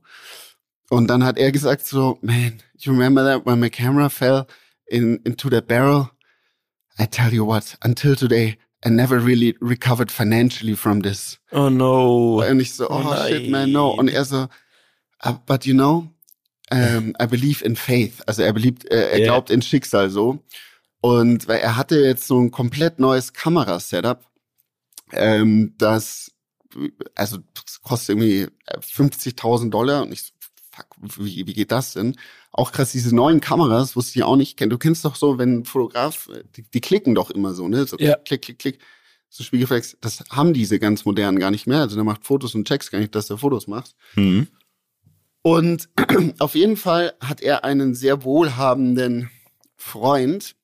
Und 0.90 1.06
dann 1.06 1.24
hat 1.24 1.38
er 1.38 1.52
gesagt 1.52 1.86
so, 1.86 2.18
man, 2.20 2.60
you 2.78 2.92
remember 2.92 3.22
that 3.24 3.46
when 3.46 3.60
my 3.60 3.70
camera 3.70 4.10
fell 4.10 4.46
in, 4.86 5.20
into 5.24 5.48
the 5.48 5.60
barrel? 5.60 6.10
I 6.98 7.06
tell 7.06 7.32
you 7.32 7.46
what, 7.46 7.78
until 7.82 8.16
today, 8.16 8.58
I 8.84 8.90
never 8.90 9.24
really 9.24 9.56
recovered 9.60 10.10
financially 10.10 10.74
from 10.74 11.02
this. 11.02 11.38
Oh 11.52 11.68
no. 11.70 12.42
Und 12.42 12.58
ich 12.58 12.74
so, 12.74 12.90
oh, 12.90 13.04
oh 13.04 13.26
shit, 13.28 13.48
man, 13.48 13.70
no. 13.70 13.90
Und 13.90 14.08
er 14.08 14.24
so, 14.24 14.48
uh, 15.24 15.34
but 15.46 15.64
you 15.64 15.74
know, 15.74 16.08
um, 16.72 17.14
I 17.20 17.26
believe 17.26 17.64
in 17.64 17.76
faith. 17.76 18.20
Also 18.26 18.42
er 18.42 18.52
beliebt, 18.52 18.84
äh, 18.90 19.12
er 19.12 19.18
yeah. 19.18 19.26
glaubt 19.26 19.50
in 19.50 19.62
Schicksal 19.62 20.10
so. 20.10 20.40
Und 21.00 21.46
weil 21.46 21.60
er 21.60 21.76
hatte 21.76 22.00
jetzt 22.00 22.26
so 22.26 22.40
ein 22.40 22.50
komplett 22.50 22.98
neues 22.98 23.32
Kamerasetup, 23.32 24.24
ähm, 25.12 25.74
das 25.78 26.32
also 27.14 27.38
das 27.54 27.80
kostet 27.82 28.10
irgendwie 28.10 28.48
50.000 28.68 29.70
Dollar 29.70 30.02
und 30.02 30.12
ich 30.12 30.32
fuck, 30.38 30.39
wie, 31.00 31.46
wie 31.46 31.52
geht 31.52 31.72
das 31.72 31.94
denn? 31.94 32.16
Auch 32.52 32.72
krass, 32.72 32.92
diese 32.92 33.14
neuen 33.14 33.40
Kameras 33.40 33.96
wusste 33.96 34.18
ich 34.18 34.24
auch 34.24 34.36
nicht. 34.36 34.60
Du 34.60 34.78
kennst 34.78 35.04
doch 35.04 35.16
so, 35.16 35.38
wenn 35.38 35.60
ein 35.60 35.64
Fotograf, 35.64 36.28
die, 36.56 36.62
die 36.62 36.80
klicken 36.80 37.14
doch 37.14 37.30
immer 37.30 37.54
so, 37.54 37.68
ne? 37.68 37.86
So 37.86 37.96
ja. 37.98 38.16
klick, 38.16 38.42
klick, 38.42 38.58
klick. 38.58 38.78
so 39.28 39.44
Spiegelreflex, 39.44 39.96
das 40.00 40.24
haben 40.30 40.52
diese 40.52 40.78
ganz 40.78 41.04
modernen 41.04 41.38
gar 41.38 41.50
nicht 41.50 41.66
mehr. 41.66 41.80
Also 41.80 41.94
der 41.94 42.04
macht 42.04 42.24
Fotos 42.24 42.54
und 42.54 42.66
checks 42.66 42.90
gar 42.90 42.98
nicht, 42.98 43.14
dass 43.14 43.30
er 43.30 43.38
Fotos 43.38 43.66
macht. 43.66 43.94
Mhm. 44.14 44.48
Und 45.42 45.88
auf 46.38 46.54
jeden 46.54 46.76
Fall 46.76 47.14
hat 47.20 47.40
er 47.40 47.64
einen 47.64 47.94
sehr 47.94 48.24
wohlhabenden 48.24 49.30
Freund, 49.76 50.54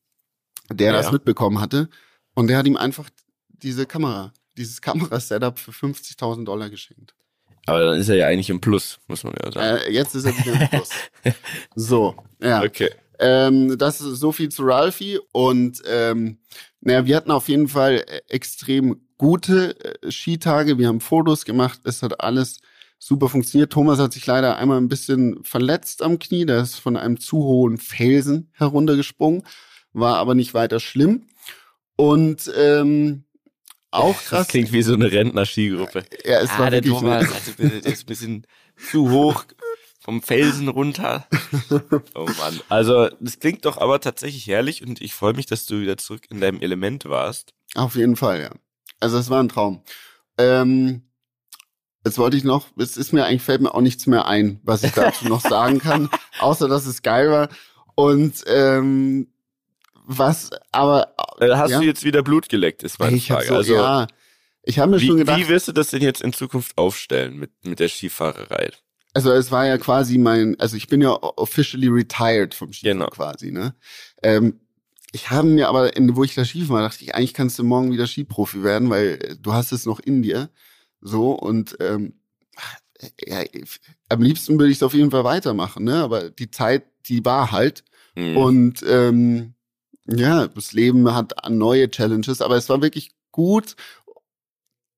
der 0.70 0.92
ja. 0.92 0.92
das 0.92 1.12
mitbekommen 1.12 1.60
hatte. 1.60 1.88
Und 2.34 2.48
der 2.48 2.58
hat 2.58 2.66
ihm 2.66 2.76
einfach 2.76 3.08
diese 3.48 3.86
Kamera, 3.86 4.32
dieses 4.58 4.82
Kamerasetup 4.82 5.58
für 5.58 5.70
50.000 5.70 6.44
Dollar 6.44 6.68
geschenkt. 6.68 7.14
Aber 7.66 7.80
dann 7.80 7.98
ist 7.98 8.08
er 8.08 8.16
ja 8.16 8.26
eigentlich 8.26 8.50
im 8.50 8.60
Plus, 8.60 8.98
muss 9.08 9.24
man 9.24 9.34
ja 9.42 9.52
sagen. 9.52 9.78
Äh, 9.78 9.92
jetzt 9.92 10.14
ist 10.14 10.24
er 10.24 10.36
wieder 10.38 10.60
im 10.60 10.68
Plus. 10.68 10.90
so, 11.74 12.14
ja. 12.40 12.62
Okay. 12.62 12.90
Ähm, 13.18 13.76
das 13.78 14.00
ist 14.00 14.20
so 14.20 14.32
viel 14.32 14.50
zu 14.50 14.62
Ralphie 14.64 15.18
und 15.32 15.82
ähm, 15.86 16.38
naja, 16.80 17.06
wir 17.06 17.16
hatten 17.16 17.30
auf 17.30 17.48
jeden 17.48 17.68
Fall 17.68 18.04
äh, 18.06 18.20
extrem 18.28 19.00
gute 19.18 19.74
äh, 20.02 20.10
Skitage. 20.10 20.78
Wir 20.78 20.88
haben 20.88 21.00
Fotos 21.00 21.44
gemacht. 21.44 21.80
Es 21.84 22.02
hat 22.02 22.20
alles 22.20 22.60
super 22.98 23.28
funktioniert. 23.28 23.72
Thomas 23.72 23.98
hat 23.98 24.12
sich 24.12 24.26
leider 24.26 24.56
einmal 24.56 24.78
ein 24.78 24.88
bisschen 24.88 25.42
verletzt 25.42 26.02
am 26.02 26.18
Knie. 26.18 26.46
Der 26.46 26.60
ist 26.60 26.76
von 26.76 26.96
einem 26.96 27.18
zu 27.18 27.38
hohen 27.38 27.78
Felsen 27.78 28.50
heruntergesprungen, 28.52 29.42
war 29.92 30.16
aber 30.18 30.34
nicht 30.34 30.54
weiter 30.54 30.80
schlimm. 30.80 31.26
Und 31.96 32.52
ähm, 32.56 33.24
auch 33.90 34.16
krass. 34.16 34.40
Das 34.40 34.48
klingt 34.48 34.72
wie 34.72 34.82
so 34.82 34.94
eine 34.94 35.10
Rentner-Skigruppe. 35.10 36.04
Ja, 36.24 36.40
es 36.40 36.50
ah, 36.50 36.58
war 36.58 36.70
der 36.70 36.82
Thomas, 36.82 37.32
also, 37.32 37.52
der 37.58 37.92
ist 37.92 38.04
ein 38.04 38.06
bisschen 38.06 38.46
zu 38.90 39.10
hoch 39.10 39.44
vom 40.00 40.22
Felsen 40.22 40.68
runter. 40.68 41.26
Oh 42.14 42.26
Mann. 42.38 42.60
Also, 42.68 43.08
das 43.20 43.38
klingt 43.40 43.64
doch 43.64 43.78
aber 43.78 44.00
tatsächlich 44.00 44.46
herrlich 44.46 44.86
und 44.86 45.00
ich 45.00 45.14
freue 45.14 45.34
mich, 45.34 45.46
dass 45.46 45.66
du 45.66 45.80
wieder 45.80 45.96
zurück 45.96 46.22
in 46.30 46.40
deinem 46.40 46.60
Element 46.60 47.04
warst. 47.06 47.54
Auf 47.74 47.96
jeden 47.96 48.16
Fall, 48.16 48.40
ja. 48.40 48.50
Also, 49.00 49.18
es 49.18 49.30
war 49.30 49.42
ein 49.42 49.48
Traum. 49.48 49.82
Ähm, 50.38 51.02
jetzt 52.04 52.18
wollte 52.18 52.36
ich 52.36 52.44
noch, 52.44 52.68
es 52.78 52.96
ist 52.96 53.12
mir 53.12 53.24
eigentlich, 53.24 53.42
fällt 53.42 53.60
mir 53.60 53.74
auch 53.74 53.80
nichts 53.80 54.06
mehr 54.06 54.26
ein, 54.26 54.60
was 54.62 54.84
ich 54.84 54.92
dazu 54.92 55.26
noch 55.26 55.40
sagen 55.48 55.80
kann, 55.80 56.08
außer 56.38 56.68
dass 56.68 56.86
es 56.86 57.02
geil 57.02 57.30
war. 57.30 57.48
Und 57.96 58.44
ähm, 58.46 59.32
was, 60.06 60.50
aber. 60.72 61.14
Äh, 61.40 61.50
hast 61.50 61.72
ja? 61.72 61.80
du 61.80 61.84
jetzt 61.84 62.04
wieder 62.04 62.22
Blut 62.22 62.48
geleckt, 62.48 62.82
ist 62.82 62.98
meine 62.98 63.16
ich 63.16 63.26
Frage. 63.26 63.46
So, 63.46 63.54
also, 63.56 63.74
ja, 63.74 64.06
ich 64.62 64.78
habe 64.78 64.92
mir 64.92 65.00
wie, 65.00 65.06
schon 65.06 65.18
gedacht. 65.18 65.38
Wie 65.38 65.48
wirst 65.48 65.68
du 65.68 65.72
das 65.72 65.90
denn 65.90 66.02
jetzt 66.02 66.22
in 66.22 66.32
Zukunft 66.32 66.78
aufstellen 66.78 67.36
mit, 67.36 67.50
mit 67.64 67.80
der 67.80 67.88
Skifahrerei? 67.88 68.70
Also 69.14 69.32
es 69.32 69.50
war 69.50 69.66
ja 69.66 69.78
quasi 69.78 70.18
mein, 70.18 70.60
also 70.60 70.76
ich 70.76 70.88
bin 70.88 71.00
ja 71.00 71.10
officially 71.10 71.88
retired 71.88 72.54
vom 72.54 72.72
Skifahren 72.72 72.98
genau. 72.98 73.10
quasi, 73.10 73.50
ne? 73.50 73.74
Ähm, 74.22 74.60
ich 75.12 75.30
habe 75.30 75.48
mir 75.48 75.68
aber, 75.68 75.96
in, 75.96 76.16
wo 76.16 76.24
ich 76.24 76.34
da 76.34 76.44
Skifahren 76.44 76.82
war, 76.82 76.88
dachte 76.88 77.02
ich, 77.02 77.14
eigentlich 77.14 77.32
kannst 77.32 77.58
du 77.58 77.64
morgen 77.64 77.92
wieder 77.92 78.06
Skiprofi 78.06 78.62
werden, 78.62 78.90
weil 78.90 79.18
äh, 79.22 79.36
du 79.40 79.52
hast 79.52 79.72
es 79.72 79.86
noch 79.86 80.00
in 80.00 80.22
dir. 80.22 80.50
So 81.00 81.32
und 81.32 81.76
ähm, 81.80 82.20
ja, 83.26 83.42
am 84.08 84.22
liebsten 84.22 84.58
würde 84.58 84.70
ich 84.70 84.78
es 84.78 84.82
auf 84.82 84.94
jeden 84.94 85.10
Fall 85.10 85.24
weitermachen, 85.24 85.84
ne? 85.84 86.02
Aber 86.02 86.30
die 86.30 86.50
Zeit, 86.50 86.84
die 87.06 87.24
war 87.24 87.52
halt. 87.52 87.84
Mhm. 88.14 88.36
Und 88.36 88.84
ähm, 88.86 89.54
ja, 90.08 90.46
das 90.48 90.72
Leben 90.72 91.12
hat 91.12 91.34
neue 91.48 91.90
Challenges, 91.90 92.40
aber 92.40 92.56
es 92.56 92.68
war 92.68 92.82
wirklich 92.82 93.12
gut, 93.32 93.76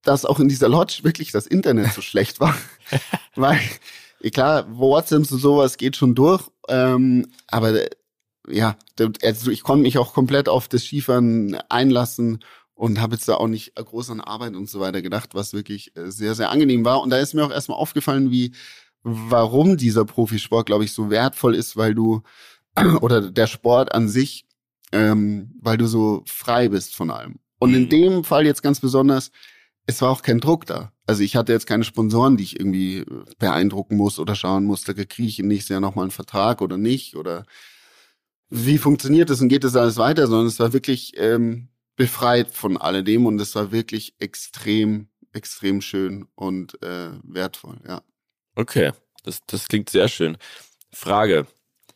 dass 0.02 0.24
auch 0.24 0.40
in 0.40 0.48
dieser 0.48 0.68
Lodge 0.68 1.00
wirklich 1.02 1.32
das 1.32 1.46
Internet 1.46 1.92
so 1.92 2.00
schlecht 2.00 2.40
war. 2.40 2.56
Weil 3.34 3.60
klar, 4.32 4.66
WhatsApp 4.76 5.30
und 5.30 5.40
sowas 5.40 5.76
geht 5.76 5.96
schon 5.96 6.14
durch, 6.14 6.48
ähm, 6.68 7.26
aber 7.46 7.86
ja, 8.48 8.76
also 9.22 9.50
ich 9.50 9.62
konnte 9.62 9.82
mich 9.82 9.98
auch 9.98 10.14
komplett 10.14 10.48
auf 10.48 10.68
das 10.68 10.84
Skifahren 10.84 11.56
einlassen 11.68 12.40
und 12.74 13.00
habe 13.00 13.16
jetzt 13.16 13.28
da 13.28 13.34
auch 13.34 13.48
nicht 13.48 13.74
groß 13.74 14.10
an 14.10 14.20
Arbeit 14.20 14.54
und 14.54 14.70
so 14.70 14.80
weiter 14.80 15.02
gedacht, 15.02 15.34
was 15.34 15.52
wirklich 15.52 15.96
äh, 15.96 16.10
sehr, 16.10 16.34
sehr 16.34 16.50
angenehm 16.50 16.84
war. 16.84 17.02
Und 17.02 17.10
da 17.10 17.18
ist 17.18 17.34
mir 17.34 17.44
auch 17.44 17.50
erstmal 17.50 17.78
aufgefallen, 17.78 18.30
wie, 18.30 18.52
warum 19.02 19.76
dieser 19.76 20.04
Profisport, 20.04 20.66
glaube 20.66 20.84
ich, 20.84 20.92
so 20.92 21.10
wertvoll 21.10 21.54
ist, 21.54 21.76
weil 21.76 21.94
du, 21.94 22.22
oder 23.00 23.30
der 23.30 23.46
Sport 23.46 23.94
an 23.94 24.08
sich, 24.08 24.46
ähm, 24.92 25.54
weil 25.60 25.76
du 25.76 25.86
so 25.86 26.22
frei 26.26 26.68
bist 26.68 26.96
von 26.96 27.10
allem. 27.10 27.38
Und 27.58 27.74
in 27.74 27.84
mhm. 27.84 27.88
dem 27.88 28.24
Fall 28.24 28.46
jetzt 28.46 28.62
ganz 28.62 28.80
besonders, 28.80 29.30
es 29.86 30.02
war 30.02 30.10
auch 30.10 30.22
kein 30.22 30.40
Druck 30.40 30.66
da. 30.66 30.92
Also 31.06 31.22
ich 31.22 31.34
hatte 31.34 31.52
jetzt 31.52 31.66
keine 31.66 31.84
Sponsoren, 31.84 32.36
die 32.36 32.44
ich 32.44 32.60
irgendwie 32.60 33.04
beeindrucken 33.38 33.96
muss 33.96 34.18
oder 34.18 34.34
schauen 34.34 34.64
musste, 34.64 34.94
kriege 34.94 35.28
ich 35.28 35.38
im 35.38 35.48
nächsten 35.48 35.72
Jahr 35.72 35.80
nochmal 35.80 36.04
einen 36.04 36.10
Vertrag 36.10 36.60
oder 36.60 36.76
nicht 36.76 37.16
oder 37.16 37.44
wie 38.50 38.78
funktioniert 38.78 39.30
das 39.30 39.40
und 39.40 39.48
geht 39.48 39.64
das 39.64 39.76
alles 39.76 39.96
weiter, 39.96 40.26
sondern 40.26 40.46
es 40.46 40.60
war 40.60 40.72
wirklich 40.72 41.14
ähm, 41.16 41.68
befreit 41.96 42.48
von 42.50 42.76
alledem 42.76 43.26
und 43.26 43.40
es 43.40 43.54
war 43.54 43.72
wirklich 43.72 44.14
extrem, 44.18 45.08
extrem 45.32 45.80
schön 45.80 46.26
und 46.34 46.82
äh, 46.82 47.10
wertvoll, 47.22 47.78
ja. 47.86 48.02
Okay, 48.54 48.92
das, 49.22 49.40
das 49.46 49.68
klingt 49.68 49.90
sehr 49.90 50.08
schön. 50.08 50.36
Frage. 50.92 51.46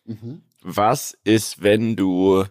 Mhm. 0.05 0.43
Was 0.63 1.17
ist, 1.25 1.63
wenn 1.63 1.97
du 1.97 2.45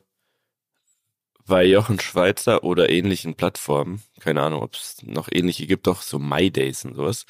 bei 1.52 1.66
Jochen 1.66 2.00
Schweizer 2.00 2.64
oder 2.64 2.90
ähnlichen 2.90 3.36
Plattformen, 3.36 4.02
keine 4.22 4.42
Ahnung, 4.42 4.64
ob 4.64 4.74
es 4.74 5.04
noch 5.04 5.28
ähnliche 5.30 5.68
gibt, 5.68 5.86
doch 5.86 6.02
so 6.02 6.18
My 6.18 6.50
Days 6.50 6.86
und 6.86 6.96
sowas. 6.96 7.26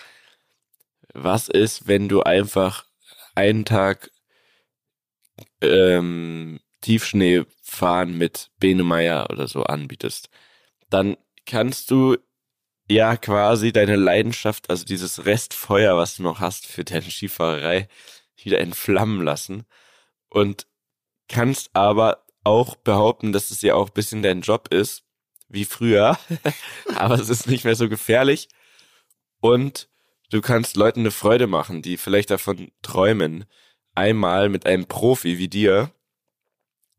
Was 1.12 1.50
ist, 1.50 1.88
wenn 1.88 2.08
du 2.08 2.22
einfach 2.22 2.86
einen 3.34 3.66
Tag 3.66 4.12
ähm, 5.60 6.60
Tiefschnee 6.82 7.46
fahren 7.64 8.16
mit 8.16 8.52
Bene 8.60 8.84
Meier 8.84 9.28
oder 9.32 9.48
so 9.48 9.64
anbietest? 9.64 10.30
Dann 10.92 11.18
kannst 11.48 11.90
du 11.90 12.16
ja 12.88 13.18
quasi 13.18 13.74
deine 13.74 13.96
Leidenschaft, 13.96 14.70
also 14.70 14.86
dieses 14.86 15.26
Restfeuer, 15.26 15.98
was 15.98 16.18
du 16.18 16.24
noch 16.24 16.40
hast 16.40 16.68
für 16.68 16.84
deine 16.84 17.10
Skifahrerei, 17.10 17.88
wieder 18.36 18.60
entflammen 18.60 19.24
lassen 19.24 19.66
und 20.30 20.68
kannst 21.28 21.76
aber 21.76 22.24
auch 22.44 22.76
behaupten, 22.76 23.32
dass 23.32 23.52
es 23.52 23.62
ja 23.62 23.76
auch 23.76 23.90
ein 23.90 23.94
bisschen 23.94 24.24
dein 24.24 24.42
Job 24.42 24.68
ist, 24.74 25.04
wie 25.48 25.66
früher, 25.66 26.18
aber 26.96 27.16
es 27.16 27.30
ist 27.30 27.48
nicht 27.48 27.66
mehr 27.66 27.76
so 27.76 27.90
gefährlich 27.90 28.50
und 29.42 29.90
du 30.30 30.42
kannst 30.42 30.78
Leuten 30.78 31.02
eine 31.02 31.12
Freude 31.12 31.48
machen, 31.48 31.82
die 31.82 31.98
vielleicht 31.98 32.32
davon 32.32 32.72
träumen, 32.82 33.46
einmal 33.94 34.50
mit 34.50 34.66
einem 34.66 34.86
Profi 34.86 35.38
wie 35.38 35.50
dir 35.50 35.92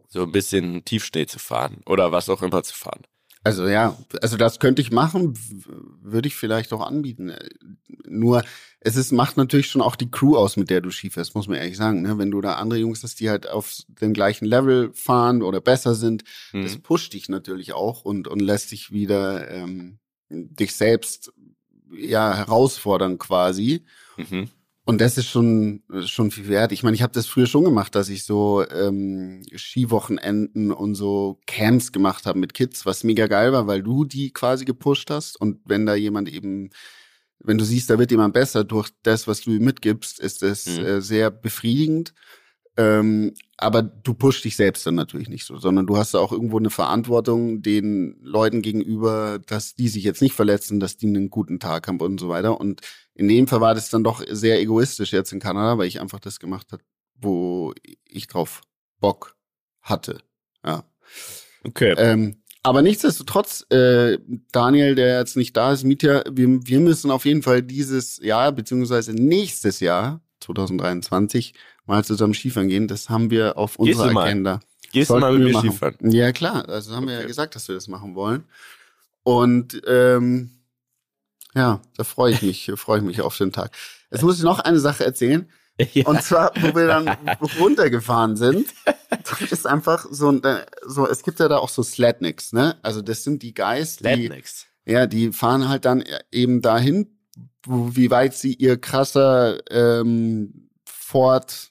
so 0.09 0.23
ein 0.23 0.33
bisschen 0.33 0.85
Tiefschnee 0.85 1.27
zu 1.27 1.39
fahren 1.39 1.81
oder 1.87 2.13
was 2.13 2.29
auch 2.29 2.43
immer 2.43 2.63
zu 2.63 2.75
fahren. 2.75 3.07
Also 3.45 3.67
ja, 3.67 3.97
also 4.21 4.37
das 4.37 4.61
könnte 4.61 4.83
ich 4.83 4.93
machen, 4.93 5.35
würde 6.01 6.29
ich 6.29 6.37
vielleicht 6.37 6.73
auch 6.73 6.81
anbieten. 6.81 7.33
Nur 8.07 8.45
es 8.79 8.97
ist, 8.97 9.13
macht 9.13 9.37
natürlich 9.37 9.69
schon 9.69 9.83
auch 9.83 9.97
die 9.97 10.11
Crew 10.11 10.37
aus, 10.37 10.57
mit 10.57 10.71
der 10.71 10.81
du 10.81 10.91
Ski 10.91 11.11
fährst, 11.11 11.35
muss 11.35 11.49
man 11.49 11.59
ehrlich 11.59 11.77
sagen. 11.77 12.03
Ne? 12.03 12.19
Wenn 12.19 12.31
du 12.31 12.41
da 12.41 12.55
andere 12.55 12.79
Jungs 12.79 13.03
hast, 13.03 13.19
die 13.19 13.31
halt 13.31 13.49
auf 13.49 13.83
dem 13.89 14.13
gleichen 14.13 14.45
Level 14.45 14.93
fahren 14.95 15.43
oder 15.43 15.61
besser 15.61 15.95
sind, 15.95 16.23
mhm. 16.53 16.63
das 16.63 16.79
pusht 16.79 17.15
dich 17.15 17.29
natürlich 17.29 17.73
auch 17.73 18.05
und, 18.05 18.29
und 18.29 18.41
lässt 18.41 18.71
dich 18.71 18.93
wieder 18.93 19.51
ähm, 19.51 19.99
dich 20.29 20.75
selbst 20.75 21.33
ja 21.93 22.35
herausfordern 22.35 23.19
quasi. 23.19 23.85
Mhm. 24.17 24.51
Und 24.85 25.01
das 25.01 25.17
ist 25.17 25.29
schon 25.29 25.85
schon 26.05 26.33
viel 26.33 26.49
wert. 26.49 26.73
Ich 26.73 26.83
meine, 26.83 26.97
ich 26.97 27.03
habe 27.03 27.13
das 27.13 27.27
früher 27.27 27.47
schon 27.47 27.65
gemacht, 27.65 27.95
dass 27.95 28.09
ich 28.09 28.25
so 28.25 28.67
ähm, 28.69 29.43
Skiwochenenden 29.55 30.73
und 30.73 30.97
so 30.97 31.39
Camps 31.47 31.93
gemacht 31.93 32.27
habe 32.27 32.41
mit 32.41 32.53
Kids, 32.53 32.85
was 32.85 33.05
mega 33.05 33.29
geil 33.29 33.53
war, 33.53 33.69
weil 33.69 33.83
du 33.83 34.05
die 34.05 34.33
quasi 34.33 34.65
gepusht 34.65 35.09
hast. 35.11 35.41
Und 35.41 35.61
wenn 35.65 35.87
da 35.87 35.95
jemand 35.95 36.29
eben, 36.29 36.71
wenn 37.39 37.59
du 37.59 37.65
siehst, 37.65 37.91
da 37.91 37.99
wird 37.99 38.11
jemand 38.11 38.35
besser 38.35 38.65
durch 38.65 38.91
das, 39.05 39.29
was 39.29 39.43
du 39.43 39.51
mitgibst, 39.51 40.19
ist 40.19 40.43
es 40.43 40.67
mhm. 40.67 40.85
äh, 40.85 41.01
sehr 41.01 41.31
befriedigend. 41.31 42.13
Ähm, 42.77 43.35
aber 43.59 43.83
du 43.83 44.15
pushst 44.15 44.45
dich 44.45 44.57
selbst 44.57 44.87
dann 44.87 44.95
natürlich 44.95 45.29
nicht 45.29 45.45
so, 45.45 45.59
sondern 45.59 45.87
du 45.87 45.97
hast 45.97 46.17
auch 46.17 46.33
irgendwo 46.33 46.59
eine 46.59 46.71
Verantwortung 46.71 47.63
den 47.63 48.17
Leuten 48.23 48.63
gegenüber, 48.63 49.39
dass 49.47 49.75
die 49.75 49.89
sich 49.89 50.05
jetzt 50.05 50.23
nicht 50.23 50.35
verletzen, 50.35 50.81
dass 50.81 50.97
die 50.97 51.07
einen 51.07 51.31
guten 51.31 51.61
Tag 51.61 51.87
haben 51.87 52.01
und 52.01 52.19
so 52.19 52.29
weiter. 52.29 52.59
Und 52.59 52.81
in 53.15 53.29
dem 53.29 53.47
Fall 53.47 53.61
war 53.61 53.75
das 53.75 53.91
dann 53.91 54.05
doch 54.05 54.23
sehr 54.29 54.61
egoistisch 54.61 55.13
jetzt 55.13 55.33
in 55.33 55.41
Kanada, 55.41 55.79
weil 55.79 55.87
ich 55.87 56.01
einfach 56.01 56.21
das 56.21 56.41
gemacht 56.41 56.73
habe, 56.73 56.83
wo 57.15 57.75
ich 58.09 58.27
drauf 58.27 58.63
Bock 59.01 59.37
hatte. 59.83 60.19
Ja. 60.65 60.85
Okay. 61.65 61.95
Ähm, 61.97 62.43
aber 62.63 62.83
nichtsdestotrotz, 62.83 63.67
äh, 63.71 64.19
Daniel, 64.53 64.95
der 64.95 65.19
jetzt 65.19 65.37
nicht 65.37 65.57
da 65.57 65.73
ist, 65.73 65.85
Mietja, 65.85 66.23
wir, 66.31 66.65
wir 66.65 66.81
müssen 66.81 67.11
auf 67.11 67.25
jeden 67.25 67.43
Fall 67.43 67.63
dieses 67.63 68.19
Jahr, 68.23 68.53
beziehungsweise 68.53 69.13
nächstes 69.13 69.81
Jahr, 69.81 70.21
2023, 70.41 71.55
mal 71.87 72.05
zusammen 72.05 72.35
Skifahren 72.35 72.69
gehen. 72.69 72.87
Das 72.87 73.11
haben 73.11 73.31
wir 73.31 73.59
auf 73.59 73.77
Gehst 73.79 74.01
unserer 74.01 74.21
Agenda. 74.23 74.61
Gehst 74.93 75.11
du 75.11 75.19
mal 75.19 75.37
mit 75.37 75.53
mir 75.53 75.59
Skifahren? 75.59 76.11
Ja, 76.11 76.33
klar. 76.33 76.69
Also 76.69 76.95
haben 76.95 77.05
okay. 77.05 77.15
wir 77.15 77.21
ja 77.23 77.27
gesagt, 77.27 77.57
dass 77.57 77.67
wir 77.67 77.75
das 77.75 77.89
machen 77.89 78.15
wollen. 78.15 78.45
Und 79.25 79.81
ähm, 79.87 80.62
ja, 81.55 81.81
da 81.97 82.05
freue 82.05 82.33
ich 82.33 82.43
mich, 82.43 82.71
freue 82.77 82.99
ich 82.99 83.05
mich 83.05 83.21
auf 83.21 83.37
den 83.37 83.53
Tag. 83.53 83.73
Jetzt 84.11 84.23
muss 84.23 84.39
ich 84.39 84.45
noch 84.45 84.61
eine 84.61 84.79
Sache 84.79 85.05
erzählen. 85.05 85.49
Ja. 85.95 86.07
Und 86.07 86.23
zwar, 86.23 86.53
wo 86.61 86.75
wir 86.77 86.87
dann 86.87 87.09
runtergefahren 87.59 88.37
sind, 88.37 88.69
das 89.11 89.53
ist 89.53 89.67
einfach 89.67 90.07
so, 90.11 90.39
so, 90.87 91.09
es 91.09 91.23
gibt 91.23 91.41
ja 91.41 91.49
da 91.49 91.59
auch 91.59 91.71
so 91.71 91.83
Sladnicks, 91.83 92.53
ne? 92.53 92.77
Also 92.83 93.01
das 93.01 93.25
sind 93.25 93.43
die 93.43 93.55
Guys, 93.55 93.97
die, 93.97 94.05
Ja, 94.85 95.07
die 95.07 95.33
fahren 95.33 95.69
halt 95.69 95.87
dann 95.87 96.05
eben 96.31 96.61
dahin, 96.61 97.17
wie 97.67 98.11
weit 98.11 98.35
sie 98.35 98.55
ihr 98.55 98.77
krasser 98.77 99.61
ähm, 99.71 100.69
Ford, 100.85 101.71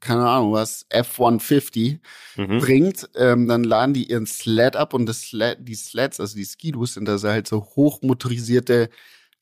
keine 0.00 0.28
Ahnung 0.28 0.52
was, 0.52 0.86
F-150 0.88 1.98
mhm. 2.36 2.58
bringt, 2.58 3.10
ähm, 3.14 3.46
dann 3.48 3.64
laden 3.64 3.94
die 3.94 4.10
ihren 4.10 4.26
Sled 4.26 4.76
ab 4.76 4.94
und 4.94 5.06
das 5.06 5.22
Sled, 5.22 5.58
die 5.60 5.74
Sleds, 5.74 6.20
also 6.20 6.36
die 6.36 6.44
Skidus, 6.44 6.94
sind 6.94 7.08
also 7.08 7.28
halt 7.28 7.48
so 7.48 7.60
hochmotorisierte 7.76 8.88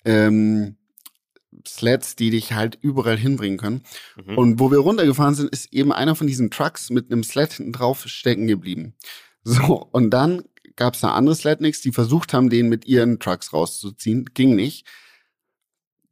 ähm, 0.05 0.77
Sleds, 1.67 2.17
die 2.17 2.31
dich 2.31 2.53
halt 2.53 2.79
überall 2.81 3.17
hinbringen 3.17 3.59
können. 3.59 3.83
Mhm. 4.25 4.39
Und 4.39 4.61
wo 4.61 4.71
wir 4.71 4.79
runtergefahren 4.79 5.35
sind, 5.35 5.51
ist 5.51 5.73
eben 5.73 5.93
einer 5.93 6.15
von 6.15 6.27
diesen 6.27 6.51
Trucks 6.51 6.91
mit 6.91 7.11
einem 7.11 7.23
Sled 7.23 7.53
hinten 7.53 7.73
drauf 7.73 8.07
stecken 8.07 8.47
geblieben. 8.47 8.95
So, 9.43 9.89
und 9.93 10.11
dann 10.11 10.43
gab 10.77 10.93
es 10.93 11.01
da 11.01 11.15
andere 11.15 11.35
Sledniks, 11.35 11.81
die 11.81 11.93
versucht 11.93 12.35
haben, 12.35 12.51
den 12.51 12.69
mit 12.69 12.85
ihren 12.85 13.19
Trucks 13.19 13.55
rauszuziehen. 13.55 14.27
Ging 14.35 14.55
nicht. 14.55 14.87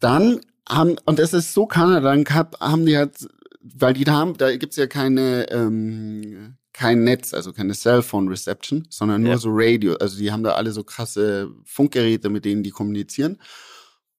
Dann 0.00 0.40
haben, 0.66 0.96
und 1.04 1.18
es 1.18 1.34
ist 1.34 1.52
so 1.52 1.66
Kanada, 1.66 2.14
dann 2.14 2.24
haben 2.26 2.86
die 2.86 2.96
halt, 2.96 3.28
weil 3.60 3.92
die 3.92 4.04
da 4.04 4.12
haben, 4.12 4.38
da 4.38 4.56
gibt's 4.56 4.76
ja 4.76 4.86
keine, 4.86 5.50
ähm, 5.50 6.56
kein 6.72 7.04
Netz, 7.04 7.34
also 7.34 7.52
keine 7.52 7.74
Cellphone 7.74 8.28
Reception, 8.28 8.86
sondern 8.88 9.22
nur 9.22 9.32
ja. 9.32 9.38
so 9.38 9.50
Radio. 9.52 9.96
Also 9.96 10.18
die 10.18 10.32
haben 10.32 10.42
da 10.42 10.52
alle 10.52 10.72
so 10.72 10.84
krasse 10.84 11.50
Funkgeräte, 11.64 12.30
mit 12.30 12.46
denen 12.46 12.62
die 12.62 12.70
kommunizieren. 12.70 13.38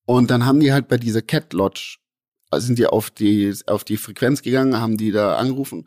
Und 0.10 0.32
dann 0.32 0.44
haben 0.44 0.60
die 0.60 0.74
halt 0.74 0.88
bei 0.88 0.98
dieser 0.98 1.22
Cat 1.22 1.54
Lodge, 1.54 1.98
sind 2.56 2.80
die 2.80 2.88
auf 2.88 3.12
die, 3.12 3.54
auf 3.68 3.84
die 3.84 3.96
Frequenz 3.96 4.42
gegangen, 4.42 4.82
haben 4.82 4.98
die 4.98 5.12
da 5.12 5.36
angerufen, 5.36 5.86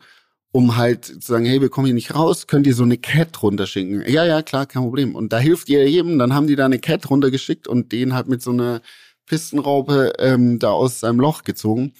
um 0.53 0.77
halt 0.77 1.03
zu 1.03 1.19
sagen, 1.19 1.43
hey, 1.43 1.59
wir 1.59 1.67
kommen 1.67 1.87
hier 1.87 1.93
nicht 1.93 2.15
raus, 2.15 2.47
könnt 2.47 2.65
ihr 2.65 2.73
so 2.73 2.83
eine 2.83 2.97
Cat 2.97 3.43
runterschicken? 3.43 4.01
Ja, 4.07 4.23
ja, 4.23 4.41
klar, 4.41 4.65
kein 4.65 4.83
Problem. 4.83 5.13
Und 5.15 5.33
da 5.33 5.39
hilft 5.39 5.67
ihr 5.67 5.89
jedem, 5.89 6.19
dann 6.19 6.33
haben 6.33 6.47
die 6.47 6.55
da 6.55 6.63
eine 6.63 6.79
Cat 6.79 7.09
runtergeschickt 7.09 7.67
und 7.67 7.91
den 7.91 8.13
halt 8.13 8.29
mit 8.29 8.41
so 8.41 8.51
einer 8.51 8.79
Pistenraupe 9.25 10.13
ähm, 10.19 10.57
da 10.57 10.71
aus 10.71 11.01
seinem 11.01 11.19
Loch 11.19 11.43
gezogen. 11.43 11.91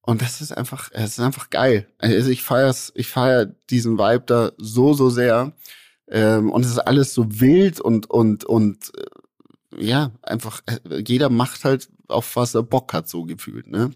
Und 0.00 0.22
das 0.22 0.40
ist 0.40 0.56
einfach, 0.56 0.88
es 0.94 1.18
ist 1.18 1.20
einfach 1.20 1.50
geil. 1.50 1.88
Also 1.98 2.30
ich 2.30 2.42
feier's, 2.42 2.90
ich 2.94 3.08
feier 3.08 3.44
diesen 3.68 3.98
Vibe 3.98 4.24
da 4.24 4.52
so, 4.56 4.94
so 4.94 5.10
sehr. 5.10 5.52
Ähm, 6.08 6.50
und 6.50 6.64
es 6.64 6.70
ist 6.70 6.78
alles 6.78 7.12
so 7.12 7.38
wild 7.38 7.82
und, 7.82 8.08
und, 8.08 8.46
und 8.46 8.92
äh, 8.96 9.04
ja, 9.78 10.12
einfach, 10.22 10.62
äh, 10.66 11.02
jeder 11.06 11.30
macht 11.30 11.64
halt 11.64 11.88
auf 12.08 12.36
was 12.36 12.54
er 12.54 12.62
Bock 12.62 12.92
hat, 12.92 13.08
so 13.08 13.24
gefühlt, 13.24 13.66
ne? 13.68 13.90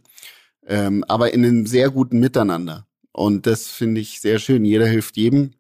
Ähm, 0.66 1.04
aber 1.08 1.32
in 1.32 1.44
einem 1.44 1.66
sehr 1.66 1.90
guten 1.90 2.20
Miteinander. 2.20 2.86
Und 3.12 3.46
das 3.46 3.68
finde 3.68 4.00
ich 4.00 4.20
sehr 4.20 4.38
schön. 4.38 4.64
Jeder 4.64 4.86
hilft 4.86 5.16
jedem. 5.16 5.52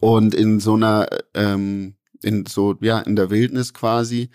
Und 0.00 0.34
in 0.34 0.60
so 0.60 0.74
einer, 0.74 1.08
ähm, 1.34 1.94
in 2.22 2.46
so, 2.46 2.76
ja, 2.80 3.00
in 3.00 3.16
der 3.16 3.30
Wildnis 3.30 3.74
quasi, 3.74 4.30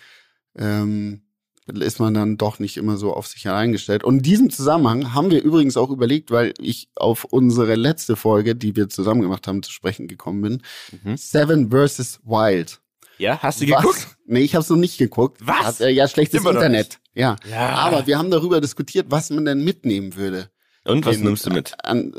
ähm, 0.58 1.22
ist 1.68 2.00
man 2.00 2.14
dann 2.14 2.38
doch 2.38 2.60
nicht 2.60 2.78
immer 2.78 2.98
so 2.98 3.14
auf 3.14 3.28
sich 3.28 3.50
eingestellt. 3.50 4.04
Und 4.04 4.18
in 4.18 4.24
diesem 4.24 4.50
Zusammenhang 4.50 5.14
haben 5.14 5.32
wir 5.32 5.42
übrigens 5.42 5.78
auch 5.78 5.90
überlegt, 5.90 6.30
weil 6.30 6.54
ich 6.60 6.90
auf 6.96 7.24
unsere 7.24 7.76
letzte 7.76 8.16
Folge, 8.16 8.56
die 8.56 8.76
wir 8.76 8.90
zusammen 8.90 9.22
gemacht 9.22 9.48
haben, 9.48 9.64
zu 9.64 9.72
sprechen 9.72 10.08
gekommen 10.08 10.42
bin, 10.42 10.62
mhm. 11.04 11.18
Seven 11.18 11.72
versus 11.72 12.20
Wild. 12.24 12.82
Ja, 13.18 13.40
hast 13.42 13.62
du 13.62 13.66
geguckt? 13.66 13.96
Was? 13.96 14.18
Nee, 14.26 14.40
ich 14.40 14.56
habe 14.56 14.64
es 14.64 14.70
noch 14.70 14.78
nicht 14.78 14.98
geguckt. 14.98 15.40
Was? 15.46 15.66
Hat, 15.66 15.82
äh, 15.82 15.90
ja, 15.90 16.08
schlechtes 16.08 16.42
Immer 16.42 16.52
Internet. 16.52 17.00
Ja. 17.14 17.36
ja. 17.50 17.70
Aber 17.70 18.08
wir 18.08 18.18
haben 18.18 18.32
darüber 18.32 18.60
diskutiert, 18.62 19.08
was 19.10 19.30
man 19.30 19.46
denn 19.46 19.64
mitnehmen 19.64 20.16
würde. 20.16 20.50
Und 20.84 21.06
was 21.06 21.18
nimmst 21.18 21.46
du 21.48 21.50
mit? 21.50 21.74
An, 21.84 22.14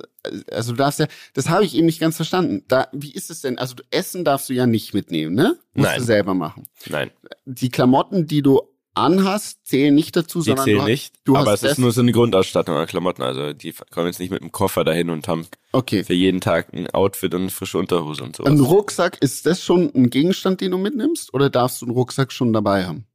also 0.50 0.72
du 0.72 0.78
darfst 0.78 0.98
ja, 0.98 1.06
das 1.34 1.48
habe 1.48 1.64
ich 1.64 1.76
eben 1.76 1.86
nicht 1.86 2.00
ganz 2.00 2.16
verstanden. 2.16 2.64
Da, 2.66 2.88
wie 2.92 3.12
ist 3.12 3.30
es 3.30 3.40
denn? 3.40 3.58
Also 3.58 3.76
Essen 3.90 4.24
darfst 4.24 4.48
du 4.48 4.54
ja 4.54 4.66
nicht 4.66 4.92
mitnehmen, 4.92 5.34
ne? 5.36 5.56
Musst 5.74 5.90
Nein. 5.90 5.98
du 6.00 6.04
selber 6.04 6.34
machen. 6.34 6.66
Nein. 6.88 7.10
Die 7.44 7.68
Klamotten, 7.68 8.26
die 8.26 8.42
du 8.42 8.60
anhast, 8.96 9.66
zählen 9.66 9.94
nicht 9.94 10.16
dazu, 10.16 10.40
die 10.40 10.46
sondern 10.46 10.64
zählen 10.64 10.78
du, 10.80 10.84
nicht. 10.84 11.14
du 11.24 11.36
aber 11.36 11.52
hast 11.52 11.62
es 11.62 11.72
ist 11.72 11.78
nur 11.78 11.92
so 11.92 12.00
eine 12.00 12.12
Grundausstattung 12.12 12.76
an 12.76 12.86
Klamotten. 12.86 13.22
Also 13.22 13.52
die 13.52 13.74
kommen 13.90 14.06
jetzt 14.06 14.18
nicht 14.18 14.30
mit 14.30 14.40
einem 14.40 14.52
Koffer 14.52 14.84
dahin 14.84 15.10
und 15.10 15.28
haben 15.28 15.46
okay. 15.72 16.04
für 16.04 16.14
jeden 16.14 16.40
Tag 16.40 16.72
ein 16.72 16.88
Outfit 16.90 17.34
und 17.34 17.42
eine 17.42 17.50
frische 17.50 17.78
Unterhose 17.78 18.24
und 18.24 18.36
so. 18.36 18.44
Ein 18.44 18.60
Rucksack, 18.60 19.18
ist 19.20 19.46
das 19.46 19.62
schon 19.62 19.94
ein 19.94 20.10
Gegenstand, 20.10 20.60
den 20.60 20.70
du 20.70 20.78
mitnimmst? 20.78 21.32
Oder 21.34 21.50
darfst 21.50 21.82
du 21.82 21.86
einen 21.86 21.94
Rucksack 21.94 22.32
schon 22.32 22.52
dabei 22.52 22.86
haben? 22.86 23.06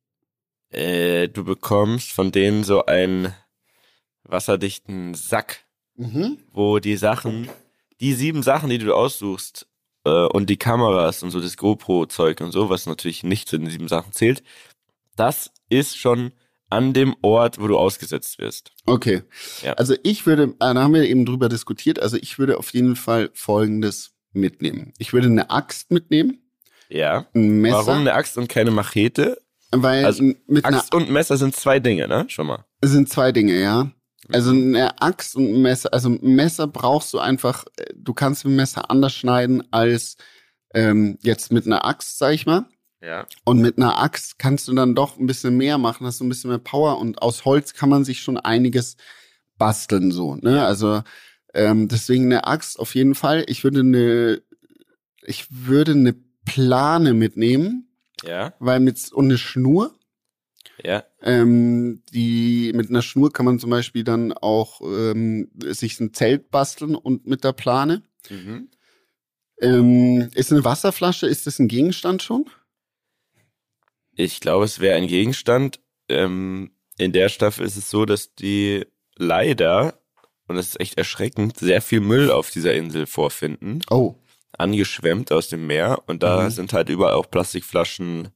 Äh, 0.70 1.28
du 1.28 1.44
bekommst 1.44 2.12
von 2.12 2.32
denen 2.32 2.63
so 2.63 2.86
einen 2.86 3.34
wasserdichten 4.24 5.15
Sack, 5.15 5.65
mhm. 5.96 6.38
wo 6.52 6.80
die 6.80 6.96
Sachen, 6.96 7.50
die 8.00 8.13
sieben 8.13 8.44
Sachen, 8.44 8.70
die 8.70 8.78
du 8.78 8.94
aussuchst, 8.94 9.67
äh, 10.06 10.10
und 10.10 10.50
die 10.50 10.58
Kameras 10.58 11.24
und 11.24 11.32
so 11.32 11.39
das 11.39 11.58
GoPro-Zeug 11.58 12.41
und 12.41 12.52
so, 12.52 12.70
was 12.70 12.86
natürlich 12.86 13.24
nicht 13.24 13.48
zu 13.48 13.58
den 13.58 13.70
sieben 13.70 13.88
Sachen 13.88 14.13
zählt, 14.13 14.44
das 15.21 15.51
ist 15.69 15.97
schon 15.97 16.34
an 16.69 16.93
dem 16.93 17.15
Ort, 17.21 17.60
wo 17.60 17.67
du 17.67 17.77
ausgesetzt 17.77 18.39
wirst. 18.39 18.71
Okay. 18.86 19.21
Ja. 19.62 19.73
Also 19.73 19.95
ich 20.03 20.25
würde, 20.25 20.55
äh, 20.60 20.73
da 20.73 20.75
haben 20.75 20.93
wir 20.93 21.03
eben 21.03 21.25
drüber 21.25 21.47
diskutiert, 21.47 21.99
also 21.99 22.17
ich 22.17 22.39
würde 22.39 22.57
auf 22.57 22.73
jeden 22.73 22.95
Fall 22.95 23.29
Folgendes 23.34 24.13
mitnehmen. 24.34 24.93
Ich 24.97 25.13
würde 25.13 25.27
eine 25.27 25.49
Axt 25.51 25.91
mitnehmen. 25.91 26.39
Ja. 26.89 27.27
Ein 27.36 27.62
Messer. 27.62 27.86
Warum 27.86 27.99
eine 28.01 28.13
Axt 28.13 28.38
und 28.38 28.49
keine 28.49 28.71
Machete? 28.71 29.38
Weil 29.71 30.05
also 30.05 30.23
mit 30.23 30.65
Axt 30.65 30.93
und 30.95 31.10
Messer 31.10 31.38
sind 31.38 31.55
zwei 31.55 31.79
Dinge, 31.79 32.07
ne? 32.07 32.25
Schon 32.27 32.47
mal. 32.47 32.65
Sind 32.84 33.10
zwei 33.10 33.31
Dinge, 33.31 33.62
ja. 33.62 33.91
Also 34.29 34.51
eine 34.51 35.01
Axt 35.01 35.36
und 35.36 35.45
ein 35.45 35.62
Messer, 35.62 35.93
also 35.93 36.10
ein 36.10 36.36
Messer 36.36 36.67
brauchst 36.67 37.13
du 37.13 37.19
einfach, 37.19 37.65
äh, 37.77 37.86
du 37.95 38.13
kannst 38.13 38.45
ein 38.45 38.55
Messer 38.55 38.89
anders 38.89 39.13
schneiden 39.13 39.63
als 39.71 40.17
ähm, 40.73 41.17
jetzt 41.21 41.51
mit 41.51 41.65
einer 41.65 41.86
Axt, 41.86 42.17
sag 42.17 42.34
ich 42.34 42.45
mal. 42.45 42.65
Ja. 43.02 43.28
Und 43.46 43.60
mit 43.60 43.78
einer 43.78 44.00
Axt 44.00 44.38
kannst 44.38 44.68
du 44.68 44.74
dann 44.74 44.96
doch 44.96 45.18
ein 45.18 45.26
bisschen 45.26 45.58
mehr 45.58 45.78
machen, 45.78 46.06
hast 46.06 46.20
du 46.20 46.26
ein 46.26 46.30
bisschen 46.30 46.50
mehr 46.50 46.60
Power 46.60 47.00
und 47.00 47.22
aus 47.22 47.46
Holz 47.46 47.74
kann 47.74 47.90
man 47.90 48.04
sich 48.04 48.22
schon 48.22 48.38
einiges 48.38 48.96
basteln 49.58 50.12
so. 50.12 50.36
Ne? 50.36 50.64
Also 50.66 51.02
ähm, 51.54 51.88
deswegen 51.88 52.26
eine 52.26 52.46
Axt 52.46 52.80
auf 52.80 52.96
jeden 52.96 53.16
Fall. 53.16 53.44
Ich 53.48 53.64
würde 53.64 53.80
eine, 53.82 54.42
ich 55.24 55.48
würde 55.50 55.94
eine 55.94 56.16
Plane 56.46 57.14
mitnehmen. 57.14 57.88
Ja. 58.24 58.54
Weil 58.60 58.80
mit 58.80 59.12
und 59.12 59.26
eine 59.26 59.38
Schnur. 59.38 59.96
Ja. 60.84 61.04
Ähm, 61.22 62.04
die 62.12 62.72
mit 62.76 62.90
einer 62.90 63.02
Schnur 63.02 63.32
kann 63.32 63.46
man 63.46 63.60
zum 63.60 63.70
Beispiel 63.70 64.04
dann 64.04 64.32
auch 64.32 64.82
ähm, 64.82 65.50
sich 65.58 66.00
ein 66.00 66.14
Zelt 66.14 66.50
basteln 66.50 66.96
und 66.96 67.28
mit 67.28 67.44
der 67.44 67.54
Plane. 67.54 68.04
Mhm. 68.30 68.70
Ähm, 69.60 70.30
ist 70.34 70.52
eine 70.52 70.64
Wasserflasche, 70.64 71.28
ist 71.28 71.46
das 71.46 71.60
ein 71.60 71.68
Gegenstand 71.68 72.24
schon? 72.24 72.46
Ich 74.21 74.39
glaube, 74.39 74.65
es 74.65 74.79
wäre 74.79 74.97
ein 74.97 75.07
Gegenstand. 75.07 75.79
Ähm, 76.07 76.71
in 76.97 77.12
der 77.12 77.29
Staffel 77.29 77.65
ist 77.65 77.75
es 77.75 77.89
so, 77.89 78.05
dass 78.05 78.36
die 78.36 78.86
leider, 79.15 79.95
und 80.47 80.57
das 80.57 80.67
ist 80.67 80.79
echt 80.79 80.97
erschreckend, 80.97 81.57
sehr 81.57 81.81
viel 81.81 82.01
Müll 82.01 82.29
auf 82.29 82.51
dieser 82.51 82.73
Insel 82.75 83.07
vorfinden. 83.07 83.81
Oh. 83.89 84.15
Angeschwemmt 84.51 85.31
aus 85.31 85.47
dem 85.47 85.65
Meer. 85.65 86.03
Und 86.05 86.21
da 86.21 86.43
mhm. 86.43 86.49
sind 86.51 86.73
halt 86.73 86.89
überall 86.89 87.13
auch 87.13 87.31
Plastikflaschen, 87.31 88.29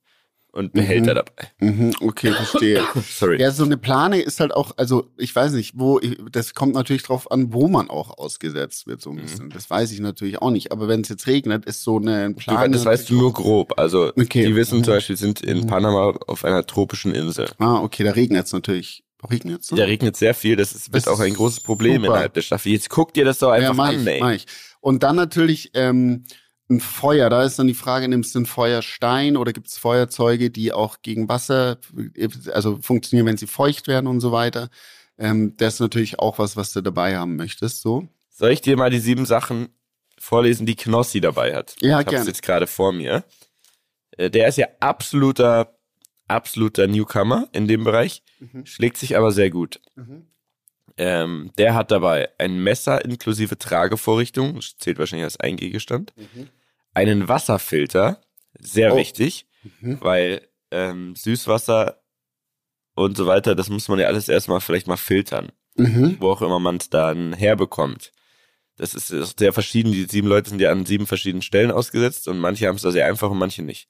und 0.55 0.73
Behälter 0.73 1.11
mhm. 1.11 1.15
dabei. 1.15 1.47
Mhm, 1.59 1.93
okay, 2.01 2.31
verstehe. 2.31 2.83
Sorry. 3.09 3.41
Ja, 3.41 3.51
so 3.51 3.63
eine 3.63 3.77
Plane 3.77 4.21
ist 4.21 4.39
halt 4.39 4.53
auch, 4.53 4.71
also 4.77 5.09
ich 5.17 5.35
weiß 5.35 5.51
nicht, 5.53 5.73
wo, 5.75 5.99
das 6.31 6.53
kommt 6.53 6.73
natürlich 6.73 7.03
drauf 7.03 7.29
an, 7.29 7.53
wo 7.53 7.67
man 7.67 7.89
auch 7.89 8.17
ausgesetzt 8.17 8.87
wird, 8.87 9.01
so 9.01 9.09
ein 9.11 9.17
mhm. 9.17 9.21
bisschen. 9.21 9.45
Mhm. 9.45 9.49
Das 9.51 9.69
weiß 9.69 9.91
ich 9.91 9.99
natürlich 9.99 10.41
auch 10.41 10.51
nicht. 10.51 10.71
Aber 10.71 10.87
wenn 10.87 11.01
es 11.01 11.09
jetzt 11.09 11.27
regnet, 11.27 11.65
ist 11.65 11.83
so 11.83 11.97
eine 11.97 12.33
Plane. 12.33 12.67
Du, 12.67 12.73
das 12.73 12.85
weißt 12.85 13.09
du 13.09 13.15
nur 13.15 13.33
grob. 13.33 13.77
Also 13.77 14.13
okay. 14.15 14.45
die 14.45 14.55
wissen 14.55 14.83
zum 14.83 14.93
mhm. 14.93 14.97
Beispiel, 14.97 15.17
sind 15.17 15.41
in 15.41 15.59
mhm. 15.59 15.67
Panama 15.67 16.17
auf 16.27 16.45
einer 16.45 16.65
tropischen 16.65 17.13
Insel. 17.13 17.49
Ah, 17.59 17.81
okay, 17.81 18.03
da 18.03 18.11
regnet 18.11 18.45
es 18.45 18.53
natürlich. 18.53 19.03
Regnet 19.29 19.61
Da 19.71 19.83
regnet 19.85 20.15
sehr 20.15 20.35
viel, 20.35 20.55
das 20.55 20.73
ist, 20.73 20.93
wird 20.93 21.07
das 21.07 21.11
auch 21.11 21.19
ein 21.19 21.33
großes 21.33 21.61
Problem 21.61 21.95
super. 21.95 22.07
innerhalb 22.07 22.33
der 22.33 22.41
Staffel. 22.41 22.71
Jetzt 22.71 22.89
guck 22.89 23.13
dir 23.13 23.25
das 23.25 23.39
doch 23.39 23.49
einfach 23.49 23.69
ja, 23.69 23.73
mach 23.73 23.87
an, 23.89 24.01
ich, 24.01 24.07
ey. 24.07 24.19
Mach 24.19 24.31
ich. 24.31 24.45
Und 24.81 25.01
dann 25.01 25.15
natürlich, 25.15 25.71
ähm, 25.73 26.25
ein 26.69 26.79
Feuer. 26.79 27.29
Da 27.29 27.43
ist 27.43 27.59
dann 27.59 27.67
die 27.67 27.73
Frage, 27.73 28.07
nimmst 28.07 28.33
du 28.35 28.39
einen 28.39 28.45
Feuerstein 28.45 29.37
oder 29.37 29.53
gibt 29.53 29.67
es 29.67 29.77
Feuerzeuge, 29.77 30.49
die 30.49 30.73
auch 30.73 31.01
gegen 31.01 31.29
Wasser, 31.29 31.77
also 32.51 32.77
funktionieren, 32.81 33.27
wenn 33.27 33.37
sie 33.37 33.47
feucht 33.47 33.87
werden 33.87 34.07
und 34.07 34.19
so 34.19 34.31
weiter. 34.31 34.69
Ähm, 35.17 35.55
das 35.57 35.75
ist 35.75 35.79
natürlich 35.79 36.19
auch 36.19 36.39
was, 36.39 36.57
was 36.57 36.73
du 36.73 36.81
dabei 36.81 37.17
haben 37.17 37.35
möchtest. 37.35 37.81
So. 37.81 38.07
Soll 38.29 38.51
ich 38.51 38.61
dir 38.61 38.77
mal 38.77 38.89
die 38.89 38.99
sieben 38.99 39.25
Sachen 39.25 39.69
vorlesen, 40.17 40.65
die 40.65 40.75
Knossi 40.75 41.21
dabei 41.21 41.55
hat? 41.55 41.75
Ja, 41.79 42.01
ich 42.01 42.07
gerne. 42.07 42.25
jetzt 42.25 42.41
gerade 42.41 42.67
vor 42.67 42.91
mir. 42.91 43.23
Äh, 44.11 44.29
der 44.29 44.47
ist 44.47 44.57
ja 44.57 44.67
absoluter, 44.79 45.77
absoluter 46.27 46.87
Newcomer 46.87 47.47
in 47.51 47.67
dem 47.67 47.83
Bereich, 47.83 48.23
mhm. 48.39 48.65
schlägt 48.65 48.97
sich 48.97 49.15
aber 49.15 49.31
sehr 49.31 49.49
gut. 49.49 49.79
Mhm. 49.95 50.27
Ähm, 50.97 51.51
der 51.57 51.75
hat 51.75 51.91
dabei 51.91 52.29
ein 52.37 52.57
Messer 52.57 53.03
inklusive 53.03 53.57
Tragevorrichtung, 53.57 54.59
zählt 54.77 54.97
wahrscheinlich 54.97 55.25
als 55.25 55.39
ein 55.39 55.57
Gegenstand, 55.57 56.13
mhm. 56.15 56.47
Einen 56.95 57.27
Wasserfilter, 57.27 58.21
sehr 58.57 58.93
oh. 58.93 58.97
wichtig, 58.97 59.45
mhm. 59.81 59.99
weil 60.01 60.47
ähm, 60.71 61.15
Süßwasser 61.15 62.01
und 62.95 63.15
so 63.17 63.27
weiter, 63.27 63.53
das 63.53 63.69
muss 63.69 63.87
man 63.87 63.99
ja 63.99 64.07
alles 64.07 64.29
erstmal 64.29 64.61
vielleicht 64.61 64.87
mal 64.87 64.97
filtern, 64.97 65.51
mhm. 65.75 66.17
wo 66.19 66.31
auch 66.31 66.41
immer 66.41 66.59
man 66.59 66.77
es 66.77 66.89
dann 66.89 67.33
herbekommt. 67.33 68.11
Das 68.77 68.93
ist, 68.93 69.11
ist 69.11 69.39
sehr 69.39 69.53
verschieden. 69.53 69.91
Die 69.91 70.05
sieben 70.05 70.27
Leute 70.27 70.49
sind 70.49 70.59
ja 70.59 70.71
an 70.71 70.85
sieben 70.85 71.07
verschiedenen 71.07 71.41
Stellen 71.41 71.71
ausgesetzt 71.71 72.27
und 72.27 72.39
manche 72.39 72.67
haben 72.67 72.75
es 72.75 72.81
da 72.81 72.91
sehr 72.91 73.05
einfach 73.05 73.29
und 73.29 73.37
manche 73.37 73.61
nicht. 73.61 73.87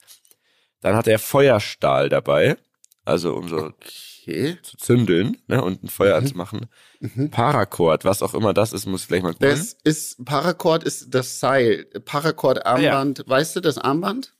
Dann 0.82 0.96
hat 0.96 1.08
er 1.08 1.18
Feuerstahl 1.18 2.10
dabei, 2.10 2.58
also 3.04 3.36
um 3.36 3.48
so 3.48 3.58
okay. 3.58 3.90
Zu 4.26 4.78
zündeln 4.78 5.38
ne, 5.48 5.64
und 5.64 5.84
ein 5.84 5.88
Feuer 5.88 6.18
mhm. 6.20 6.26
anzumachen. 6.26 6.66
Mhm. 7.00 7.32
Paracord, 7.32 8.06
was 8.06 8.22
auch 8.22 8.34
immer 8.34 8.54
das 8.54 8.74
ist, 8.74 8.86
muss 8.86 9.02
ich 9.02 9.08
vielleicht 9.08 9.24
mal 9.24 9.34
gucken. 9.34 9.50
Das 9.50 9.76
ist, 9.84 10.24
Paracord 10.26 10.84
ist 10.84 11.14
das 11.14 11.40
Seil. 11.40 11.86
Paracord-Armband, 11.86 13.20
ah, 13.20 13.24
ja. 13.24 13.30
weißt 13.30 13.56
du 13.56 13.62
das 13.62 13.78
Armband? 13.78 14.34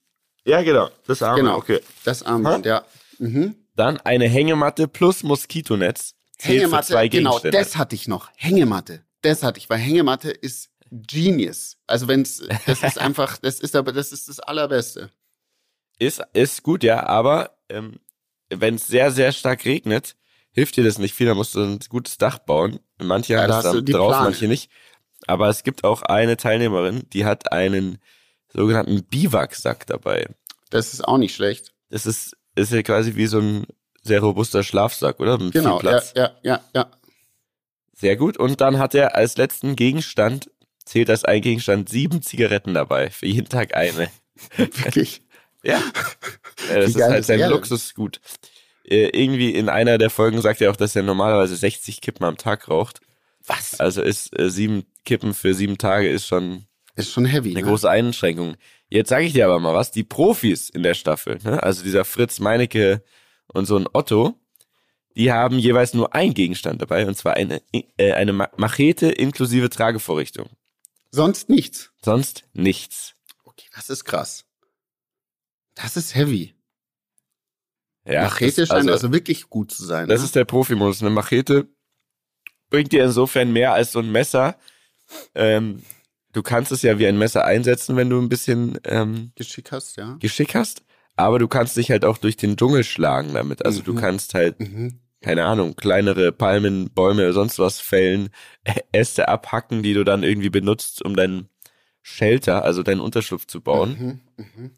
Ja, 0.46 0.62
genau, 0.62 0.90
das 1.08 1.22
Armband, 1.22 1.46
genau, 1.46 1.58
okay. 1.58 1.80
Das 2.04 2.24
Armband, 2.24 2.66
ha? 2.66 2.70
ja. 2.70 2.86
Mhm. 3.20 3.56
Dann 3.76 3.98
eine 3.98 4.28
Hängematte 4.28 4.88
plus 4.88 5.24
Moskitonetz. 5.24 6.16
Hängematte, 6.40 7.10
genau, 7.10 7.40
das 7.40 7.78
hatte 7.78 7.96
ich 7.96 8.08
noch. 8.08 8.30
Hängematte, 8.36 9.04
das 9.22 9.44
hatte 9.44 9.60
ich, 9.60 9.70
weil 9.70 9.80
Hängematte 9.80 10.32
ist 10.32 10.70
Genius. 10.92 11.78
Also 11.88 12.08
wenn's, 12.08 12.44
das 12.66 12.84
ist 12.84 12.98
einfach, 13.00 13.38
das 13.38 13.60
ist 13.60 13.76
aber, 13.76 13.92
das 13.92 14.12
ist 14.12 14.30
das 14.30 14.40
Allerbeste. 14.40 15.12
Ist, 15.98 16.22
ist 16.34 16.64
gut, 16.64 16.84
ja, 16.84 17.06
aber 17.06 17.58
ähm, 17.70 18.00
wenn 18.62 18.76
es 18.76 18.88
sehr, 18.88 19.12
sehr 19.12 19.32
stark 19.32 19.66
regnet, 19.66 20.16
hilft 20.52 20.78
dir 20.78 20.84
das 20.84 20.98
nicht 20.98 21.14
viel, 21.14 21.28
da 21.28 21.36
musst 21.36 21.56
du 21.56 21.62
ein 21.62 21.80
gutes 21.90 22.18
Dach 22.18 22.40
bauen. 22.40 22.80
Manche 22.98 23.34
ja, 23.34 23.42
haben 23.42 23.50
das 23.50 23.64
dann 23.64 23.86
drauf, 23.86 24.10
Plane. 24.10 24.24
manche 24.24 24.48
nicht. 24.48 24.70
Aber 25.28 25.50
es 25.50 25.64
gibt 25.64 25.84
auch 25.84 26.02
eine 26.04 26.38
Teilnehmerin, 26.38 27.04
die 27.12 27.26
hat 27.26 27.52
einen 27.52 28.00
sogenannten 28.54 29.04
Biwaksack 29.04 29.86
dabei. 29.88 30.28
Das 30.70 30.94
ist 30.94 31.06
auch 31.08 31.18
nicht 31.18 31.36
schlecht. 31.36 31.74
Das 31.90 32.06
ist, 32.06 32.36
ist 32.56 32.72
ja 32.72 32.82
quasi 32.84 33.16
wie 33.16 33.28
so 33.28 33.40
ein 33.40 33.66
sehr 34.02 34.22
robuster 34.22 34.64
Schlafsack, 34.64 35.20
oder? 35.20 35.38
Mit 35.38 35.54
genau, 35.54 35.82
ja, 35.82 36.02
ja, 36.16 36.32
ja, 36.44 36.62
ja. 36.74 36.92
Sehr 37.94 38.16
gut. 38.16 38.38
Und 38.38 38.62
dann 38.62 38.78
hat 38.78 38.94
er 38.94 39.16
als 39.16 39.38
letzten 39.38 39.76
Gegenstand, 39.76 40.52
zählt 40.84 41.10
als 41.10 41.26
ein 41.26 41.42
Gegenstand, 41.42 41.90
sieben 41.90 42.22
Zigaretten 42.22 42.74
dabei. 42.74 43.10
Für 43.10 43.26
jeden 43.26 43.50
Tag 43.50 43.76
eine. 43.76 44.10
Wirklich? 44.58 45.22
ja. 45.72 45.82
Das 46.70 46.90
ist 46.90 47.02
halt 47.02 47.26
sein 47.26 47.50
Luxusgut. 47.50 48.20
Äh, 48.84 49.10
irgendwie 49.10 49.52
in 49.52 49.70
einer 49.70 49.98
der 49.98 50.10
Folgen 50.10 50.42
sagt 50.42 50.62
er 50.62 50.72
auch, 50.72 50.76
dass 50.76 50.96
er 50.96 51.04
normalerweise 51.04 51.56
60 51.56 52.02
Kippen 52.02 52.24
am 52.26 52.38
Tag 52.38 52.70
raucht. 52.70 53.02
Was? 53.46 53.80
Also 53.80 54.02
ist 54.02 54.38
äh, 54.38 54.50
sieben 54.50 54.86
Kippen 55.06 55.34
für 55.34 55.54
sieben 55.54 55.78
Tage 55.78 56.10
ist 56.10 56.28
schon 56.28 56.66
ist 56.96 57.12
schon 57.12 57.26
heavy. 57.26 57.52
Eine 57.52 57.62
ne? 57.62 57.68
große 57.68 57.90
Einschränkung. 57.90 58.56
Jetzt 58.90 59.10
sage 59.10 59.26
ich 59.26 59.34
dir 59.34 59.46
aber 59.46 59.60
mal 59.60 59.74
was, 59.74 59.92
die 59.92 60.04
Profis 60.04 60.70
in 60.70 60.84
der 60.84 60.94
Staffel, 60.94 61.40
ne? 61.44 61.62
also 61.62 61.84
dieser 61.84 62.06
Fritz 62.06 62.40
Meinecke 62.40 63.04
und 63.48 63.66
so 63.66 63.76
ein 63.76 63.88
Otto, 63.92 64.40
die 65.16 65.32
haben 65.32 65.60
jeweils 65.60 65.94
nur 65.94 66.14
ein 66.14 66.34
Gegenstand 66.34 66.82
dabei, 66.82 67.06
und 67.08 67.18
zwar 67.18 67.34
eine, 67.34 67.62
äh, 67.98 68.14
eine 68.14 68.34
Machete 68.34 69.08
inklusive 69.08 69.70
Tragevorrichtung. 69.70 70.50
Sonst 71.12 71.50
nichts. 71.50 71.92
Sonst 72.04 72.46
nichts. 72.54 73.16
Okay, 73.44 73.68
das 73.74 73.90
ist 73.90 74.06
krass. 74.06 74.45
Das 75.76 75.98
ist 75.98 76.16
heavy. 76.16 76.56
Ja, 78.08 78.24
Machete 78.24 78.68
scheint 78.68 78.72
also, 78.72 78.92
also, 78.92 79.12
wirklich 79.12 79.50
gut 79.50 79.72
zu 79.72 79.84
sein. 79.84 80.08
Das 80.08 80.22
ne? 80.22 80.26
ist 80.26 80.36
der 80.36 80.46
Profi-Modus. 80.46 81.02
Eine 81.02 81.10
Machete 81.10 81.68
bringt 82.70 82.92
dir 82.92 83.04
insofern 83.04 83.52
mehr 83.52 83.74
als 83.74 83.92
so 83.92 84.00
ein 84.00 84.12
Messer. 84.12 84.58
Ähm, 85.34 85.82
du 86.34 86.44
kannst 86.44 86.72
es 86.72 86.82
ja 86.82 87.00
wie 87.00 87.08
ein 87.08 87.18
Messer 87.18 87.46
einsetzen, 87.46 87.96
wenn 87.96 88.10
du 88.10 88.20
ein 88.20 88.30
bisschen 88.30 88.80
ähm, 88.84 89.32
Geschick 89.36 89.72
hast, 89.72 89.98
ja. 89.98 90.18
Geschick 90.20 90.54
hast. 90.56 90.84
Aber 91.16 91.40
du 91.40 91.48
kannst 91.48 91.78
dich 91.78 91.90
halt 91.92 92.06
auch 92.06 92.18
durch 92.18 92.38
den 92.38 92.58
Dschungel 92.58 92.84
schlagen 92.84 93.34
damit. 93.34 93.66
Also 93.66 93.80
mhm. 93.80 93.86
du 93.86 93.96
kannst 93.96 94.34
halt, 94.34 94.60
mhm. 94.60 95.00
keine 95.22 95.46
Ahnung, 95.46 95.76
kleinere 95.76 96.32
Palmen, 96.32 96.92
Bäume 96.92 97.24
oder 97.24 97.34
sonst 97.34 97.58
was 97.58 97.80
fällen, 97.80 98.30
Äste 98.92 99.30
abhacken, 99.30 99.82
die 99.82 99.94
du 99.94 100.04
dann 100.04 100.24
irgendwie 100.24 100.50
benutzt, 100.50 101.04
um 101.04 101.16
deinen 101.16 101.50
Shelter, 102.04 102.64
also 102.64 102.84
deinen 102.84 103.00
Unterschlupf 103.00 103.48
zu 103.48 103.62
bauen. 103.62 104.22
Mhm. 104.38 104.72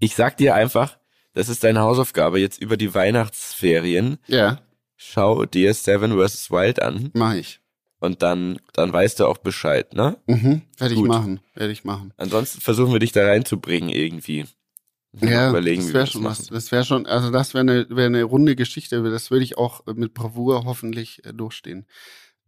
Ich 0.00 0.14
sag 0.14 0.36
dir 0.38 0.54
einfach, 0.54 0.98
das 1.34 1.48
ist 1.48 1.62
deine 1.62 1.80
Hausaufgabe 1.80 2.40
jetzt 2.40 2.60
über 2.60 2.76
die 2.76 2.94
Weihnachtsferien. 2.94 4.18
Ja. 4.26 4.60
Schau 4.96 5.46
dir 5.46 5.72
Seven 5.72 6.12
vs. 6.12 6.50
Wild 6.50 6.82
an. 6.82 7.10
Mach 7.14 7.34
ich. 7.34 7.60
Und 8.00 8.22
dann, 8.22 8.58
dann 8.72 8.92
weißt 8.92 9.20
du 9.20 9.26
auch 9.26 9.38
Bescheid, 9.38 9.92
ne? 9.92 10.16
Mhm, 10.26 10.62
werde 10.78 10.94
ich 10.94 11.00
machen, 11.02 11.40
werde 11.54 11.72
ich 11.72 11.84
machen. 11.84 12.14
Ansonsten 12.16 12.62
versuchen 12.62 12.92
wir 12.92 12.98
dich 12.98 13.12
da 13.12 13.26
reinzubringen 13.26 13.90
irgendwie. 13.90 14.46
Ja, 15.20 15.50
überlegen, 15.50 15.82
das 15.82 15.92
wäre 15.92 16.06
schon 16.06 16.24
was. 16.24 16.46
Das 16.46 16.72
wäre 16.72 16.84
schon, 16.84 17.06
also 17.06 17.30
das 17.30 17.52
wäre 17.52 17.60
eine, 17.60 17.90
wäre 17.90 18.06
eine 18.06 18.22
runde 18.22 18.56
Geschichte. 18.56 19.02
Das 19.02 19.30
würde 19.30 19.44
ich 19.44 19.58
auch 19.58 19.84
mit 19.86 20.14
Bravour 20.14 20.64
hoffentlich 20.64 21.24
äh, 21.26 21.34
durchstehen. 21.34 21.86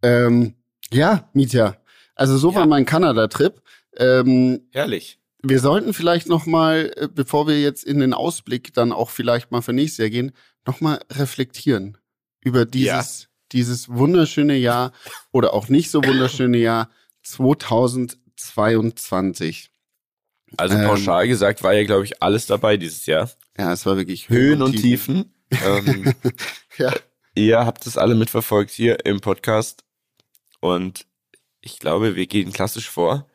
Ähm, 0.01 0.55
ja, 0.91 1.29
Mietja. 1.33 1.77
Also 2.15 2.37
so 2.37 2.51
ja. 2.51 2.57
war 2.57 2.65
mein 2.65 2.85
Kanada-Trip. 2.85 3.61
Ähm, 3.97 4.61
Herrlich. 4.71 5.19
Wir 5.45 5.59
sollten 5.59 5.93
vielleicht 5.93 6.29
noch 6.29 6.45
mal, 6.45 6.93
äh, 6.95 7.09
bevor 7.13 7.47
wir 7.47 7.59
jetzt 7.59 7.83
in 7.83 7.99
den 7.99 8.13
Ausblick 8.13 8.73
dann 8.73 8.93
auch 8.93 9.09
vielleicht 9.09 9.51
mal 9.51 9.61
für 9.61 9.73
nächstes 9.73 9.97
Jahr 9.97 10.09
gehen, 10.09 10.31
noch 10.65 10.79
mal 10.79 11.01
reflektieren 11.11 11.97
über 12.41 12.65
dieses, 12.65 13.23
ja. 13.23 13.27
dieses 13.51 13.89
wunderschöne 13.89 14.55
Jahr 14.55 14.93
oder 15.31 15.53
auch 15.53 15.67
nicht 15.67 15.91
so 15.91 16.01
wunderschöne 16.01 16.57
Jahr 16.57 16.89
2022. 17.23 19.69
Also 20.55 20.77
ähm, 20.77 20.85
pauschal 20.85 21.27
gesagt 21.27 21.61
war 21.61 21.73
ja, 21.73 21.83
glaube 21.83 22.05
ich, 22.05 22.23
alles 22.23 22.45
dabei 22.45 22.77
dieses 22.77 23.05
Jahr. 23.05 23.29
Ja, 23.57 23.73
es 23.73 23.85
war 23.85 23.97
wirklich 23.97 24.29
Höhen, 24.29 24.61
und 24.61 24.77
Tiefen. 24.77 25.33
Tiefen. 25.49 25.85
ähm, 25.85 26.13
ja. 26.77 26.93
Ihr 27.35 27.65
habt 27.65 27.85
es 27.85 27.97
alle 27.97 28.15
mitverfolgt 28.15 28.71
hier 28.71 29.05
im 29.05 29.19
Podcast 29.19 29.83
und 30.61 31.05
ich 31.59 31.79
glaube, 31.79 32.15
wir 32.15 32.27
gehen 32.27 32.53
klassisch 32.53 32.89
vor. 32.89 33.27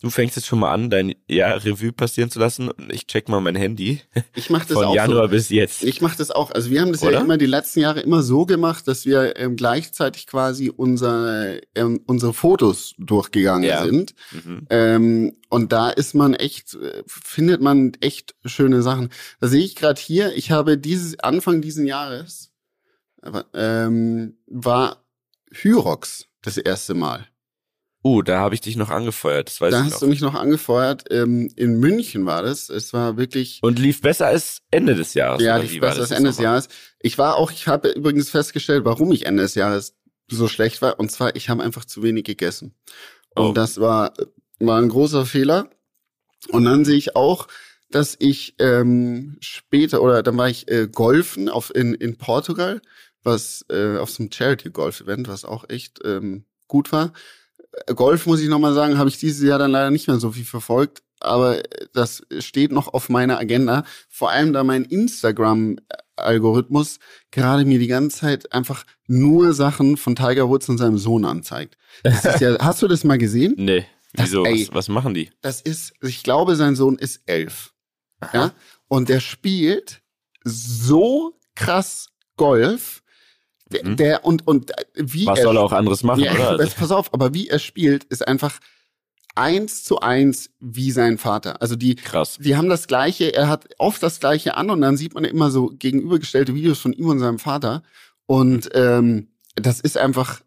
Du 0.00 0.10
fängst 0.10 0.36
jetzt 0.36 0.46
schon 0.46 0.60
mal 0.60 0.72
an, 0.72 0.90
dein 0.90 1.16
Jahr 1.26 1.64
Revue 1.64 1.92
passieren 1.92 2.30
zu 2.30 2.38
lassen 2.38 2.70
und 2.70 2.92
ich 2.92 3.08
check 3.08 3.28
mal 3.28 3.40
mein 3.40 3.56
Handy. 3.56 4.00
Ich 4.36 4.48
mach 4.48 4.64
das 4.64 4.74
Von 4.74 4.86
auch 4.86 4.94
Januar 4.94 5.24
so. 5.24 5.30
bis 5.30 5.48
jetzt. 5.48 5.82
Ich 5.82 6.00
mach 6.00 6.14
das 6.14 6.30
auch. 6.30 6.52
Also 6.52 6.70
wir 6.70 6.80
haben 6.80 6.92
das 6.92 7.02
Oder? 7.02 7.14
ja 7.14 7.20
immer 7.20 7.36
die 7.36 7.46
letzten 7.46 7.80
Jahre 7.80 8.00
immer 8.00 8.22
so 8.22 8.46
gemacht, 8.46 8.86
dass 8.86 9.06
wir 9.06 9.36
ähm, 9.36 9.56
gleichzeitig 9.56 10.28
quasi 10.28 10.70
unsere, 10.70 11.60
ähm, 11.74 12.00
unsere 12.06 12.32
Fotos 12.32 12.94
durchgegangen 12.98 13.68
ja. 13.68 13.84
sind. 13.84 14.14
Mhm. 14.30 14.66
Ähm, 14.70 15.36
und 15.48 15.72
da 15.72 15.90
ist 15.90 16.14
man 16.14 16.34
echt, 16.34 16.74
äh, 16.74 17.02
findet 17.06 17.60
man 17.60 17.92
echt 18.00 18.36
schöne 18.44 18.82
Sachen. 18.82 19.08
Da 19.40 19.48
sehe 19.48 19.64
ich 19.64 19.74
gerade 19.74 20.00
hier, 20.00 20.32
ich 20.36 20.52
habe 20.52 20.78
dieses 20.78 21.18
Anfang 21.18 21.60
diesen 21.60 21.86
Jahres 21.86 22.52
ähm, 23.54 24.38
war 24.46 25.04
Hyrox 25.50 26.26
das 26.42 26.56
erste 26.56 26.94
Mal. 26.94 27.26
Uh, 28.04 28.22
da 28.22 28.38
habe 28.38 28.54
ich 28.54 28.60
dich 28.60 28.76
noch 28.76 28.90
angefeuert. 28.90 29.48
Das 29.48 29.60
weiß 29.60 29.72
da 29.72 29.80
ich 29.80 29.86
hast 29.86 29.92
noch. 29.94 30.00
du 30.00 30.06
mich 30.06 30.20
noch 30.20 30.34
angefeuert. 30.34 31.04
Ähm, 31.10 31.50
in 31.56 31.80
München 31.80 32.26
war 32.26 32.42
das. 32.42 32.68
Es 32.68 32.92
war 32.92 33.16
wirklich. 33.16 33.58
Und 33.62 33.78
lief 33.78 34.00
besser 34.00 34.26
als 34.26 34.62
Ende 34.70 34.94
des 34.94 35.14
Jahres. 35.14 35.42
Ja, 35.42 35.56
lief 35.56 35.80
besser 35.80 36.02
als 36.02 36.12
Ende 36.12 36.30
des 36.30 36.38
Jahres. 36.38 36.68
Ich 37.00 37.18
war 37.18 37.36
auch, 37.36 37.50
ich 37.50 37.66
habe 37.66 37.88
übrigens 37.88 38.30
festgestellt, 38.30 38.84
warum 38.84 39.10
ich 39.10 39.26
Ende 39.26 39.42
des 39.42 39.56
Jahres 39.56 39.96
so 40.28 40.46
schlecht 40.46 40.80
war. 40.80 41.00
Und 41.00 41.10
zwar, 41.10 41.34
ich 41.34 41.48
habe 41.48 41.62
einfach 41.62 41.84
zu 41.84 42.02
wenig 42.02 42.24
gegessen. 42.24 42.74
Und 43.34 43.46
oh. 43.46 43.52
das 43.52 43.80
war, 43.80 44.14
war 44.60 44.80
ein 44.80 44.88
großer 44.88 45.26
Fehler. 45.26 45.70
Und 46.50 46.64
dann 46.64 46.84
sehe 46.84 46.96
ich 46.96 47.16
auch, 47.16 47.48
dass 47.90 48.16
ich 48.18 48.54
ähm, 48.58 49.38
später, 49.40 50.02
oder 50.02 50.22
dann 50.22 50.36
war 50.36 50.48
ich 50.48 50.70
äh, 50.70 50.86
golfen 50.86 51.48
auf, 51.48 51.74
in, 51.74 51.94
in 51.94 52.16
Portugal, 52.16 52.80
was 53.22 53.64
äh, 53.70 53.96
auf 53.96 54.10
so 54.10 54.22
einem 54.22 54.30
Charity-Golf-Event, 54.30 55.28
was 55.28 55.44
auch 55.44 55.68
echt 55.68 56.00
ähm, 56.04 56.44
gut 56.68 56.92
war. 56.92 57.12
Golf, 57.94 58.26
muss 58.26 58.40
ich 58.40 58.48
nochmal 58.48 58.74
sagen, 58.74 58.98
habe 58.98 59.08
ich 59.08 59.18
dieses 59.18 59.46
Jahr 59.46 59.58
dann 59.58 59.70
leider 59.70 59.90
nicht 59.90 60.08
mehr 60.08 60.18
so 60.18 60.32
viel 60.32 60.44
verfolgt. 60.44 61.02
Aber 61.20 61.62
das 61.94 62.22
steht 62.38 62.72
noch 62.72 62.94
auf 62.94 63.08
meiner 63.08 63.38
Agenda. 63.38 63.84
Vor 64.08 64.30
allem, 64.30 64.52
da 64.52 64.62
mein 64.62 64.84
Instagram-Algorithmus 64.84 66.98
gerade 67.30 67.64
mir 67.64 67.78
die 67.78 67.86
ganze 67.88 68.18
Zeit 68.18 68.52
einfach 68.52 68.84
nur 69.06 69.52
Sachen 69.52 69.96
von 69.96 70.14
Tiger 70.14 70.48
Woods 70.48 70.68
und 70.68 70.78
seinem 70.78 70.98
Sohn 70.98 71.24
anzeigt. 71.24 71.76
Ja, 72.04 72.12
hast 72.60 72.82
du 72.82 72.88
das 72.88 73.04
mal 73.04 73.18
gesehen? 73.18 73.54
Nee. 73.56 73.86
Wieso? 74.12 74.44
Das, 74.44 74.52
ey, 74.52 74.68
was, 74.68 74.74
was, 74.74 74.88
machen 74.88 75.14
die? 75.14 75.30
Das 75.42 75.60
ist, 75.60 75.92
ich 76.02 76.22
glaube, 76.22 76.56
sein 76.56 76.76
Sohn 76.76 76.96
ist 76.96 77.22
elf. 77.26 77.74
Ja? 78.32 78.52
Und 78.86 79.08
der 79.08 79.20
spielt 79.20 80.00
so 80.44 81.38
krass 81.54 82.10
Golf 82.36 83.02
der, 83.70 83.84
mhm. 83.84 83.96
der 83.96 84.24
und 84.24 84.46
und 84.46 84.70
äh, 84.70 84.84
wie 84.94 85.26
was 85.26 85.42
soll 85.42 85.56
er 85.56 85.62
auch 85.62 85.72
anderes 85.72 86.02
machen 86.02 86.22
ja, 86.22 86.54
oder? 86.54 86.66
Pass 86.76 86.90
auf, 86.90 87.12
aber 87.12 87.34
wie 87.34 87.48
er 87.48 87.58
spielt 87.58 88.04
ist 88.04 88.26
einfach 88.26 88.58
eins 89.38 89.84
zu 89.84 90.00
eins 90.00 90.50
wie 90.58 90.90
sein 90.90 91.16
Vater. 91.16 91.62
Also 91.62 91.76
die, 91.76 91.94
Krass. 91.94 92.38
die 92.40 92.56
haben 92.56 92.68
das 92.68 92.88
gleiche, 92.88 93.32
er 93.32 93.48
hat 93.48 93.68
oft 93.78 94.02
das 94.02 94.18
gleiche 94.20 94.56
an 94.56 94.68
und 94.68 94.80
dann 94.80 94.96
sieht 94.96 95.14
man 95.14 95.24
immer 95.24 95.50
so 95.50 95.68
gegenübergestellte 95.68 96.54
Videos 96.54 96.80
von 96.80 96.92
ihm 96.92 97.06
und 97.08 97.20
seinem 97.20 97.38
Vater. 97.38 97.82
Und 98.26 98.68
ähm, 98.74 99.28
das 99.54 99.80
ist 99.80 99.96
einfach, 99.96 100.40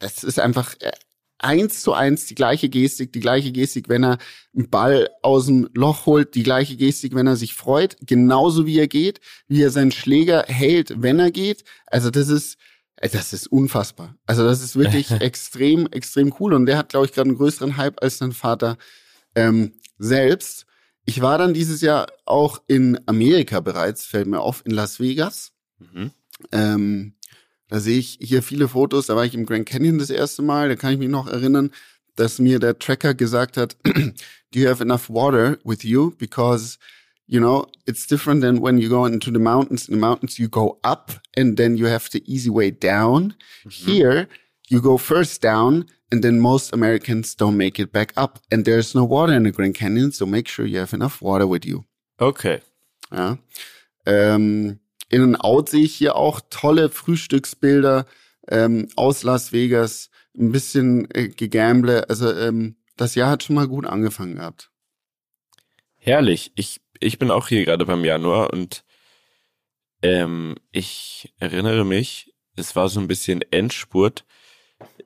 das 0.00 0.24
ist 0.24 0.40
einfach 0.40 0.74
äh, 0.80 0.92
eins 1.38 1.82
zu 1.82 1.92
eins 1.92 2.26
die 2.26 2.34
gleiche 2.34 2.68
Gestik, 2.68 3.12
die 3.12 3.20
gleiche 3.20 3.52
Gestik, 3.52 3.88
wenn 3.88 4.04
er 4.04 4.18
einen 4.54 4.70
Ball 4.70 5.10
aus 5.22 5.46
dem 5.46 5.68
Loch 5.74 6.06
holt, 6.06 6.34
die 6.34 6.42
gleiche 6.42 6.76
Gestik, 6.76 7.14
wenn 7.14 7.26
er 7.26 7.36
sich 7.36 7.54
freut, 7.54 7.96
genauso 8.00 8.66
wie 8.66 8.78
er 8.78 8.88
geht, 8.88 9.20
wie 9.48 9.62
er 9.62 9.70
seinen 9.70 9.92
Schläger 9.92 10.44
hält, 10.46 11.02
wenn 11.02 11.18
er 11.18 11.30
geht. 11.30 11.64
Also 11.86 12.10
das 12.10 12.28
ist, 12.28 12.56
äh, 12.96 13.08
das 13.08 13.32
ist 13.32 13.46
unfassbar. 13.48 14.16
Also 14.26 14.44
das 14.44 14.62
ist 14.62 14.76
wirklich 14.76 15.10
extrem, 15.20 15.86
extrem 15.88 16.34
cool. 16.40 16.54
Und 16.54 16.66
der 16.66 16.78
hat, 16.78 16.90
glaube 16.90 17.06
ich, 17.06 17.12
gerade 17.12 17.28
einen 17.28 17.38
größeren 17.38 17.76
Hype 17.76 18.02
als 18.02 18.18
sein 18.18 18.32
Vater 18.32 18.76
ähm, 19.34 19.72
selbst. 19.98 20.66
ich 21.04 21.20
war 21.20 21.38
dann 21.38 21.54
dieses 21.54 21.80
Jahr 21.80 22.06
auch 22.24 22.62
in 22.66 22.98
Amerika 23.06 23.60
bereits, 23.60 24.06
fällt 24.06 24.26
mir 24.26 24.40
auf, 24.40 24.62
in 24.64 24.72
Las 24.72 25.00
Vegas. 25.00 25.52
Mhm. 25.78 26.10
Ähm, 26.52 27.14
da 27.68 27.80
sehe 27.80 27.98
ich 27.98 28.18
hier 28.20 28.42
viele 28.42 28.68
Fotos. 28.68 29.06
Da 29.06 29.16
war 29.16 29.24
ich 29.24 29.34
im 29.34 29.46
Grand 29.46 29.66
Canyon 29.66 29.98
das 29.98 30.10
erste 30.10 30.42
Mal. 30.42 30.68
Da 30.68 30.76
kann 30.76 30.92
ich 30.92 30.98
mich 30.98 31.08
noch 31.08 31.26
erinnern, 31.26 31.70
dass 32.16 32.38
mir 32.38 32.58
der 32.58 32.78
Tracker 32.78 33.14
gesagt 33.14 33.56
hat, 33.56 33.76
do 33.84 34.60
you 34.60 34.68
have 34.68 34.82
enough 34.82 35.08
water 35.08 35.58
with 35.64 35.82
you? 35.82 36.12
Because, 36.16 36.78
you 37.26 37.40
know, 37.40 37.66
it's 37.86 38.06
different 38.06 38.42
than 38.42 38.62
when 38.62 38.78
you 38.78 38.88
go 38.88 39.06
into 39.06 39.30
the 39.30 39.38
mountains. 39.38 39.88
In 39.88 39.94
the 39.94 40.00
mountains, 40.00 40.38
you 40.38 40.48
go 40.48 40.78
up 40.84 41.20
and 41.36 41.56
then 41.56 41.76
you 41.76 41.86
have 41.86 42.08
the 42.12 42.22
easy 42.26 42.50
way 42.50 42.70
down. 42.70 43.34
Mhm. 43.64 43.70
Here, 43.70 44.28
you 44.68 44.80
go 44.80 44.96
first 44.98 45.42
down 45.42 45.86
and 46.12 46.22
then 46.22 46.38
most 46.38 46.72
Americans 46.72 47.34
don't 47.34 47.56
make 47.56 47.80
it 47.80 47.90
back 47.90 48.12
up. 48.16 48.38
And 48.52 48.64
there's 48.64 48.94
no 48.94 49.04
water 49.04 49.32
in 49.32 49.42
the 49.42 49.50
Grand 49.50 49.74
Canyon, 49.74 50.12
so 50.12 50.26
make 50.26 50.48
sure 50.48 50.66
you 50.66 50.78
have 50.78 50.94
enough 50.94 51.20
water 51.20 51.46
with 51.46 51.64
you. 51.64 51.84
Okay. 52.20 52.60
Ja. 53.10 53.38
Ähm, 54.06 54.78
in 55.08 55.22
and 55.22 55.40
out 55.40 55.68
sehe 55.68 55.84
ich 55.84 55.94
hier 55.94 56.16
auch 56.16 56.40
tolle 56.50 56.90
Frühstücksbilder 56.90 58.06
ähm, 58.48 58.88
aus 58.96 59.22
Las 59.22 59.52
Vegas, 59.52 60.10
ein 60.36 60.52
bisschen 60.52 61.08
äh, 61.14 61.28
gegamble. 61.28 62.08
Also 62.08 62.32
ähm, 62.32 62.76
das 62.96 63.14
Jahr 63.14 63.30
hat 63.30 63.42
schon 63.42 63.56
mal 63.56 63.68
gut 63.68 63.86
angefangen 63.86 64.36
gehabt. 64.36 64.70
Herrlich. 65.96 66.52
Ich, 66.54 66.80
ich 67.00 67.18
bin 67.18 67.30
auch 67.30 67.48
hier 67.48 67.64
gerade 67.64 67.86
beim 67.86 68.04
Januar 68.04 68.52
und 68.52 68.84
ähm, 70.02 70.56
ich 70.70 71.32
erinnere 71.38 71.84
mich, 71.84 72.34
es 72.56 72.76
war 72.76 72.88
so 72.88 73.00
ein 73.00 73.08
bisschen 73.08 73.42
Endspurt 73.50 74.24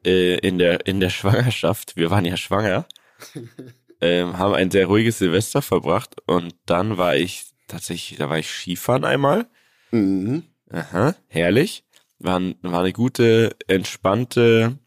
äh, 0.04 0.38
in, 0.38 0.58
der, 0.58 0.86
in 0.86 1.00
der 1.00 1.10
Schwangerschaft. 1.10 1.96
Wir 1.96 2.10
waren 2.10 2.24
ja 2.24 2.36
schwanger. 2.36 2.86
ähm, 4.00 4.38
haben 4.38 4.54
ein 4.54 4.70
sehr 4.70 4.86
ruhiges 4.86 5.18
Silvester 5.18 5.62
verbracht 5.62 6.16
und 6.26 6.54
dann 6.66 6.98
war 6.98 7.16
ich 7.16 7.46
tatsächlich, 7.66 8.18
da 8.18 8.30
war 8.30 8.38
ich 8.38 8.50
Skifahren 8.50 9.04
einmal 9.04 9.48
Mhm. 9.90 10.44
Aha, 10.70 11.14
herrlich. 11.28 11.84
War, 12.18 12.40
war 12.62 12.80
eine 12.80 12.92
gute, 12.92 13.56
entspannte, 13.68 14.78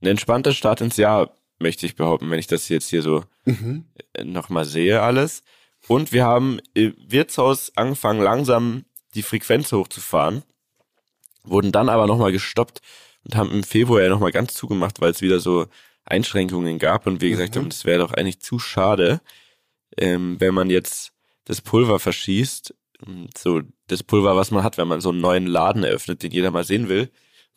ein 0.00 0.06
entspannter 0.06 0.52
Start 0.52 0.80
ins 0.80 0.96
Jahr, 0.96 1.34
möchte 1.58 1.86
ich 1.86 1.96
behaupten, 1.96 2.30
wenn 2.30 2.38
ich 2.38 2.46
das 2.46 2.68
jetzt 2.68 2.88
hier 2.88 3.02
so 3.02 3.24
mhm. 3.44 3.84
Äh, 4.12 4.24
nochmal 4.24 4.64
sehe 4.64 5.02
alles. 5.02 5.42
Und 5.86 6.12
wir 6.12 6.24
haben 6.24 6.60
im 6.74 6.94
Wirtshaus 6.98 7.72
angefangen, 7.76 8.20
langsam 8.20 8.84
die 9.14 9.22
Frequenz 9.22 9.72
hochzufahren, 9.72 10.42
wurden 11.44 11.72
dann 11.72 11.88
aber 11.88 12.06
nochmal 12.06 12.32
gestoppt 12.32 12.82
und 13.24 13.36
haben 13.36 13.50
im 13.50 13.62
Februar 13.62 14.02
ja 14.02 14.08
nochmal 14.08 14.32
ganz 14.32 14.54
zugemacht, 14.54 15.00
weil 15.00 15.12
es 15.12 15.22
wieder 15.22 15.40
so 15.40 15.66
Einschränkungen 16.04 16.78
gab 16.78 17.06
und 17.06 17.20
wir 17.20 17.30
gesagt 17.30 17.54
mhm. 17.54 17.60
haben, 17.60 17.68
das 17.70 17.84
wäre 17.84 17.98
doch 17.98 18.12
eigentlich 18.12 18.40
zu 18.40 18.58
schade, 18.58 19.20
ähm, 19.96 20.36
wenn 20.40 20.54
man 20.54 20.70
jetzt 20.70 21.12
das 21.44 21.60
Pulver 21.60 21.98
verschießt 21.98 22.74
so 23.36 23.62
das 23.86 24.02
Pulver, 24.02 24.36
was 24.36 24.50
man 24.50 24.62
hat, 24.62 24.78
wenn 24.78 24.88
man 24.88 25.00
so 25.00 25.10
einen 25.10 25.20
neuen 25.20 25.46
Laden 25.46 25.84
eröffnet, 25.84 26.22
den 26.22 26.32
jeder 26.32 26.50
mal 26.50 26.64
sehen 26.64 26.88
will. 26.88 27.10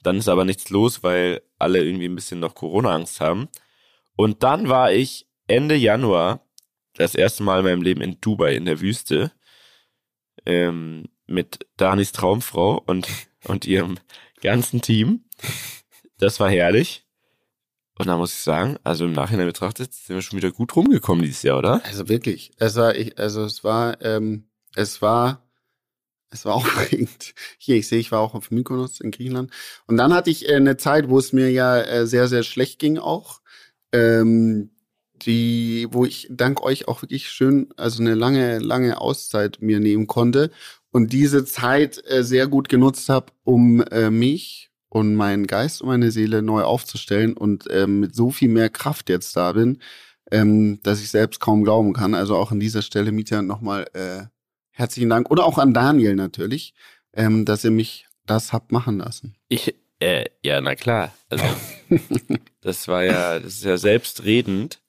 Dann 0.04 0.18
ist 0.18 0.30
aber 0.30 0.46
nichts 0.46 0.70
los, 0.70 1.04
weil 1.04 1.42
alle 1.60 1.84
irgendwie 1.84 2.08
ein 2.08 2.16
bisschen 2.16 2.40
noch 2.40 2.56
Corona-Angst 2.56 3.22
haben. 3.22 3.50
Und 4.16 4.44
dann 4.44 4.70
war 4.70 4.92
ich 4.92 5.28
Ende 5.48 5.76
Januar 5.76 6.46
das 6.94 7.16
erste 7.16 7.44
Mal 7.44 7.60
in 7.60 7.66
meinem 7.66 7.82
Leben 7.82 8.02
in 8.02 8.20
Dubai 8.20 8.56
in 8.56 8.66
der 8.66 8.82
Wüste 8.82 9.32
ähm, 10.46 11.06
mit 11.28 11.66
Danis 11.78 12.12
Traumfrau 12.12 12.82
und, 12.86 13.08
und 13.46 13.66
ihrem 13.66 13.98
ganzen 14.42 14.82
Team. 14.82 15.26
Das 16.18 16.40
war 16.40 16.50
herrlich. 16.50 17.06
Und 17.98 18.08
da 18.08 18.18
muss 18.18 18.34
ich 18.34 18.40
sagen, 18.40 18.78
also 18.84 19.06
im 19.06 19.14
Nachhinein 19.14 19.46
betrachtet, 19.46 19.94
sind 19.94 20.16
wir 20.16 20.22
schon 20.22 20.38
wieder 20.38 20.52
gut 20.52 20.76
rumgekommen 20.76 21.24
dieses 21.24 21.44
Jahr, 21.44 21.60
oder? 21.60 21.84
Also 21.86 22.10
wirklich. 22.10 22.52
Es 22.58 22.76
war, 22.76 22.96
ich, 22.96 23.18
also 23.20 23.44
es 23.44 23.64
war, 23.64 24.02
ähm, 24.02 24.51
es 24.76 25.02
war, 25.02 25.48
es 26.30 26.46
war 26.46 26.56
aufregend. 26.56 27.34
Hier, 27.58 27.76
ich 27.78 27.88
sehe, 27.88 28.00
ich 28.00 28.12
war 28.12 28.20
auch 28.20 28.34
auf 28.34 28.52
Mykonos 28.52 29.00
in 29.00 29.12
Griechenland. 29.12 29.52
Und 29.88 29.98
dann 29.98 30.14
hatte 30.14 30.30
ich 30.30 30.48
äh, 30.50 30.56
eine 30.56 30.78
Zeit, 30.78 31.10
wo 31.10 31.20
es 31.20 31.34
mir 31.34 31.52
ja 31.52 31.80
äh, 31.82 32.08
sehr, 32.08 32.28
sehr 32.28 32.44
schlecht 32.44 32.80
ging 32.80 32.98
auch. 32.98 33.42
Ähm, 33.92 34.72
die, 35.24 35.88
wo 35.92 36.04
ich 36.06 36.28
dank 36.32 36.64
euch 36.64 36.88
auch 36.88 37.04
wirklich 37.04 37.30
schön, 37.30 37.70
also 37.78 38.02
eine 38.02 38.16
lange, 38.16 38.58
lange 38.58 39.00
Auszeit 39.00 39.60
mir 39.62 39.80
nehmen 39.80 40.08
konnte 40.08 40.50
und 40.92 41.14
diese 41.14 41.46
Zeit 41.46 42.02
äh, 42.10 42.24
sehr 42.24 42.48
gut 42.48 42.70
genutzt 42.70 43.08
habe, 43.08 43.28
um 43.44 43.86
mich 44.10 44.72
und 44.92 45.16
meinen 45.16 45.48
Geist 45.48 45.82
und 45.82 45.88
meine 45.88 46.12
Seele 46.12 46.42
neu 46.42 46.64
aufzustellen 46.64 47.34
und 47.38 47.68
äh, 47.70 47.88
mit 47.88 48.14
so 48.14 48.30
viel 48.30 48.50
mehr 48.50 48.70
Kraft 48.70 49.10
jetzt 49.10 49.36
da 49.38 49.54
bin, 49.54 49.80
ähm, 50.32 50.80
dass 50.84 51.02
ich 51.02 51.10
selbst 51.10 51.40
kaum 51.40 51.64
glauben 51.64 51.94
kann. 51.94 52.14
Also 52.14 52.36
auch 52.36 52.52
an 52.52 52.60
dieser 52.60 52.82
Stelle, 52.82 53.14
Mieter, 53.14 53.42
nochmal 53.42 53.88
äh, 53.94 54.24
herzlichen 54.82 55.10
Dank. 55.10 55.32
Oder 55.32 55.46
auch 55.46 55.58
an 55.58 55.74
Daniel 55.74 56.16
natürlich, 56.16 56.74
ähm, 57.14 57.46
dass 57.46 57.64
ihr 57.64 57.72
mich 57.72 58.08
das 58.26 58.52
habt 58.52 58.72
machen 58.72 58.98
lassen. 58.98 59.36
Ich, 59.48 59.76
äh, 60.00 60.26
ja, 60.44 60.60
na 60.60 60.76
klar. 60.76 61.14
Also, 61.30 61.46
das 62.62 62.88
war 62.88 63.04
ja, 63.04 63.40
das 63.40 63.54
ist 63.54 63.64
ja 63.64 63.78
selbstredend. 63.78 64.82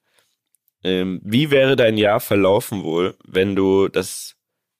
Ähm, 0.82 1.20
wie 1.22 1.50
wäre 1.50 1.76
dein 1.76 1.96
Jahr 1.96 2.18
verlaufen 2.18 2.82
wohl, 2.82 3.16
wenn 3.24 3.54
du 3.54 3.88
das 3.88 4.34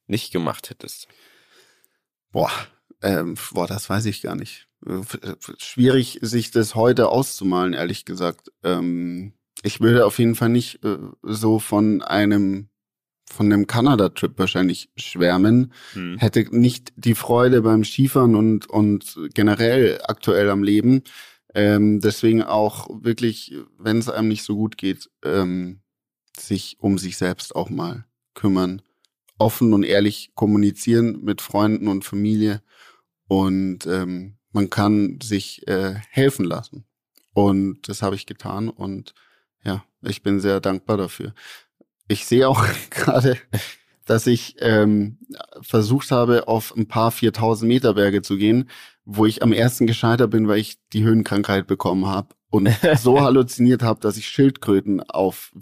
nicht 0.08 0.32
gemacht 0.32 0.70
hättest? 0.70 1.06
Boah, 2.32 2.50
ähm, 3.02 3.36
boah, 3.52 3.66
das 3.66 3.88
weiß 3.88 4.06
ich 4.06 4.22
gar 4.22 4.34
nicht. 4.34 4.66
Schwierig, 5.58 6.18
sich 6.22 6.50
das 6.50 6.74
heute 6.74 7.08
auszumalen, 7.08 7.72
ehrlich 7.72 8.04
gesagt. 8.04 8.50
Ähm, 8.64 9.34
ich 9.62 9.80
würde 9.80 10.06
auf 10.06 10.18
jeden 10.18 10.34
Fall 10.34 10.48
nicht 10.48 10.82
äh, 10.84 10.98
so 11.22 11.60
von 11.60 12.02
einem 12.02 12.68
von 13.32 13.50
dem 13.50 13.66
Kanada-Trip 13.66 14.38
wahrscheinlich 14.38 14.90
schwärmen, 14.96 15.72
hm. 15.94 16.18
hätte 16.18 16.46
nicht 16.56 16.92
die 16.96 17.14
Freude 17.14 17.62
beim 17.62 17.82
Skifahren 17.82 18.34
und, 18.36 18.68
und 18.68 19.18
generell 19.34 20.00
aktuell 20.04 20.50
am 20.50 20.62
Leben. 20.62 21.02
Ähm, 21.54 22.00
deswegen 22.00 22.42
auch 22.42 22.88
wirklich, 23.02 23.54
wenn 23.78 23.98
es 23.98 24.08
einem 24.08 24.28
nicht 24.28 24.44
so 24.44 24.54
gut 24.54 24.76
geht, 24.76 25.10
ähm, 25.24 25.80
sich 26.38 26.76
um 26.78 26.98
sich 26.98 27.16
selbst 27.16 27.56
auch 27.56 27.70
mal 27.70 28.04
kümmern. 28.34 28.82
Offen 29.38 29.72
und 29.72 29.82
ehrlich 29.82 30.32
kommunizieren 30.34 31.24
mit 31.24 31.40
Freunden 31.40 31.88
und 31.88 32.04
Familie. 32.04 32.62
Und 33.28 33.86
ähm, 33.86 34.36
man 34.52 34.70
kann 34.70 35.18
sich 35.22 35.66
äh, 35.66 35.94
helfen 36.10 36.44
lassen. 36.44 36.84
Und 37.34 37.88
das 37.88 38.02
habe 38.02 38.14
ich 38.14 38.26
getan 38.26 38.68
und 38.68 39.14
ja, 39.64 39.84
ich 40.02 40.22
bin 40.22 40.40
sehr 40.40 40.60
dankbar 40.60 40.96
dafür 40.96 41.32
ich 42.08 42.26
sehe 42.26 42.48
auch 42.48 42.64
gerade, 42.90 43.38
dass 44.06 44.26
ich 44.26 44.56
ähm, 44.58 45.18
versucht 45.60 46.10
habe, 46.10 46.48
auf 46.48 46.74
ein 46.76 46.86
paar 46.86 47.10
4000 47.10 47.68
Meter 47.68 47.94
Berge 47.94 48.22
zu 48.22 48.36
gehen, 48.36 48.68
wo 49.04 49.26
ich 49.26 49.42
am 49.42 49.52
ersten 49.52 49.86
gescheitert 49.86 50.30
bin, 50.30 50.48
weil 50.48 50.58
ich 50.58 50.78
die 50.92 51.02
Höhenkrankheit 51.04 51.66
bekommen 51.66 52.06
habe 52.06 52.28
und 52.50 52.68
so 52.98 53.20
halluziniert 53.20 53.82
habe, 53.82 54.00
dass 54.00 54.16
ich 54.16 54.28
Schildkröten 54.28 55.00
auf 55.02 55.52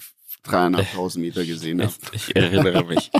dreieinhalbtausend 0.43 1.25
Meter 1.25 1.45
gesehen 1.45 1.83
habe. 1.83 1.93
Ich 2.13 2.35
erinnere 2.35 2.85
mich. 2.85 3.11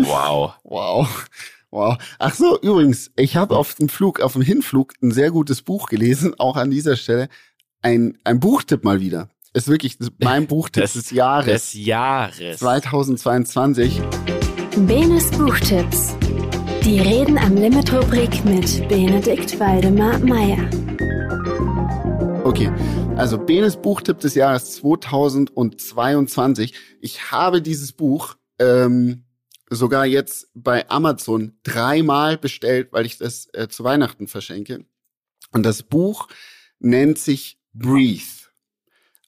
wow. 0.00 0.54
Wow. 0.64 1.26
Wow. 1.70 1.96
Ach 2.18 2.34
so, 2.34 2.60
übrigens, 2.60 3.10
ich 3.16 3.36
habe 3.36 3.56
auf 3.56 3.74
dem 3.74 3.88
Flug, 3.88 4.20
auf 4.20 4.34
dem 4.34 4.42
Hinflug 4.42 4.92
ein 5.02 5.10
sehr 5.10 5.30
gutes 5.30 5.62
Buch 5.62 5.88
gelesen, 5.88 6.38
auch 6.38 6.56
an 6.56 6.70
dieser 6.70 6.96
Stelle. 6.96 7.28
Ein, 7.80 8.18
ein 8.24 8.40
Buchtipp 8.40 8.84
mal 8.84 9.00
wieder 9.00 9.30
ist 9.52 9.68
wirklich 9.68 9.98
mein 10.18 10.46
Buchtipp 10.46 10.82
des, 10.84 10.94
des 10.94 11.10
Jahres. 11.10 11.46
Des 11.46 11.74
Jahres. 11.74 12.58
2022. 12.58 14.00
Benes 14.86 15.30
Buchtipps. 15.32 16.16
Die 16.84 16.98
Reden 17.00 17.38
am 17.38 17.54
Limit 17.54 17.92
Rubrik 17.92 18.44
mit 18.44 18.88
Benedikt 18.88 19.60
Waldemar 19.60 20.18
Meyer. 20.20 20.68
Okay, 22.44 22.72
also 23.16 23.38
Benes 23.38 23.76
Buchtipp 23.76 24.18
des 24.18 24.34
Jahres 24.34 24.72
2022. 24.76 26.74
Ich 27.00 27.30
habe 27.30 27.62
dieses 27.62 27.92
Buch 27.92 28.34
ähm, 28.58 29.26
sogar 29.70 30.06
jetzt 30.06 30.50
bei 30.54 30.88
Amazon 30.90 31.56
dreimal 31.62 32.36
bestellt, 32.36 32.88
weil 32.92 33.06
ich 33.06 33.18
das 33.18 33.48
äh, 33.52 33.68
zu 33.68 33.84
Weihnachten 33.84 34.26
verschenke. 34.26 34.84
Und 35.52 35.62
das 35.64 35.84
Buch 35.84 36.26
nennt 36.80 37.18
sich 37.18 37.60
Breathe. 37.74 38.41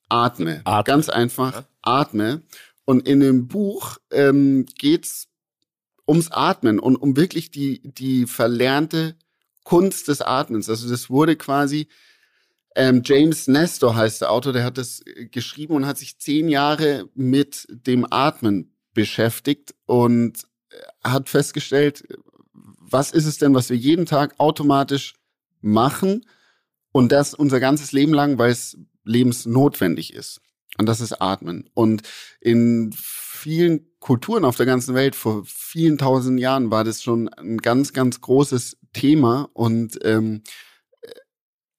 Atme. 0.08 0.62
atme. 0.64 0.84
Ganz 0.84 1.08
einfach, 1.08 1.52
ja. 1.52 1.64
atme. 1.82 2.42
Und 2.84 3.08
in 3.08 3.20
dem 3.20 3.48
Buch 3.48 3.96
ähm, 4.10 4.66
geht's 4.78 5.28
ums 6.06 6.30
Atmen 6.30 6.78
und 6.78 6.96
um 6.96 7.16
wirklich 7.16 7.50
die, 7.50 7.80
die 7.82 8.26
verlernte 8.26 9.16
Kunst 9.64 10.08
des 10.08 10.20
Atmens. 10.20 10.68
Also 10.68 10.88
das 10.88 11.08
wurde 11.08 11.36
quasi, 11.36 11.88
ähm, 12.76 13.02
James 13.04 13.48
Nestor 13.48 13.96
heißt 13.96 14.20
der 14.20 14.30
Autor, 14.30 14.52
der 14.52 14.64
hat 14.64 14.78
das 14.78 15.00
äh, 15.06 15.26
geschrieben 15.26 15.74
und 15.74 15.86
hat 15.86 15.98
sich 15.98 16.18
zehn 16.18 16.48
Jahre 16.48 17.08
mit 17.14 17.66
dem 17.70 18.06
Atmen 18.10 18.74
beschäftigt 18.92 19.74
und 19.86 20.44
äh, 20.70 21.08
hat 21.08 21.28
festgestellt, 21.28 22.04
was 22.52 23.10
ist 23.10 23.26
es 23.26 23.38
denn, 23.38 23.54
was 23.54 23.70
wir 23.70 23.76
jeden 23.76 24.06
Tag 24.06 24.34
automatisch 24.38 25.14
machen 25.60 26.26
und 26.92 27.10
das 27.10 27.32
unser 27.32 27.58
ganzes 27.58 27.92
Leben 27.92 28.12
lang, 28.12 28.38
weil 28.38 28.50
es 28.50 28.76
lebensnotwendig 29.04 30.12
ist. 30.12 30.40
Und 30.78 30.86
das 30.86 31.00
ist 31.00 31.20
Atmen. 31.20 31.70
Und 31.74 32.02
in 32.40 32.92
vielen 32.96 33.86
Kulturen 34.00 34.44
auf 34.44 34.56
der 34.56 34.66
ganzen 34.66 34.94
Welt, 34.94 35.14
vor 35.14 35.44
vielen 35.46 35.98
tausend 35.98 36.40
Jahren 36.40 36.70
war 36.70 36.84
das 36.84 37.02
schon 37.02 37.28
ein 37.28 37.58
ganz, 37.58 37.92
ganz 37.92 38.20
großes 38.20 38.76
Thema 38.92 39.48
und 39.52 39.98
ähm, 40.02 40.42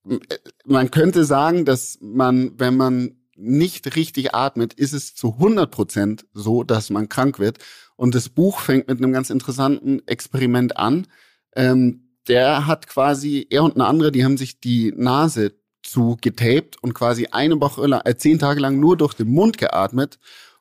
äh, 0.07 0.17
man 0.65 0.91
könnte 0.91 1.25
sagen, 1.25 1.65
dass 1.65 1.97
man, 2.01 2.59
wenn 2.59 2.77
man 2.77 3.15
nicht 3.35 3.95
richtig 3.95 4.33
atmet, 4.33 4.73
ist 4.73 4.93
es 4.93 5.13
zu 5.13 5.33
100 5.33 5.69
Prozent 5.69 6.25
so, 6.33 6.63
dass 6.63 6.89
man 6.89 7.09
krank 7.09 7.39
wird. 7.39 7.57
Und 7.95 8.15
das 8.15 8.29
Buch 8.29 8.59
fängt 8.59 8.87
mit 8.87 8.99
einem 8.99 9.11
ganz 9.11 9.29
interessanten 9.29 10.05
Experiment 10.07 10.77
an. 10.77 11.07
Ähm, 11.55 12.17
der 12.27 12.65
hat 12.65 12.87
quasi, 12.87 13.45
er 13.49 13.63
und 13.63 13.75
eine 13.75 13.85
andere, 13.85 14.11
die 14.11 14.23
haben 14.23 14.37
sich 14.37 14.59
die 14.59 14.93
Nase 14.95 15.53
zu 15.85 16.17
getaped 16.21 16.81
und 16.81 16.93
quasi 16.93 17.27
eine 17.31 17.59
Woche 17.61 17.85
lang, 17.85 18.01
äh, 18.05 18.15
zehn 18.15 18.39
Tage 18.39 18.59
lang 18.59 18.79
nur 18.79 18.97
durch 18.97 19.13
den 19.13 19.29
Mund 19.29 19.57
geatmet 19.57 20.19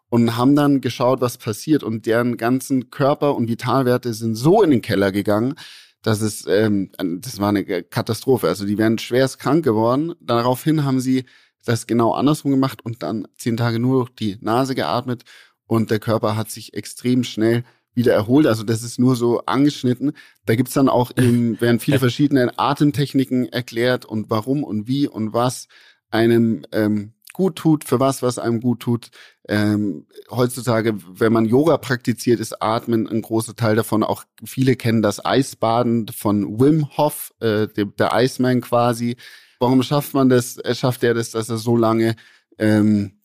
und 0.09 0.37
haben 0.37 0.55
dann 0.55 0.81
geschaut, 0.81 1.21
was 1.21 1.39
passiert. 1.39 1.83
Und 1.83 2.07
deren 2.07 2.37
ganzen 2.37 2.91
Körper- 2.91 3.35
und 3.35 3.49
Vitalwerte 3.49 4.15
sind 4.15 4.37
so 4.37 4.63
in 4.63 4.71
den 4.71 4.83
Keller 4.83 5.13
gegangen, 5.13 5.55
dass 6.03 6.21
es, 6.21 6.47
ähm, 6.47 6.93
das 6.99 7.41
war 7.41 7.49
eine 7.49 7.65
Katastrophe. 7.65 8.49
Also 8.49 8.67
die 8.67 8.79
wären 8.79 8.99
schwerst 8.99 9.39
krank 9.39 9.65
geworden. 9.65 10.15
Daraufhin 10.21 10.85
haben 10.85 11.01
sie 11.01 11.25
das 11.65 11.87
genau 11.87 12.13
andersrum 12.13 12.51
gemacht 12.51 12.85
und 12.85 13.03
dann 13.03 13.27
zehn 13.37 13.57
Tage 13.57 13.79
nur 13.79 14.05
durch 14.05 14.11
die 14.11 14.37
Nase 14.41 14.75
geatmet 14.75 15.25
und 15.67 15.91
der 15.91 15.99
Körper 15.99 16.37
hat 16.37 16.51
sich 16.51 16.75
extrem 16.75 17.25
schnell 17.25 17.65
wieder 17.95 18.13
erholt. 18.13 18.47
Also 18.47 18.63
das 18.63 18.83
ist 18.83 18.99
nur 18.99 19.17
so 19.17 19.43
angeschnitten. 19.47 20.13
Da 20.47 20.55
gibt's 20.55 20.75
dann 20.75 20.89
auch 20.89 21.11
eben, 21.17 21.61
werden 21.61 21.81
viele 21.81 21.99
verschiedene 21.99 22.59
Atemtechniken 22.59 23.49
erklärt 23.53 24.05
und 24.05 24.31
warum 24.31 24.65
und 24.65 24.89
wie 24.89 25.09
und 25.09 25.33
was 25.33 25.69
einem 26.11 26.65
ähm, 26.73 27.15
gut 27.33 27.57
tut, 27.57 27.85
für 27.85 28.01
was, 28.01 28.23
was 28.23 28.39
einem 28.39 28.61
gut 28.61 28.81
tut. 28.81 29.11
Ähm, 29.49 30.07
heutzutage, 30.31 30.97
wenn 31.19 31.33
man 31.33 31.45
Yoga 31.45 31.77
praktiziert, 31.77 32.41
ist 32.41 32.63
Atmen 32.63 33.07
ein 33.09 33.21
großer 33.21 33.57
Teil 33.57 33.77
davon. 33.77 34.03
Auch 34.03 34.25
viele 34.45 34.77
kennen 34.77 35.03
das 35.03 35.23
Eisbaden 35.25 36.09
von 36.09 36.61
Wim 36.61 36.97
Hof, 36.97 37.33
äh, 37.41 37.67
der, 37.67 37.87
der 37.87 38.13
Iceman 38.15 38.61
quasi. 38.61 39.17
Warum 39.59 39.83
schafft 39.83 40.15
man 40.15 40.29
das? 40.29 40.59
Schafft 40.73 41.03
er 41.03 41.15
das, 41.15 41.33
dass 41.33 41.49
er 41.49 41.59
so 41.59 41.77
lange 41.77 42.17
ähm, 42.59 43.19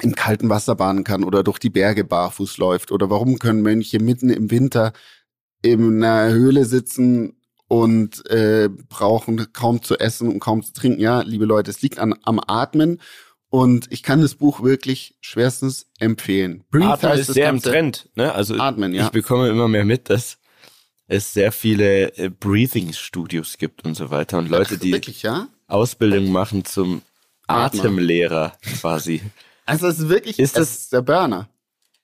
im 0.00 0.14
kalten 0.14 0.48
Wasser 0.48 0.74
baden 0.74 1.04
kann 1.04 1.24
oder 1.24 1.42
durch 1.42 1.58
die 1.58 1.70
Berge 1.70 2.04
barfuß 2.04 2.58
läuft? 2.58 2.92
Oder 2.92 3.10
warum 3.10 3.38
können 3.38 3.62
Mönche 3.62 4.00
mitten 4.00 4.30
im 4.30 4.50
Winter 4.50 4.92
in 5.62 6.02
einer 6.02 6.32
Höhle 6.32 6.64
sitzen 6.64 7.36
und 7.68 8.28
äh, 8.30 8.68
brauchen 8.88 9.52
kaum 9.52 9.82
zu 9.82 9.98
essen 9.98 10.28
und 10.28 10.40
kaum 10.40 10.62
zu 10.62 10.72
trinken? 10.72 11.00
Ja, 11.00 11.22
liebe 11.22 11.44
Leute, 11.44 11.70
es 11.70 11.82
liegt 11.82 11.98
an, 11.98 12.14
am 12.22 12.40
Atmen. 12.44 13.00
Und 13.50 13.86
ich 13.92 14.02
kann 14.02 14.20
das 14.20 14.34
Buch 14.34 14.64
wirklich 14.64 15.16
schwerstens 15.20 15.86
empfehlen. 16.00 16.64
Breathe 16.72 16.88
Atmen 16.88 17.18
ist 17.18 17.32
sehr 17.32 17.50
im 17.50 17.62
Trend. 17.62 18.10
Ne? 18.16 18.32
Also 18.32 18.56
Atmen, 18.58 18.92
ja. 18.92 19.04
ich 19.04 19.10
bekomme 19.10 19.48
immer 19.48 19.68
mehr 19.68 19.84
mit, 19.84 20.10
dass 20.10 20.38
es 21.06 21.32
sehr 21.32 21.52
viele 21.52 22.16
äh, 22.16 22.30
Breathing-Studios 22.30 23.58
gibt 23.58 23.84
und 23.84 23.94
so 23.94 24.10
weiter. 24.10 24.38
Und 24.38 24.48
Leute, 24.48 24.76
die 24.76 24.92
wirklich, 24.92 25.22
ja? 25.22 25.46
Ausbildung 25.68 26.32
machen 26.32 26.64
zum 26.64 27.02
Atemlehrer 27.46 28.54
quasi. 28.80 29.22
Also 29.64 29.86
es 29.86 29.98
ist 29.98 30.08
wirklich 30.08 30.38
ist 30.38 30.56
das 30.56 30.72
ist 30.72 30.92
der 30.92 31.02
Burner. 31.02 31.48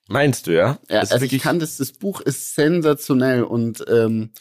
Meinst 0.07 0.47
du, 0.47 0.55
ja? 0.55 0.79
Ja, 0.89 0.99
also 0.99 1.21
ich 1.21 1.39
kann 1.39 1.59
das, 1.59 1.77
das 1.77 1.93
Buch 1.93 2.21
ist 2.21 2.55
sensationell 2.55 3.43
und 3.43 3.85
ähm, 3.87 4.31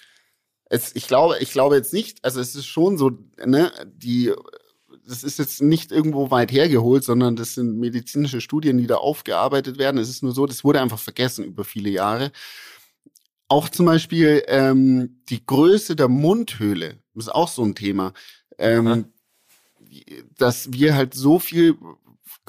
es, 0.65 0.95
ich 0.95 1.07
glaube, 1.07 1.37
ich 1.41 1.53
glaube 1.53 1.77
jetzt 1.77 1.93
nicht, 1.93 2.25
also 2.25 2.41
es 2.41 2.55
ist 2.55 2.67
schon 2.67 2.97
so, 2.97 3.13
ne, 3.45 3.71
die, 3.87 4.33
das 5.07 5.23
ist 5.23 5.39
jetzt 5.39 5.63
nicht 5.63 5.93
irgendwo 5.93 6.31
weit 6.31 6.51
hergeholt, 6.51 7.05
sondern 7.05 7.37
das 7.37 7.55
sind 7.55 7.79
medizinische 7.79 8.41
Studien, 8.41 8.79
die 8.79 8.87
da 8.87 8.97
aufgearbeitet 8.97 9.79
werden. 9.79 9.99
Es 9.99 10.09
ist 10.09 10.23
nur 10.23 10.33
so, 10.33 10.47
das 10.47 10.65
wurde 10.65 10.81
einfach 10.81 10.99
vergessen 10.99 11.45
über 11.45 11.65
viele 11.65 11.91
Jahre. 11.91 12.33
Auch 13.49 13.69
zum 13.69 13.87
Beispiel 13.87 14.45
ähm, 14.47 15.23
die 15.29 15.45
Größe 15.45 15.97
der 15.97 16.09
Mundhöhle 16.09 16.99
ist 17.15 17.35
auch 17.35 17.49
so 17.49 17.65
ein 17.65 17.75
Thema. 17.75 18.13
Ähm, 18.59 19.07
dass 20.39 20.73
wir 20.73 20.95
halt 20.95 21.15
so 21.15 21.39
viel 21.39 21.77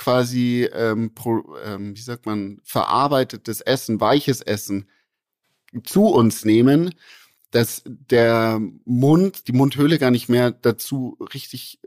quasi, 0.01 0.67
ähm, 0.73 1.13
pro, 1.13 1.43
ähm, 1.63 1.95
wie 1.95 2.01
sagt 2.01 2.25
man, 2.25 2.59
verarbeitetes 2.63 3.61
Essen, 3.61 4.01
weiches 4.01 4.41
Essen 4.41 4.87
zu 5.83 6.07
uns 6.07 6.43
nehmen, 6.43 6.95
dass 7.51 7.83
der 7.85 8.59
Mund, 8.85 9.47
die 9.47 9.51
Mundhöhle 9.53 9.99
gar 9.99 10.09
nicht 10.09 10.27
mehr 10.27 10.49
dazu 10.49 11.17
richtig 11.33 11.79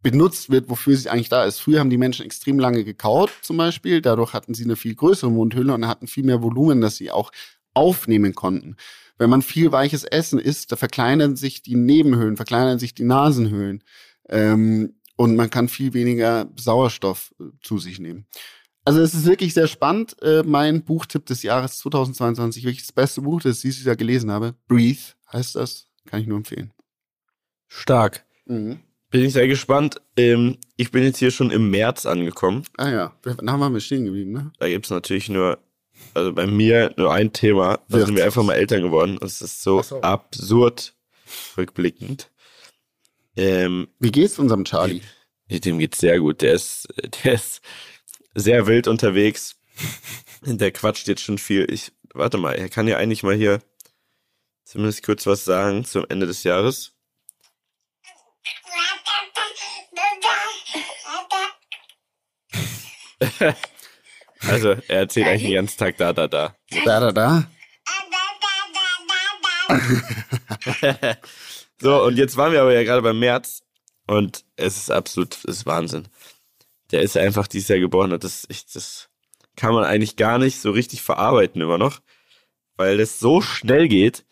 benutzt 0.00 0.48
wird, 0.48 0.70
wofür 0.70 0.96
sie 0.96 1.10
eigentlich 1.10 1.28
da 1.28 1.44
ist. 1.44 1.58
Früher 1.58 1.80
haben 1.80 1.90
die 1.90 1.98
Menschen 1.98 2.24
extrem 2.24 2.58
lange 2.58 2.82
gekaut, 2.82 3.30
zum 3.42 3.58
Beispiel. 3.58 4.00
Dadurch 4.00 4.32
hatten 4.32 4.54
sie 4.54 4.64
eine 4.64 4.76
viel 4.76 4.94
größere 4.94 5.30
Mundhöhle 5.30 5.74
und 5.74 5.86
hatten 5.86 6.06
viel 6.06 6.24
mehr 6.24 6.42
Volumen, 6.42 6.80
dass 6.80 6.96
sie 6.96 7.10
auch 7.10 7.30
aufnehmen 7.74 8.34
konnten. 8.34 8.76
Wenn 9.18 9.28
man 9.28 9.42
viel 9.42 9.70
weiches 9.70 10.04
Essen 10.04 10.38
isst, 10.38 10.72
da 10.72 10.76
verkleinern 10.76 11.36
sich 11.36 11.62
die 11.62 11.76
Nebenhöhlen, 11.76 12.36
verkleinern 12.36 12.78
sich 12.78 12.94
die 12.94 13.04
Nasenhöhlen. 13.04 13.84
Ähm, 14.30 14.94
und 15.16 15.36
man 15.36 15.50
kann 15.50 15.68
viel 15.68 15.94
weniger 15.94 16.48
Sauerstoff 16.56 17.34
äh, 17.40 17.44
zu 17.62 17.78
sich 17.78 17.98
nehmen. 17.98 18.26
Also 18.84 19.00
es 19.00 19.14
ist 19.14 19.24
wirklich 19.24 19.54
sehr 19.54 19.66
spannend. 19.66 20.16
Äh, 20.22 20.42
mein 20.44 20.84
Buchtipp 20.84 21.24
des 21.26 21.42
Jahres 21.42 21.78
2022, 21.78 22.64
wirklich 22.64 22.82
das 22.82 22.92
beste 22.92 23.22
Buch, 23.22 23.40
das 23.40 23.56
ich 23.58 23.62
dieses 23.62 23.84
Jahr 23.84 23.96
gelesen 23.96 24.30
habe. 24.30 24.54
Breathe 24.68 25.00
heißt 25.32 25.56
das. 25.56 25.88
Kann 26.06 26.20
ich 26.20 26.26
nur 26.26 26.36
empfehlen. 26.36 26.72
Stark. 27.66 28.26
Mhm. 28.44 28.80
Bin 29.10 29.24
ich 29.24 29.32
sehr 29.32 29.48
gespannt. 29.48 30.02
Ähm, 30.16 30.58
ich 30.76 30.90
bin 30.90 31.02
jetzt 31.02 31.18
hier 31.18 31.30
schon 31.30 31.50
im 31.50 31.70
März 31.70 32.04
angekommen. 32.04 32.64
Ah 32.76 32.90
ja, 32.90 33.12
dann 33.22 33.50
haben 33.50 33.72
wir 33.72 33.80
stehen 33.80 34.04
geblieben, 34.04 34.32
ne? 34.32 34.52
Da 34.58 34.68
gibt's 34.68 34.90
natürlich 34.90 35.28
nur, 35.28 35.58
also 36.14 36.32
bei 36.32 36.46
mir 36.46 36.92
nur 36.96 37.12
ein 37.12 37.32
Thema. 37.32 37.78
Da 37.88 38.04
sind 38.04 38.16
wir 38.16 38.24
einfach 38.24 38.42
mal 38.42 38.54
Eltern 38.54 38.82
geworden. 38.82 39.18
Das 39.20 39.40
ist 39.40 39.62
so, 39.62 39.82
so. 39.82 40.02
absurd 40.02 40.94
rückblickend. 41.56 42.30
Ähm, 43.36 43.88
Wie 43.98 44.12
geht's 44.12 44.38
unserem 44.38 44.64
Charlie? 44.64 45.02
Dem 45.48 45.78
geht's 45.78 45.98
sehr 45.98 46.18
gut. 46.20 46.42
Der 46.42 46.54
ist, 46.54 46.88
der 47.24 47.34
ist 47.34 47.60
sehr 48.34 48.66
wild 48.66 48.88
unterwegs. 48.88 49.56
Der 50.42 50.72
quatscht 50.72 51.08
jetzt 51.08 51.22
schon 51.22 51.38
viel. 51.38 51.66
Ich, 51.70 51.92
warte 52.12 52.38
mal, 52.38 52.54
er 52.54 52.68
kann 52.68 52.88
ja 52.88 52.96
eigentlich 52.96 53.22
mal 53.22 53.34
hier 53.34 53.60
zumindest 54.64 55.04
kurz 55.04 55.26
was 55.26 55.44
sagen 55.44 55.84
zum 55.84 56.06
Ende 56.08 56.26
des 56.26 56.44
Jahres. 56.44 56.92
also, 64.40 64.70
er 64.70 64.98
erzählt 64.98 65.26
eigentlich 65.26 65.42
den 65.44 65.54
ganzen 65.54 65.78
Tag 65.78 65.96
da, 65.96 66.12
da, 66.12 66.28
da. 66.28 66.56
Da, 66.84 67.00
da, 67.00 67.12
da. 67.12 67.50
So, 71.80 72.02
und 72.04 72.16
jetzt 72.16 72.36
waren 72.36 72.52
wir 72.52 72.62
aber 72.62 72.72
ja 72.72 72.84
gerade 72.84 73.02
beim 73.02 73.18
März 73.18 73.62
und 74.06 74.44
es 74.56 74.76
ist 74.76 74.90
absolut, 74.90 75.34
es 75.36 75.44
ist 75.44 75.66
Wahnsinn. 75.66 76.08
Der 76.92 77.02
ist 77.02 77.16
einfach 77.16 77.46
dieses 77.46 77.68
Jahr 77.68 77.80
geboren 77.80 78.12
und 78.12 78.22
das, 78.22 78.46
ich, 78.48 78.66
das 78.66 79.08
kann 79.56 79.74
man 79.74 79.84
eigentlich 79.84 80.16
gar 80.16 80.38
nicht 80.38 80.60
so 80.60 80.70
richtig 80.70 81.02
verarbeiten 81.02 81.60
immer 81.60 81.78
noch, 81.78 82.00
weil 82.76 82.98
das 82.98 83.18
so 83.18 83.40
schnell 83.40 83.88
geht, 83.88 84.24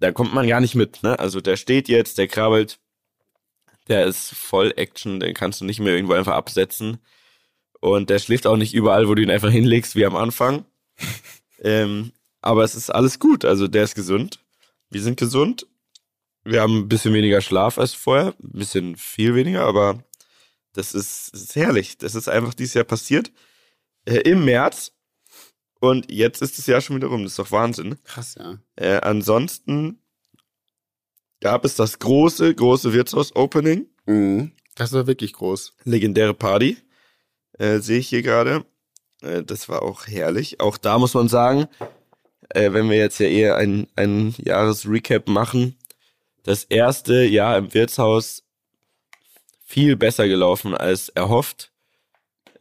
da 0.00 0.12
kommt 0.12 0.34
man 0.34 0.48
gar 0.48 0.60
nicht 0.60 0.74
mit, 0.74 1.02
ne? 1.02 1.18
Also 1.18 1.40
der 1.40 1.56
steht 1.56 1.88
jetzt, 1.88 2.18
der 2.18 2.28
krabbelt, 2.28 2.78
der 3.88 4.06
ist 4.06 4.34
voll 4.34 4.72
Action, 4.76 5.20
den 5.20 5.34
kannst 5.34 5.60
du 5.60 5.64
nicht 5.64 5.80
mehr 5.80 5.94
irgendwo 5.94 6.14
einfach 6.14 6.34
absetzen. 6.34 6.98
Und 7.80 8.10
der 8.10 8.18
schläft 8.18 8.46
auch 8.46 8.56
nicht 8.56 8.74
überall, 8.74 9.08
wo 9.08 9.14
du 9.14 9.22
ihn 9.22 9.30
einfach 9.30 9.50
hinlegst, 9.50 9.94
wie 9.94 10.06
am 10.06 10.16
Anfang. 10.16 10.64
ähm, 11.60 12.12
aber 12.40 12.64
es 12.64 12.74
ist 12.74 12.90
alles 12.90 13.18
gut, 13.18 13.44
also 13.44 13.68
der 13.68 13.84
ist 13.84 13.94
gesund. 13.94 14.40
Wir 14.90 15.02
sind 15.02 15.18
gesund 15.18 15.66
wir 16.44 16.60
haben 16.60 16.78
ein 16.78 16.88
bisschen 16.88 17.14
weniger 17.14 17.40
Schlaf 17.40 17.78
als 17.78 17.94
vorher, 17.94 18.34
ein 18.42 18.58
bisschen 18.58 18.96
viel 18.96 19.34
weniger, 19.34 19.64
aber 19.64 20.04
das 20.74 20.92
ist, 20.92 21.32
das 21.32 21.42
ist 21.42 21.56
herrlich. 21.56 21.98
Das 21.98 22.14
ist 22.14 22.28
einfach 22.28 22.54
dieses 22.54 22.74
Jahr 22.74 22.84
passiert. 22.84 23.32
Äh, 24.04 24.18
Im 24.20 24.44
März. 24.44 24.92
Und 25.80 26.10
jetzt 26.10 26.42
ist 26.42 26.58
das 26.58 26.66
Jahr 26.66 26.80
schon 26.80 26.96
wieder 26.96 27.08
rum. 27.08 27.22
Das 27.22 27.32
ist 27.32 27.38
doch 27.38 27.52
Wahnsinn. 27.52 27.96
Krass, 28.04 28.36
ja. 28.38 28.58
Äh, 28.76 29.00
ansonsten 29.00 30.00
gab 31.40 31.64
es 31.64 31.76
das 31.76 31.98
große, 31.98 32.54
große 32.54 32.92
Wirtshaus-Opening. 32.92 33.86
Mhm. 34.06 34.52
Das 34.74 34.92
war 34.92 35.06
wirklich 35.06 35.32
groß. 35.32 35.74
Legendäre 35.84 36.34
Party. 36.34 36.78
Äh, 37.58 37.78
Sehe 37.78 37.98
ich 37.98 38.08
hier 38.08 38.22
gerade. 38.22 38.64
Äh, 39.22 39.44
das 39.44 39.68
war 39.68 39.82
auch 39.82 40.06
herrlich. 40.06 40.60
Auch 40.60 40.76
da 40.76 40.98
muss 40.98 41.14
man 41.14 41.28
sagen, 41.28 41.68
äh, 42.48 42.72
wenn 42.72 42.90
wir 42.90 42.96
jetzt 42.96 43.20
ja 43.20 43.26
eher 43.26 43.56
ein, 43.56 43.86
ein 43.94 44.34
Jahresrecap 44.38 45.28
machen, 45.28 45.76
das 46.44 46.64
erste 46.64 47.24
Jahr 47.24 47.58
im 47.58 47.74
Wirtshaus 47.74 48.44
viel 49.64 49.96
besser 49.96 50.28
gelaufen 50.28 50.74
als 50.74 51.08
erhofft. 51.08 51.72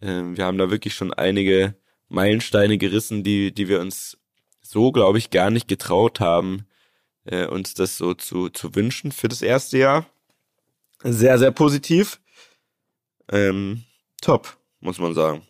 Ähm, 0.01 0.35
wir 0.35 0.45
haben 0.45 0.57
da 0.57 0.71
wirklich 0.71 0.95
schon 0.95 1.13
einige 1.13 1.75
Meilensteine 2.09 2.77
gerissen, 2.77 3.23
die, 3.23 3.53
die 3.53 3.67
wir 3.67 3.79
uns 3.79 4.17
so, 4.61 4.91
glaube 4.91 5.17
ich, 5.19 5.29
gar 5.29 5.51
nicht 5.51 5.67
getraut 5.67 6.19
haben, 6.19 6.65
äh, 7.25 7.45
uns 7.45 7.73
das 7.73 7.97
so 7.97 8.13
zu, 8.13 8.49
zu 8.49 8.73
wünschen 8.73 9.11
für 9.11 9.27
das 9.27 9.41
erste 9.41 9.77
Jahr. 9.77 10.05
Sehr, 11.03 11.37
sehr 11.37 11.51
positiv. 11.51 12.19
Ähm, 13.29 13.83
top, 14.21 14.57
muss 14.79 14.97
man 14.97 15.13
sagen. 15.13 15.45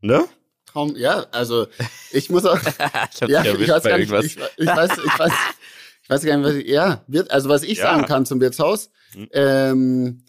Ne? 0.00 0.28
kaum, 0.76 0.94
ja, 0.94 1.24
also 1.32 1.66
ich 2.12 2.28
muss 2.28 2.44
auch, 2.44 2.58
ich 2.58 3.20
ja, 3.28 3.42
ich 3.44 3.68
weiß 3.68 3.82
gar 3.82 3.96
nicht, 3.96 4.12
ich, 4.12 4.36
ich, 4.58 4.66
weiß, 4.66 4.90
ich 4.98 5.18
weiß, 5.18 5.32
ich 6.06 6.10
weiß 6.10 6.24
gar 6.24 6.36
nicht, 6.36 6.46
was 6.46 6.54
ich, 6.54 6.68
ja, 6.68 7.02
wird, 7.08 7.32
also 7.32 7.48
was 7.48 7.64
ich 7.64 7.78
ja. 7.78 7.84
sagen 7.84 8.04
kann 8.06 8.26
zum 8.26 8.40
Wirtshaus, 8.40 8.90
hm. 9.10 9.28
ähm, 9.32 10.22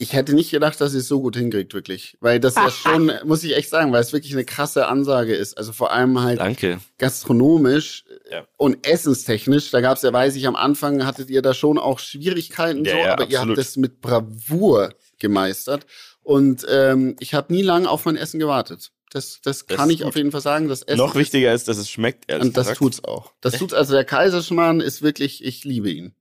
ich 0.00 0.12
hätte 0.12 0.32
nicht 0.32 0.52
gedacht, 0.52 0.80
dass 0.80 0.92
sie 0.92 0.98
es 0.98 1.08
so 1.08 1.20
gut 1.20 1.36
hinkriegt, 1.36 1.74
wirklich. 1.74 2.16
Weil 2.20 2.38
das 2.38 2.54
ja 2.54 2.70
schon, 2.70 3.10
muss 3.24 3.42
ich 3.42 3.56
echt 3.56 3.68
sagen, 3.68 3.92
weil 3.92 4.00
es 4.00 4.12
wirklich 4.12 4.32
eine 4.32 4.44
krasse 4.44 4.86
Ansage 4.86 5.34
ist. 5.34 5.58
Also 5.58 5.72
vor 5.72 5.90
allem 5.92 6.22
halt 6.22 6.38
Danke. 6.38 6.78
gastronomisch 6.98 8.04
ja. 8.30 8.46
und 8.56 8.86
essenstechnisch. 8.86 9.72
Da 9.72 9.80
gab 9.80 9.96
es 9.96 10.04
ja, 10.04 10.12
weiß 10.12 10.36
ich, 10.36 10.46
am 10.46 10.54
Anfang 10.54 11.04
hattet 11.04 11.30
ihr 11.30 11.42
da 11.42 11.52
schon 11.52 11.78
auch 11.78 11.98
Schwierigkeiten, 11.98 12.84
ja, 12.84 12.92
so, 12.92 12.98
ja, 12.98 13.12
aber 13.12 13.24
absolut. 13.24 13.32
ihr 13.32 13.40
habt 13.40 13.58
das 13.58 13.76
mit 13.76 14.00
Bravour 14.00 14.94
gemeistert. 15.18 15.84
Und 16.22 16.64
ähm, 16.70 17.16
ich 17.18 17.34
habe 17.34 17.52
nie 17.52 17.62
lange 17.62 17.90
auf 17.90 18.04
mein 18.04 18.16
Essen 18.16 18.38
gewartet. 18.38 18.92
Das, 19.10 19.40
das, 19.42 19.66
das 19.66 19.66
kann 19.66 19.90
ich 19.90 20.00
gut. 20.00 20.08
auf 20.08 20.16
jeden 20.16 20.32
Fall 20.32 20.40
sagen. 20.40 20.68
Das 20.68 20.82
Essen 20.82 20.98
Noch 20.98 21.14
wichtiger 21.14 21.52
ist, 21.54 21.68
dass 21.68 21.78
es 21.78 21.90
schmeckt, 21.90 22.30
ehrlich 22.30 22.48
Und 22.48 22.56
das 22.56 22.66
gesagt. 22.66 22.78
tut's 22.78 23.04
auch. 23.04 23.32
Das 23.40 23.58
tut's, 23.58 23.72
also 23.72 23.94
der 23.94 24.04
Kaiserschmarrn 24.04 24.80
ist 24.80 25.02
wirklich, 25.02 25.44
ich 25.44 25.64
liebe 25.64 25.90
ihn. 25.90 26.14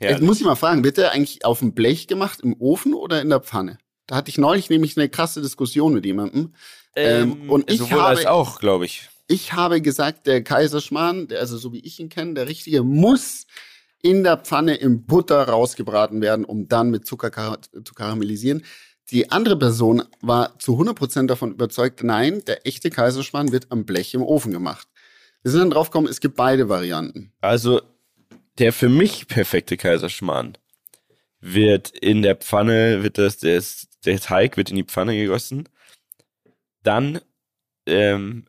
Jetzt 0.00 0.22
muss 0.22 0.38
ich 0.38 0.44
mal 0.44 0.56
fragen, 0.56 0.84
wird 0.84 0.98
der 0.98 1.12
eigentlich 1.12 1.44
auf 1.44 1.60
dem 1.60 1.74
Blech 1.74 2.06
gemacht, 2.06 2.40
im 2.42 2.54
Ofen 2.60 2.94
oder 2.94 3.22
in 3.22 3.30
der 3.30 3.40
Pfanne? 3.40 3.78
Da 4.06 4.16
hatte 4.16 4.28
ich 4.28 4.38
neulich 4.38 4.68
nämlich 4.68 4.96
eine 4.96 5.08
krasse 5.08 5.40
Diskussion 5.40 5.94
mit 5.94 6.04
jemandem. 6.04 6.54
Ähm, 6.94 7.38
ähm 7.42 7.50
und 7.50 7.70
ich 7.70 7.78
sowohl 7.78 8.00
habe, 8.00 8.18
als 8.18 8.26
auch, 8.26 8.60
glaube 8.60 8.84
ich. 8.84 9.08
Ich 9.28 9.54
habe 9.54 9.80
gesagt, 9.80 10.26
der 10.26 10.44
Kaiserschmarrn, 10.44 11.28
der, 11.28 11.40
also 11.40 11.56
so 11.56 11.72
wie 11.72 11.80
ich 11.80 11.98
ihn 12.00 12.10
kenne, 12.10 12.34
der 12.34 12.48
richtige 12.48 12.82
muss 12.82 13.46
in 14.02 14.22
der 14.22 14.36
Pfanne 14.36 14.74
im 14.74 15.06
Butter 15.06 15.48
rausgebraten 15.48 16.20
werden, 16.20 16.44
um 16.44 16.68
dann 16.68 16.90
mit 16.90 17.06
Zucker 17.06 17.58
zu 17.84 17.94
karamellisieren. 17.94 18.62
Die 19.10 19.30
andere 19.30 19.58
Person 19.58 20.02
war 20.20 20.58
zu 20.58 20.78
100% 20.78 21.26
davon 21.26 21.52
überzeugt, 21.52 22.02
nein, 22.02 22.42
der 22.46 22.66
echte 22.66 22.90
Kaiserschmarrn 22.90 23.52
wird 23.52 23.70
am 23.70 23.84
Blech 23.84 24.14
im 24.14 24.22
Ofen 24.22 24.52
gemacht. 24.52 24.88
Wir 25.42 25.50
sind 25.50 25.60
dann 25.60 25.70
drauf 25.70 25.90
gekommen, 25.90 26.08
es 26.08 26.20
gibt 26.20 26.36
beide 26.36 26.68
Varianten. 26.68 27.32
Also 27.40 27.82
der 28.58 28.72
für 28.72 28.88
mich 28.88 29.28
perfekte 29.28 29.76
Kaiserschmarrn 29.76 30.56
wird 31.40 31.90
in 31.90 32.22
der 32.22 32.36
Pfanne, 32.36 33.02
wird 33.02 33.18
das, 33.18 33.38
der, 33.38 33.62
der 34.06 34.20
Teig 34.20 34.56
wird 34.56 34.70
in 34.70 34.76
die 34.76 34.84
Pfanne 34.84 35.14
gegossen, 35.14 35.68
dann 36.82 37.20
ähm, 37.86 38.46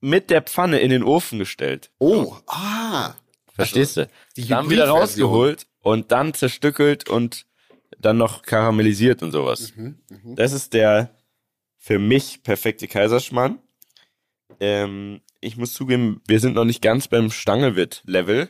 mit 0.00 0.30
der 0.30 0.42
Pfanne 0.42 0.78
in 0.78 0.90
den 0.90 1.02
Ofen 1.02 1.38
gestellt. 1.38 1.90
Oh, 1.98 2.36
ah. 2.46 3.14
Verstehst 3.54 3.98
also, 3.98 4.10
du? 4.36 4.46
Dann 4.46 4.70
wieder 4.70 4.88
rausgeholt 4.88 5.66
und 5.80 6.12
dann 6.12 6.34
zerstückelt 6.34 7.08
und 7.08 7.46
dann 8.06 8.16
noch 8.16 8.42
karamellisiert 8.42 9.22
und 9.22 9.32
sowas. 9.32 9.74
Mhm, 9.76 9.98
mh. 10.08 10.34
Das 10.36 10.52
ist 10.52 10.72
der 10.72 11.10
für 11.76 11.98
mich 11.98 12.42
perfekte 12.42 12.88
Kaiserschmarrn. 12.88 13.58
Ähm, 14.60 15.20
ich 15.40 15.56
muss 15.56 15.74
zugeben, 15.74 16.22
wir 16.26 16.40
sind 16.40 16.54
noch 16.54 16.64
nicht 16.64 16.82
ganz 16.82 17.08
beim 17.08 17.30
Stangelwirt-Level 17.30 18.48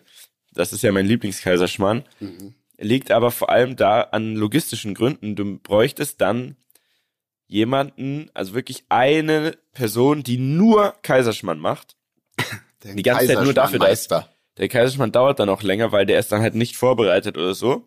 das 0.57 0.73
ist 0.73 0.83
ja 0.83 0.91
mein 0.91 1.07
Lieblingskaiserschmarrn, 1.07 2.05
mhm. 2.19 2.55
liegt 2.79 3.11
aber 3.11 3.31
vor 3.31 3.51
allem 3.51 3.77
da 3.77 4.01
an 4.01 4.35
logistischen 4.35 4.95
Gründen. 4.95 5.37
Du 5.37 5.59
bräuchtest 5.59 6.21
dann 6.21 6.57
jemanden, 7.47 8.31
also 8.35 8.55
wirklich 8.55 8.85
eine 8.89 9.57
Person, 9.73 10.23
die 10.23 10.39
nur 10.39 10.95
Kaiserschmarrn 11.03 11.61
macht. 11.61 11.97
Den 12.85 12.97
die 12.97 13.03
ganze 13.03 13.27
Zeit 13.27 13.45
nur 13.45 13.55
dafür 13.55 13.79
da 13.79 13.87
ist. 13.87 14.11
Der 14.57 14.69
Kaiserschmarrn 14.69 15.13
dauert 15.13 15.39
dann 15.39 15.49
auch 15.49 15.63
länger, 15.63 15.93
weil 15.93 16.07
der 16.07 16.19
ist 16.19 16.33
dann 16.33 16.41
halt 16.41 16.55
nicht 16.55 16.77
vorbereitet 16.77 17.37
oder 17.37 17.55
so. 17.55 17.87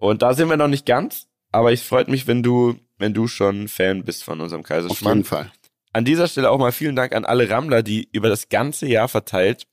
Und 0.00 0.22
da 0.22 0.34
sind 0.34 0.48
wir 0.48 0.56
noch 0.56 0.68
nicht 0.68 0.86
ganz, 0.86 1.28
aber 1.52 1.72
ich 1.72 1.82
freut 1.82 2.08
mich, 2.08 2.26
wenn 2.26 2.42
du, 2.42 2.76
wenn 2.98 3.14
du 3.14 3.28
schon 3.28 3.68
Fan 3.68 4.04
bist 4.04 4.24
von 4.24 4.40
unserem 4.40 4.62
Kaiserschmarrn. 4.62 5.12
Auf 5.12 5.16
jeden 5.16 5.24
Fall. 5.24 5.52
An 5.92 6.04
dieser 6.04 6.26
Stelle 6.26 6.50
auch 6.50 6.58
mal 6.58 6.72
vielen 6.72 6.96
Dank 6.96 7.14
an 7.14 7.24
alle 7.24 7.50
Rammler, 7.50 7.82
die 7.82 8.08
über 8.12 8.28
das 8.28 8.48
ganze 8.48 8.86
Jahr 8.86 9.08
verteilt 9.08 9.66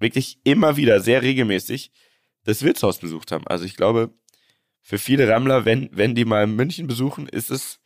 wirklich 0.00 0.38
immer 0.44 0.76
wieder 0.76 1.00
sehr 1.00 1.22
regelmäßig 1.22 1.90
das 2.44 2.62
Wirtshaus 2.62 2.98
besucht 2.98 3.32
haben. 3.32 3.46
Also 3.46 3.64
ich 3.64 3.76
glaube, 3.76 4.10
für 4.80 4.98
viele 4.98 5.28
Rammler, 5.28 5.64
wenn, 5.64 5.90
wenn 5.92 6.14
die 6.14 6.24
mal 6.24 6.46
München 6.46 6.86
besuchen, 6.86 7.28
ist 7.28 7.50
es 7.50 7.80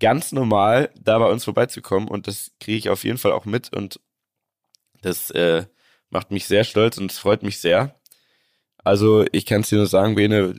ganz 0.00 0.32
normal, 0.32 0.90
da 0.98 1.18
bei 1.18 1.30
uns 1.30 1.44
vorbeizukommen 1.44 2.08
und 2.08 2.26
das 2.26 2.52
kriege 2.60 2.78
ich 2.78 2.88
auf 2.88 3.04
jeden 3.04 3.18
Fall 3.18 3.32
auch 3.32 3.44
mit 3.44 3.72
und 3.74 4.00
das 5.02 5.30
äh, 5.30 5.66
macht 6.10 6.30
mich 6.30 6.46
sehr 6.46 6.64
stolz 6.64 6.98
und 6.98 7.10
es 7.10 7.18
freut 7.18 7.42
mich 7.42 7.58
sehr. 7.58 7.98
Also 8.78 9.24
ich 9.32 9.46
kann 9.46 9.62
es 9.62 9.68
dir 9.68 9.78
nur 9.78 9.86
sagen, 9.86 10.14
Bene, 10.14 10.54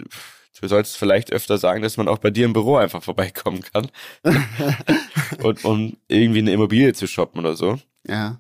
du 0.61 0.67
solltest 0.67 0.97
vielleicht 0.97 1.31
öfter 1.31 1.57
sagen, 1.57 1.81
dass 1.81 1.97
man 1.97 2.07
auch 2.07 2.17
bei 2.17 2.29
dir 2.29 2.45
im 2.45 2.53
Büro 2.53 2.75
einfach 2.75 3.03
vorbeikommen 3.03 3.61
kann 3.61 3.89
und 5.43 5.65
um 5.65 5.97
irgendwie 6.07 6.39
eine 6.39 6.51
Immobilie 6.51 6.93
zu 6.93 7.07
shoppen 7.07 7.39
oder 7.39 7.55
so. 7.55 7.79
Ja. 8.07 8.39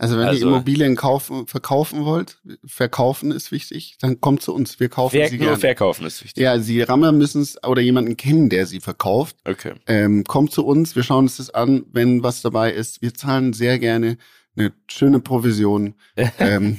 Also 0.00 0.16
wenn 0.16 0.28
also, 0.28 0.40
ihr 0.40 0.52
Immobilien 0.52 0.94
kaufen, 0.94 1.48
verkaufen 1.48 2.04
wollt, 2.04 2.38
verkaufen 2.64 3.32
ist 3.32 3.50
wichtig, 3.50 3.96
dann 4.00 4.20
kommt 4.20 4.42
zu 4.42 4.54
uns. 4.54 4.78
Wir 4.78 4.88
kaufen 4.88 5.16
Ver 5.16 5.28
sie 5.28 5.38
gerne. 5.38 5.56
Verkaufen 5.56 6.06
ist 6.06 6.22
wichtig. 6.22 6.40
Ja, 6.40 6.60
Sie 6.60 6.82
Rammer 6.82 7.10
müssen 7.10 7.42
es 7.42 7.60
oder 7.64 7.82
jemanden 7.82 8.16
kennen, 8.16 8.48
der 8.48 8.66
sie 8.66 8.78
verkauft. 8.78 9.36
Okay. 9.44 9.74
Ähm, 9.88 10.22
kommt 10.22 10.52
zu 10.52 10.64
uns, 10.64 10.94
wir 10.94 11.02
schauen 11.02 11.24
uns 11.24 11.38
das 11.38 11.50
an, 11.50 11.84
wenn 11.90 12.22
was 12.22 12.42
dabei 12.42 12.72
ist. 12.72 13.02
Wir 13.02 13.12
zahlen 13.12 13.52
sehr 13.52 13.80
gerne 13.80 14.18
eine 14.56 14.72
schöne 14.88 15.18
Provision. 15.18 15.94
ähm, 16.38 16.78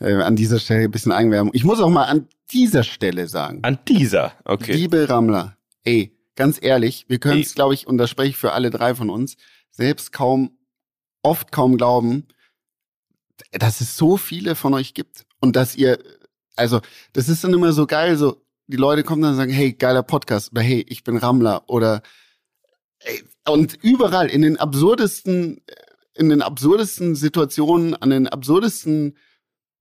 äh, 0.00 0.14
an 0.14 0.36
dieser 0.36 0.58
Stelle 0.58 0.84
ein 0.84 0.90
bisschen 0.90 1.12
Eigenwerbung. 1.12 1.50
Ich 1.54 1.64
muss 1.64 1.80
auch 1.80 1.90
mal 1.90 2.04
an 2.04 2.28
dieser 2.52 2.82
Stelle 2.82 3.28
sagen. 3.28 3.60
An 3.62 3.78
dieser, 3.88 4.32
okay. 4.44 4.72
Liebe 4.72 5.08
Rammler, 5.08 5.56
ey, 5.84 6.16
ganz 6.36 6.58
ehrlich, 6.60 7.06
wir 7.08 7.18
können 7.18 7.40
es, 7.40 7.54
glaube 7.54 7.74
ich, 7.74 7.86
und 7.86 7.98
da 7.98 8.06
spreche 8.06 8.30
ich 8.30 8.36
für 8.36 8.52
alle 8.52 8.70
drei 8.70 8.94
von 8.94 9.10
uns, 9.10 9.36
selbst 9.70 10.12
kaum 10.12 10.56
oft 11.22 11.52
kaum 11.52 11.76
glauben, 11.76 12.26
dass 13.52 13.80
es 13.80 13.96
so 13.96 14.16
viele 14.16 14.54
von 14.54 14.74
euch 14.74 14.94
gibt 14.94 15.24
und 15.40 15.56
dass 15.56 15.74
ihr, 15.74 15.98
also 16.56 16.80
das 17.12 17.28
ist 17.28 17.42
dann 17.42 17.54
immer 17.54 17.72
so 17.72 17.86
geil, 17.86 18.16
so 18.16 18.44
die 18.66 18.76
Leute 18.76 19.04
kommen 19.04 19.22
dann 19.22 19.32
und 19.32 19.36
sagen, 19.36 19.52
hey, 19.52 19.72
geiler 19.72 20.02
Podcast 20.02 20.52
oder 20.52 20.62
hey, 20.62 20.84
ich 20.88 21.04
bin 21.04 21.16
Rammler 21.16 21.64
oder 21.68 22.02
ey, 23.00 23.22
und 23.46 23.78
überall 23.82 24.28
in 24.28 24.42
den 24.42 24.58
absurdesten, 24.58 25.60
in 26.14 26.28
den 26.28 26.42
absurdesten 26.42 27.14
Situationen, 27.14 27.94
an 27.94 28.10
den 28.10 28.28
absurdesten 28.28 29.16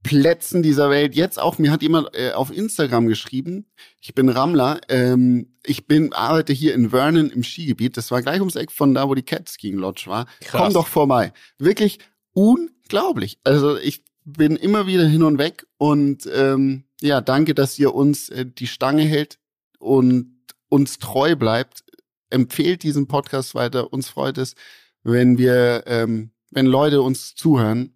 Plätzen 0.04 0.62
dieser 0.62 0.90
Welt. 0.90 1.16
Jetzt 1.16 1.40
auch, 1.40 1.58
mir 1.58 1.72
hat 1.72 1.82
jemand 1.82 2.10
äh, 2.14 2.34
auf 2.34 2.56
Instagram 2.56 3.08
geschrieben, 3.08 3.66
ich 4.02 4.14
bin 4.14 4.30
Rammler, 4.30 4.82
ähm, 4.90 5.56
ich 5.66 5.88
bin, 5.88 6.12
arbeite 6.12 6.52
hier 6.52 6.74
in 6.74 6.90
Vernon 6.90 7.30
im 7.30 7.44
Skigebiet. 7.44 7.96
Das 7.96 8.12
war 8.12 8.22
gleich 8.22 8.40
ums 8.40 8.58
Eck 8.58 8.72
von 8.72 8.94
da, 8.94 9.08
wo 9.08 9.16
die 9.16 9.24
Cat 9.24 9.48
Skiing 9.48 9.78
Lodge 9.78 10.04
war. 10.08 10.26
Krass. 10.42 10.62
Komm 10.62 10.74
doch 10.74 10.88
vorbei. 10.88 11.32
Wirklich 11.58 12.00
unglaublich. 12.34 13.40
Also 13.46 13.78
ich 13.78 14.04
bin 14.26 14.58
immer 14.58 14.88
wieder 14.88 15.08
hin 15.08 15.24
und 15.24 15.38
weg 15.38 15.66
und 15.78 16.30
ähm, 16.34 16.84
ja, 17.02 17.22
danke, 17.22 17.54
dass 17.54 17.80
ihr 17.80 17.94
uns 17.94 18.30
äh, 18.30 18.46
die 18.46 18.68
Stange 18.68 19.04
hält 19.04 19.40
und 19.80 20.38
uns 20.70 21.00
treu 21.00 21.36
bleibt. 21.36 21.84
Empfehlt 22.30 22.84
diesen 22.84 23.08
Podcast 23.08 23.56
weiter. 23.56 23.94
Uns 23.94 24.10
freut 24.10 24.38
es, 24.38 24.56
wenn 25.04 25.38
wir, 25.38 25.84
ähm, 25.88 26.32
wenn 26.52 26.66
Leute 26.66 27.02
uns 27.02 27.36
zuhören 27.36 27.96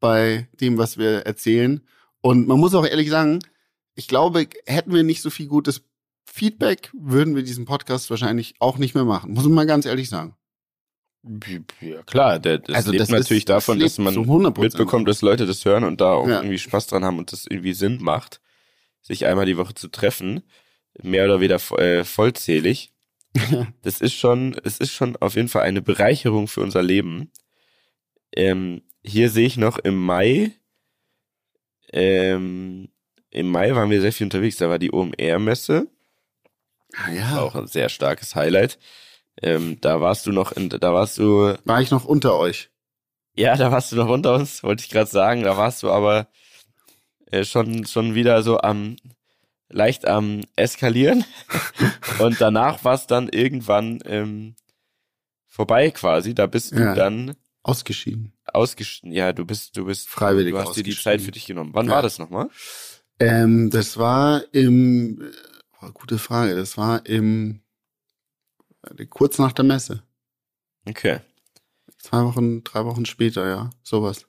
bei 0.00 0.48
dem, 0.60 0.78
was 0.78 0.98
wir 0.98 1.26
erzählen. 1.26 1.82
Und 2.20 2.46
man 2.48 2.58
muss 2.58 2.74
auch 2.74 2.86
ehrlich 2.86 3.10
sagen, 3.10 3.40
ich 3.94 4.08
glaube, 4.08 4.48
hätten 4.66 4.94
wir 4.94 5.02
nicht 5.02 5.22
so 5.22 5.30
viel 5.30 5.46
gutes 5.46 5.82
Feedback, 6.24 6.90
würden 6.96 7.34
wir 7.34 7.42
diesen 7.42 7.64
Podcast 7.64 8.10
wahrscheinlich 8.10 8.54
auch 8.60 8.78
nicht 8.78 8.94
mehr 8.94 9.04
machen. 9.04 9.32
Muss 9.32 9.44
man 9.44 9.54
mal 9.54 9.66
ganz 9.66 9.86
ehrlich 9.86 10.08
sagen. 10.08 10.34
Ja, 11.80 12.02
klar, 12.04 12.38
der, 12.38 12.58
das 12.58 12.76
also 12.76 12.90
lebt 12.92 13.02
das 13.02 13.08
natürlich 13.08 13.42
ist, 13.42 13.48
davon, 13.48 13.80
das 13.80 13.96
dass 13.96 14.14
man 14.14 14.52
mitbekommt, 14.56 15.08
dass 15.08 15.20
Leute 15.20 15.46
das 15.46 15.64
hören 15.64 15.84
und 15.84 16.00
da 16.00 16.12
auch 16.12 16.28
ja. 16.28 16.36
irgendwie 16.36 16.58
Spaß 16.58 16.86
dran 16.86 17.04
haben 17.04 17.18
und 17.18 17.32
das 17.32 17.44
irgendwie 17.44 17.72
Sinn 17.72 17.98
macht, 18.00 18.40
sich 19.02 19.26
einmal 19.26 19.46
die 19.46 19.56
Woche 19.56 19.74
zu 19.74 19.88
treffen, 19.88 20.42
mehr 21.02 21.24
oder 21.24 21.40
weniger 21.40 21.78
äh, 21.78 22.04
vollzählig. 22.04 22.92
das 23.82 24.00
ist 24.00 24.14
schon, 24.14 24.56
es 24.64 24.78
ist 24.78 24.92
schon 24.92 25.16
auf 25.16 25.34
jeden 25.34 25.48
Fall 25.48 25.62
eine 25.62 25.82
Bereicherung 25.82 26.46
für 26.46 26.60
unser 26.60 26.82
Leben. 26.82 27.32
Ähm, 28.32 28.82
hier 29.08 29.30
sehe 29.30 29.46
ich 29.46 29.56
noch 29.56 29.78
im 29.78 29.96
Mai, 29.96 30.52
ähm, 31.92 32.88
im 33.30 33.50
Mai 33.50 33.74
waren 33.74 33.90
wir 33.90 34.00
sehr 34.00 34.12
viel 34.12 34.26
unterwegs. 34.26 34.56
Da 34.56 34.68
war 34.68 34.78
die 34.78 34.92
OMR-Messe. 34.92 35.88
Ah, 36.94 37.10
ja. 37.10 37.40
Auch 37.40 37.54
ein 37.54 37.66
sehr 37.66 37.88
starkes 37.88 38.34
Highlight. 38.34 38.78
Ähm, 39.42 39.78
da 39.80 40.00
warst 40.00 40.26
du 40.26 40.32
noch 40.32 40.52
in, 40.52 40.68
da 40.68 40.94
warst 40.94 41.18
du. 41.18 41.54
War 41.64 41.80
ich 41.80 41.90
noch 41.90 42.04
unter 42.04 42.36
euch? 42.36 42.70
Ja, 43.34 43.56
da 43.56 43.70
warst 43.70 43.92
du 43.92 43.96
noch 43.96 44.08
unter 44.08 44.34
uns, 44.34 44.62
wollte 44.64 44.82
ich 44.82 44.90
gerade 44.90 45.10
sagen. 45.10 45.44
Da 45.44 45.56
warst 45.56 45.82
du 45.82 45.90
aber 45.90 46.28
äh, 47.30 47.44
schon, 47.44 47.86
schon 47.86 48.14
wieder 48.14 48.42
so 48.42 48.58
am, 48.58 48.96
leicht 49.68 50.06
am 50.06 50.40
eskalieren. 50.56 51.24
Und 52.18 52.40
danach 52.40 52.82
war 52.84 52.94
es 52.94 53.06
dann 53.06 53.28
irgendwann 53.28 54.00
ähm, 54.06 54.56
vorbei 55.46 55.90
quasi. 55.90 56.34
Da 56.34 56.46
bist 56.46 56.72
du 56.72 56.80
ja. 56.80 56.94
dann 56.94 57.36
Ausgeschieden. 57.68 58.32
Ausgeschieden, 58.46 59.12
ja, 59.12 59.32
du 59.32 59.44
bist, 59.44 59.76
du 59.76 59.84
bist 59.84 60.08
freiwillig. 60.08 60.52
Du 60.52 60.58
hast 60.58 60.74
dir 60.74 60.82
die 60.82 60.96
Zeit 60.96 61.20
für 61.20 61.32
dich 61.32 61.46
genommen. 61.46 61.70
Wann 61.74 61.86
ja. 61.86 61.92
war 61.92 62.02
das 62.02 62.18
nochmal? 62.18 62.48
Ähm, 63.20 63.68
das 63.70 63.98
war 63.98 64.42
im, 64.52 65.30
oh, 65.82 65.90
gute 65.92 66.18
Frage, 66.18 66.54
das 66.54 66.78
war 66.78 67.04
im, 67.04 67.60
kurz 69.10 69.38
nach 69.38 69.52
der 69.52 69.64
Messe. 69.64 70.02
Okay. 70.88 71.20
Zwei 71.98 72.24
Wochen, 72.24 72.64
drei 72.64 72.84
Wochen 72.86 73.04
später, 73.04 73.46
ja, 73.46 73.70
sowas. 73.82 74.26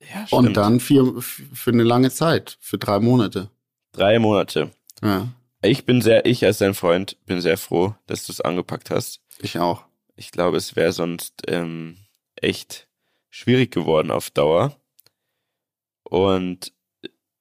Ja, 0.00 0.26
stimmt. 0.26 0.48
Und 0.48 0.56
dann 0.56 0.80
vier, 0.80 1.14
für 1.20 1.70
eine 1.70 1.84
lange 1.84 2.10
Zeit, 2.10 2.56
für 2.60 2.78
drei 2.78 2.98
Monate. 2.98 3.50
Drei 3.92 4.18
Monate. 4.18 4.72
Ja, 5.02 5.28
Ich 5.62 5.84
bin 5.84 6.00
sehr, 6.00 6.26
ich 6.26 6.44
als 6.44 6.58
dein 6.58 6.74
Freund 6.74 7.18
bin 7.26 7.40
sehr 7.40 7.58
froh, 7.58 7.94
dass 8.06 8.26
du 8.26 8.32
es 8.32 8.40
angepackt 8.40 8.90
hast. 8.90 9.20
ich 9.38 9.58
auch. 9.58 9.84
Ich 10.16 10.32
glaube, 10.32 10.56
es 10.56 10.76
wäre 10.76 10.92
sonst 10.92 11.42
ähm, 11.46 11.96
echt 12.42 12.88
schwierig 13.30 13.70
geworden 13.70 14.10
auf 14.10 14.30
Dauer. 14.30 14.76
Und 16.04 16.72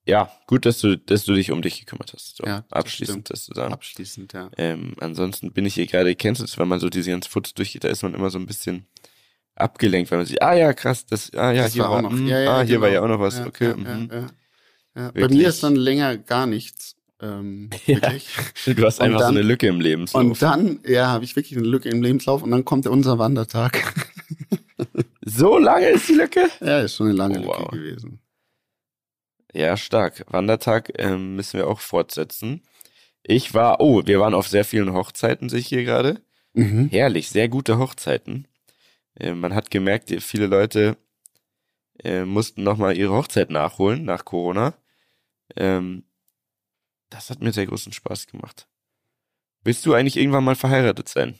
ja, 0.05 0.31
gut, 0.47 0.65
dass 0.65 0.79
du, 0.79 0.97
dass 0.97 1.25
du 1.25 1.33
dich 1.33 1.51
um 1.51 1.61
dich 1.61 1.79
gekümmert 1.79 2.13
hast. 2.13 2.37
So, 2.37 2.43
Ja, 2.45 2.61
das 2.69 2.71
abschließend, 2.79 3.27
stimmt. 3.27 3.29
dass 3.29 3.45
du 3.45 3.53
sagen. 3.53 3.73
Abschließend, 3.73 4.33
ja. 4.33 4.49
Ähm, 4.57 4.95
ansonsten 4.99 5.51
bin 5.53 5.65
ich 5.65 5.75
hier 5.75 5.85
gerade, 5.85 6.15
kennst 6.15 6.41
du 6.41 6.45
es, 6.45 6.57
wenn 6.57 6.67
man 6.67 6.79
so 6.79 6.89
diese 6.89 7.11
ganzen 7.11 7.29
Fotos 7.29 7.53
durchgeht, 7.53 7.83
da 7.83 7.89
ist 7.89 8.01
man 8.01 8.15
immer 8.15 8.29
so 8.29 8.39
ein 8.39 8.47
bisschen 8.47 8.87
abgelenkt, 9.55 10.09
weil 10.09 10.19
man 10.19 10.25
sieht, 10.25 10.41
ah 10.41 10.53
ja, 10.55 10.73
krass, 10.73 11.05
das, 11.05 11.31
ah 11.35 11.51
ja, 11.51 11.63
Das 11.63 11.73
hier 11.73 11.83
war 11.83 11.91
war, 11.91 11.97
auch 11.97 12.01
noch. 12.03 12.11
mm, 12.11 12.27
Ja, 12.27 12.39
ja, 12.39 12.57
ah, 12.57 12.61
hier 12.61 12.81
war 12.81 12.89
ja 12.89 13.01
genau. 13.01 13.13
auch 13.13 13.17
noch 13.17 13.23
was, 13.23 13.37
Ja, 13.39 13.45
okay. 13.47 13.73
mhm. 13.75 14.09
bei 15.13 15.27
mir 15.27 15.49
ist 15.49 15.61
dann 15.63 15.75
länger 15.75 16.17
gar 16.17 16.47
nichts. 16.47 16.95
Ähm. 17.21 17.69
Du 18.65 18.85
hast 18.85 19.01
einfach 19.01 19.19
dann- 19.19 19.33
so 19.33 19.39
eine 19.39 19.41
Lücke 19.47 19.67
im 19.67 19.79
Lebenslauf. 19.81 20.23
Und 20.23 20.41
dann, 20.41 20.79
ja, 20.87 21.07
habe 21.07 21.23
ich 21.25 21.35
wirklich 21.35 21.57
eine 21.57 21.67
Lücke 21.67 21.89
im 21.89 22.01
Lebenslauf 22.01 22.41
und 22.41 22.51
dann 22.51 22.63
kommt 22.65 22.87
unser 22.87 23.19
Wandertag. 23.19 23.93
So 25.29 25.57
lange 25.57 25.87
ist 25.89 26.09
die 26.09 26.13
Lücke? 26.13 26.49
ja, 26.61 26.81
ist 26.81 26.95
schon 26.95 27.07
eine 27.07 27.15
lange 27.17 27.39
Oh, 27.41 27.47
wow. 27.47 27.59
Lücke 27.71 27.77
gewesen. 27.77 28.19
Ja, 29.53 29.77
stark. 29.77 30.25
Wandertag 30.27 30.91
ähm, 30.99 31.35
müssen 31.35 31.57
wir 31.57 31.67
auch 31.67 31.79
fortsetzen. 31.79 32.61
Ich 33.23 33.53
war, 33.53 33.79
oh, 33.81 34.01
wir 34.05 34.19
waren 34.19 34.33
auf 34.33 34.47
sehr 34.47 34.63
vielen 34.65 34.93
Hochzeiten, 34.93 35.49
sehe 35.49 35.59
ich 35.59 35.67
hier 35.67 35.83
gerade. 35.83 36.21
Mhm. 36.53 36.89
Herrlich, 36.89 37.29
sehr 37.29 37.49
gute 37.49 37.77
Hochzeiten. 37.77 38.47
Äh, 39.15 39.33
man 39.33 39.53
hat 39.55 39.71
gemerkt, 39.71 40.09
viele 40.21 40.47
Leute 40.47 40.97
äh, 42.03 42.25
mussten 42.25 42.63
nochmal 42.63 42.95
ihre 42.97 43.13
Hochzeit 43.13 43.49
nachholen 43.49 44.03
nach 44.05 44.23
Corona. 44.25 44.75
Ähm, 45.55 46.03
das 47.09 47.29
hat 47.29 47.41
mir 47.41 47.51
sehr 47.51 47.65
großen 47.65 47.91
Spaß 47.91 48.27
gemacht. 48.27 48.67
Willst 49.63 49.85
du 49.85 49.93
eigentlich 49.93 50.15
irgendwann 50.17 50.43
mal 50.43 50.55
verheiratet 50.55 51.09
sein? 51.09 51.37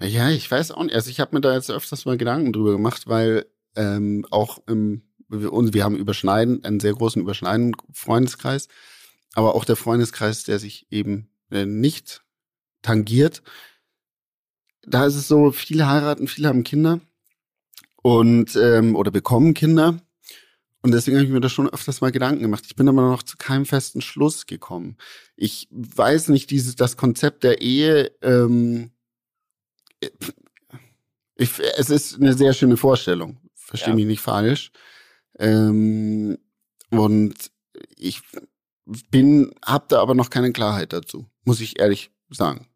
Ja, 0.00 0.30
ich 0.30 0.50
weiß 0.50 0.72
auch 0.72 0.84
nicht. 0.84 0.94
Also 0.94 1.10
ich 1.10 1.20
habe 1.20 1.34
mir 1.34 1.40
da 1.40 1.54
jetzt 1.54 1.70
öfters 1.70 2.04
mal 2.04 2.18
Gedanken 2.18 2.52
drüber 2.52 2.72
gemacht, 2.72 3.06
weil 3.06 3.46
ähm, 3.76 4.26
auch 4.30 4.58
im, 4.66 5.02
wir, 5.28 5.52
und 5.52 5.72
wir 5.72 5.84
haben 5.84 5.96
überschneiden, 5.96 6.64
einen 6.64 6.80
sehr 6.80 6.92
großen 6.92 7.22
überschneidenden 7.22 7.74
Freundeskreis, 7.92 8.68
aber 9.34 9.54
auch 9.54 9.64
der 9.64 9.76
Freundeskreis, 9.76 10.44
der 10.44 10.58
sich 10.58 10.86
eben 10.90 11.28
äh, 11.50 11.64
nicht 11.64 12.22
tangiert. 12.82 13.42
Da 14.82 15.06
ist 15.06 15.16
es 15.16 15.28
so, 15.28 15.50
viele 15.50 15.88
heiraten, 15.88 16.28
viele 16.28 16.48
haben 16.48 16.62
Kinder 16.62 17.00
und 18.02 18.54
ähm, 18.56 18.96
oder 18.96 19.10
bekommen 19.10 19.54
Kinder. 19.54 20.00
Und 20.82 20.92
deswegen 20.92 21.16
habe 21.16 21.26
ich 21.26 21.32
mir 21.32 21.40
da 21.40 21.48
schon 21.48 21.68
öfters 21.68 22.00
mal 22.00 22.12
Gedanken 22.12 22.42
gemacht. 22.42 22.64
Ich 22.66 22.76
bin 22.76 22.88
aber 22.88 23.02
noch 23.02 23.24
zu 23.24 23.36
keinem 23.36 23.66
festen 23.66 24.00
Schluss 24.00 24.46
gekommen. 24.46 24.96
Ich 25.34 25.66
weiß 25.72 26.28
nicht, 26.28 26.50
dieses, 26.50 26.76
das 26.76 26.96
Konzept 26.96 27.42
der 27.42 27.60
Ehe, 27.60 28.12
ähm, 28.22 28.92
ich, 31.36 31.50
es 31.76 31.90
ist 31.90 32.16
eine 32.16 32.34
sehr 32.34 32.52
schöne 32.52 32.76
Vorstellung. 32.76 33.38
Verstehe 33.54 33.90
Ja. 33.90 33.94
mich 33.96 34.06
nicht 34.06 34.20
falsch. 34.20 34.70
Ähm, 35.38 36.38
und 36.90 37.34
ich 37.96 38.22
bin, 39.10 39.52
hab 39.64 39.88
da 39.88 40.00
aber 40.00 40.14
noch 40.14 40.30
keine 40.30 40.52
Klarheit 40.52 40.92
dazu, 40.92 41.26
muss 41.44 41.60
ich 41.60 41.78
ehrlich 41.78 42.10
sagen. 42.30 42.66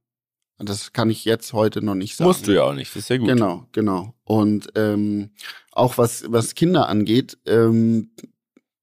Das 0.63 0.93
kann 0.93 1.09
ich 1.09 1.25
jetzt 1.25 1.55
heute 1.55 1.81
noch 1.81 1.95
nicht 1.95 2.17
sagen. 2.17 2.29
Musst 2.29 2.47
du 2.47 2.55
ja 2.55 2.65
auch 2.65 2.75
nicht, 2.75 2.91
das 2.95 3.05
ist 3.05 3.09
ja 3.09 3.17
gut. 3.17 3.29
Genau, 3.29 3.67
genau. 3.73 4.15
Und 4.25 4.71
ähm, 4.75 5.31
auch 5.73 5.97
was, 5.97 6.25
was 6.31 6.55
Kinder 6.55 6.87
angeht, 6.89 7.39
ähm, 7.47 8.11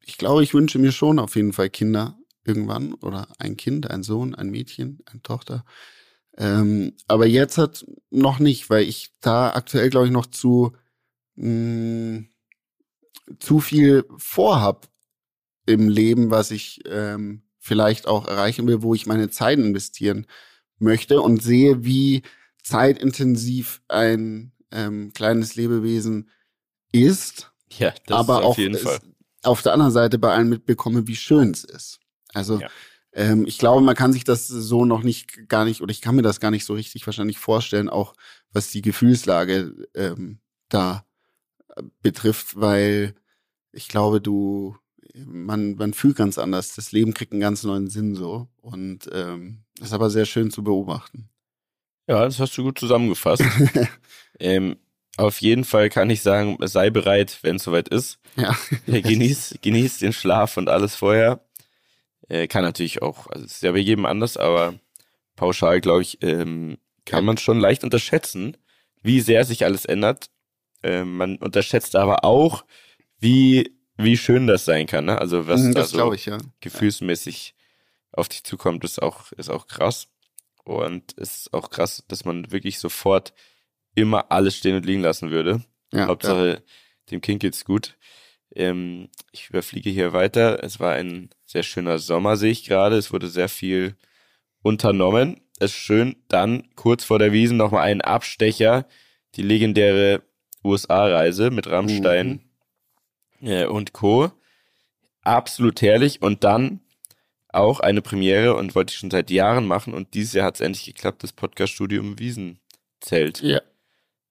ich 0.03 0.17
glaube, 0.17 0.41
ich 0.41 0.55
wünsche 0.55 0.79
mir 0.79 0.91
schon 0.91 1.19
auf 1.19 1.35
jeden 1.35 1.53
Fall 1.53 1.69
Kinder 1.69 2.17
irgendwann 2.45 2.95
oder 2.95 3.27
ein 3.37 3.57
Kind, 3.57 3.91
ein 3.91 4.01
Sohn, 4.01 4.33
ein 4.33 4.49
Mädchen, 4.49 4.99
eine 5.05 5.21
Tochter. 5.21 5.65
Ähm, 6.37 6.93
aber 7.07 7.25
jetzt 7.25 7.57
hat 7.57 7.85
noch 8.11 8.39
nicht, 8.39 8.69
weil 8.69 8.83
ich 8.83 9.11
da 9.21 9.51
aktuell, 9.53 9.89
glaube 9.89 10.05
ich, 10.07 10.11
noch 10.11 10.27
zu, 10.27 10.73
mh, 11.35 12.25
zu 13.39 13.59
viel 13.59 14.05
vorhab 14.17 14.89
im 15.65 15.89
Leben, 15.89 16.29
was 16.31 16.51
ich 16.51 16.81
ähm, 16.85 17.43
vielleicht 17.59 18.07
auch 18.07 18.27
erreichen 18.27 18.67
will, 18.67 18.81
wo 18.81 18.93
ich 18.95 19.05
meine 19.05 19.29
Zeit 19.29 19.59
investieren 19.59 20.27
möchte 20.79 21.21
und 21.21 21.41
sehe, 21.41 21.83
wie 21.83 22.21
zeitintensiv 22.63 23.81
ein 23.87 24.53
ähm, 24.71 25.11
kleines 25.13 25.55
Lebewesen 25.55 26.29
ist, 26.91 27.51
Ja, 27.77 27.93
das 28.05 28.17
aber 28.17 28.39
ist 28.39 28.45
auf 28.45 28.53
auch 28.53 28.57
jeden 28.57 28.77
Fall. 28.77 28.99
auf 29.43 29.61
der 29.61 29.73
anderen 29.73 29.91
Seite 29.91 30.19
bei 30.19 30.33
allen 30.33 30.49
mitbekomme, 30.49 31.07
wie 31.07 31.15
schön 31.15 31.51
es 31.51 31.63
ist. 31.63 31.99
Also 32.33 32.59
Ja. 32.59 32.69
Ähm, 33.17 33.47
ich 33.47 33.57
glaube, 33.57 33.81
man 33.81 33.95
kann 33.95 34.13
sich 34.13 34.23
das 34.23 34.47
so 34.47 34.85
noch 34.85 35.01
nicht 35.01 35.49
gar 35.49 35.65
nicht 35.65 35.81
oder 35.81 35.89
ich 35.89 36.01
kann 36.01 36.15
mir 36.15 36.21
das 36.21 36.39
gar 36.39 36.51
nicht 36.51 36.65
so 36.65 36.75
richtig 36.75 37.05
wahrscheinlich 37.07 37.39
vorstellen, 37.39 37.89
auch 37.89 38.13
was 38.53 38.69
die 38.69 38.83
Gefühlslage 38.83 39.73
ähm, 39.95 40.37
da 40.69 41.03
äh, 41.75 41.81
betrifft, 42.03 42.61
weil 42.61 43.15
ich 43.71 43.87
glaube, 43.87 44.21
du 44.21 44.77
man 45.15 45.73
man 45.75 45.93
fühlt 45.93 46.15
ganz 46.15 46.37
anders. 46.37 46.75
Das 46.75 46.91
Leben 46.91 47.15
kriegt 47.15 47.31
einen 47.31 47.41
ganz 47.41 47.63
neuen 47.63 47.89
Sinn 47.89 48.13
so 48.13 48.49
und 48.61 49.09
ähm, 49.11 49.63
das 49.79 49.87
ist 49.87 49.93
aber 49.93 50.11
sehr 50.11 50.25
schön 50.25 50.51
zu 50.51 50.63
beobachten. 50.63 51.27
Ja, 52.07 52.23
das 52.23 52.39
hast 52.39 52.55
du 52.55 52.63
gut 52.63 52.77
zusammengefasst. 52.77 53.43
ähm, 54.39 54.77
auf 55.17 55.41
jeden 55.41 55.63
Fall 55.63 55.89
kann 55.89 56.11
ich 56.11 56.21
sagen, 56.21 56.57
sei 56.67 56.91
bereit, 56.91 57.39
wenn 57.41 57.55
es 57.55 57.63
soweit 57.63 57.89
ist. 57.89 58.19
Ja. 58.35 58.55
Ja, 58.85 59.01
genieß, 59.01 59.55
genieß 59.63 59.97
den 59.97 60.13
Schlaf 60.13 60.57
und 60.57 60.69
alles 60.69 60.95
vorher. 60.95 61.41
Äh, 62.29 62.47
kann 62.47 62.63
natürlich 62.63 63.01
auch, 63.01 63.27
also 63.27 63.45
es 63.45 63.53
ist 63.53 63.63
ja 63.63 63.71
bei 63.71 63.77
jedem 63.79 64.05
anders, 64.05 64.37
aber 64.37 64.75
pauschal, 65.35 65.81
glaube 65.81 66.01
ich, 66.01 66.21
ähm, 66.21 66.77
kann 67.05 67.23
man 67.25 67.37
schon 67.37 67.59
leicht 67.59 67.83
unterschätzen, 67.83 68.57
wie 69.01 69.21
sehr 69.21 69.45
sich 69.45 69.63
alles 69.63 69.85
ändert. 69.85 70.29
Ähm, 70.83 71.15
man 71.17 71.37
unterschätzt 71.37 71.95
aber 71.95 72.23
auch, 72.23 72.65
wie, 73.19 73.77
wie 73.95 74.17
schön 74.17 74.45
das 74.47 74.65
sein 74.65 74.87
kann. 74.87 75.05
Ne? 75.05 75.17
Also 75.19 75.47
was 75.47 75.61
Mhm, 75.61 75.73
da 75.73 75.85
so 75.85 75.97
glaube 75.97 76.15
ich, 76.15 76.25
ja. 76.25 76.37
gefühlsmäßig 76.59 77.55
auf 78.11 78.27
dich 78.29 78.43
zukommt, 78.43 78.83
ist 78.83 79.01
auch, 79.01 79.31
ist 79.33 79.49
auch 79.49 79.67
krass. 79.67 80.07
Und 80.63 81.13
es 81.17 81.37
ist 81.37 81.53
auch 81.53 81.69
krass, 81.69 82.03
dass 82.07 82.25
man 82.25 82.51
wirklich 82.51 82.79
sofort 82.79 83.33
immer 83.95 84.31
alles 84.31 84.57
stehen 84.57 84.75
und 84.75 84.85
liegen 84.85 85.01
lassen 85.01 85.31
würde. 85.31 85.63
ja 85.93 86.07
Hauptsache, 86.07 86.63
dem 87.09 87.21
Kind 87.21 87.39
geht's 87.39 87.63
gut. 87.63 87.97
Ähm, 88.53 89.09
ich 89.31 89.49
überfliege 89.49 89.89
hier 89.89 90.11
weiter. 90.13 90.61
Es 90.63 90.79
war 90.79 90.93
ein 90.93 91.29
sehr 91.47 91.63
schöner 91.63 91.97
Sommer, 91.97 92.35
sehe 92.35 92.51
ich 92.51 92.65
gerade. 92.65 92.97
Es 92.97 93.11
wurde 93.11 93.29
sehr 93.29 93.49
viel 93.49 93.95
unternommen. 94.61 95.41
Es 95.59 95.71
ist 95.71 95.77
schön. 95.77 96.17
Dann 96.27 96.67
kurz 96.75 97.05
vor 97.05 97.19
der 97.19 97.31
Wiesen 97.31 97.57
nochmal 97.57 97.83
ein 97.83 98.01
Abstecher. 98.01 98.85
Die 99.35 99.41
legendäre 99.41 100.21
USA-Reise 100.63 101.49
mit 101.49 101.67
Rammstein 101.67 102.41
äh, 103.41 103.65
und 103.65 103.93
Co. 103.93 104.31
Absolut 105.21 105.81
herrlich. 105.81 106.21
Und 106.21 106.43
dann 106.43 106.81
auch 107.47 107.79
eine 107.79 108.01
Premiere 108.01 108.55
und 108.55 108.75
wollte 108.75 108.91
ich 108.91 108.99
schon 108.99 109.11
seit 109.11 109.29
Jahren 109.31 109.65
machen. 109.65 109.93
Und 109.93 110.13
dieses 110.13 110.33
Jahr 110.33 110.47
hat 110.47 110.55
es 110.55 110.61
endlich 110.61 110.85
geklappt, 110.85 111.23
das 111.23 111.31
Podcast-Studio 111.31 112.01
im 112.01 112.19
Wiesenzelt 112.19 113.41
ja. 113.41 113.61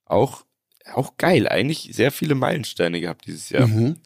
auch, 0.05 0.45
auch 0.93 1.17
geil. 1.17 1.49
Eigentlich 1.49 1.89
sehr 1.93 2.13
viele 2.13 2.35
Meilensteine 2.35 3.01
gehabt 3.01 3.27
dieses 3.27 3.49
Jahr. 3.49 3.67
Mhm. 3.67 3.97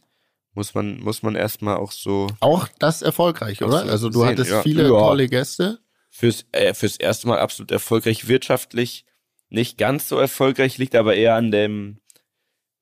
Muss 0.53 0.75
man, 0.75 0.99
muss 1.01 1.23
man 1.23 1.37
erstmal 1.37 1.77
auch 1.77 1.93
so 1.93 2.27
Auch 2.41 2.69
das 2.79 3.03
erfolgreich, 3.03 3.63
oder? 3.63 3.75
Absolut 3.75 3.93
Also 3.93 4.09
du 4.09 4.21
sehen, 4.21 4.29
hattest 4.29 4.51
ja. 4.51 4.63
viele 4.63 4.83
Ja. 4.85 4.89
tolle 4.89 5.29
Gäste. 5.29 5.79
fürs, 6.11 6.45
äh, 6.53 6.75
fürs 6.75 6.97
erste 6.97 7.29
Mal 7.29 7.39
absolut 7.39 7.71
erfolgreich. 7.71 8.27
Wirtschaftlich 8.27 9.05
nicht 9.49 9.79
ganz 9.79 10.09
so 10.09 10.19
erfolgreich, 10.19 10.77
liegt 10.79 10.95
aber 10.97 11.15
eher 11.15 11.37
an 11.37 11.51
dem, 11.53 12.01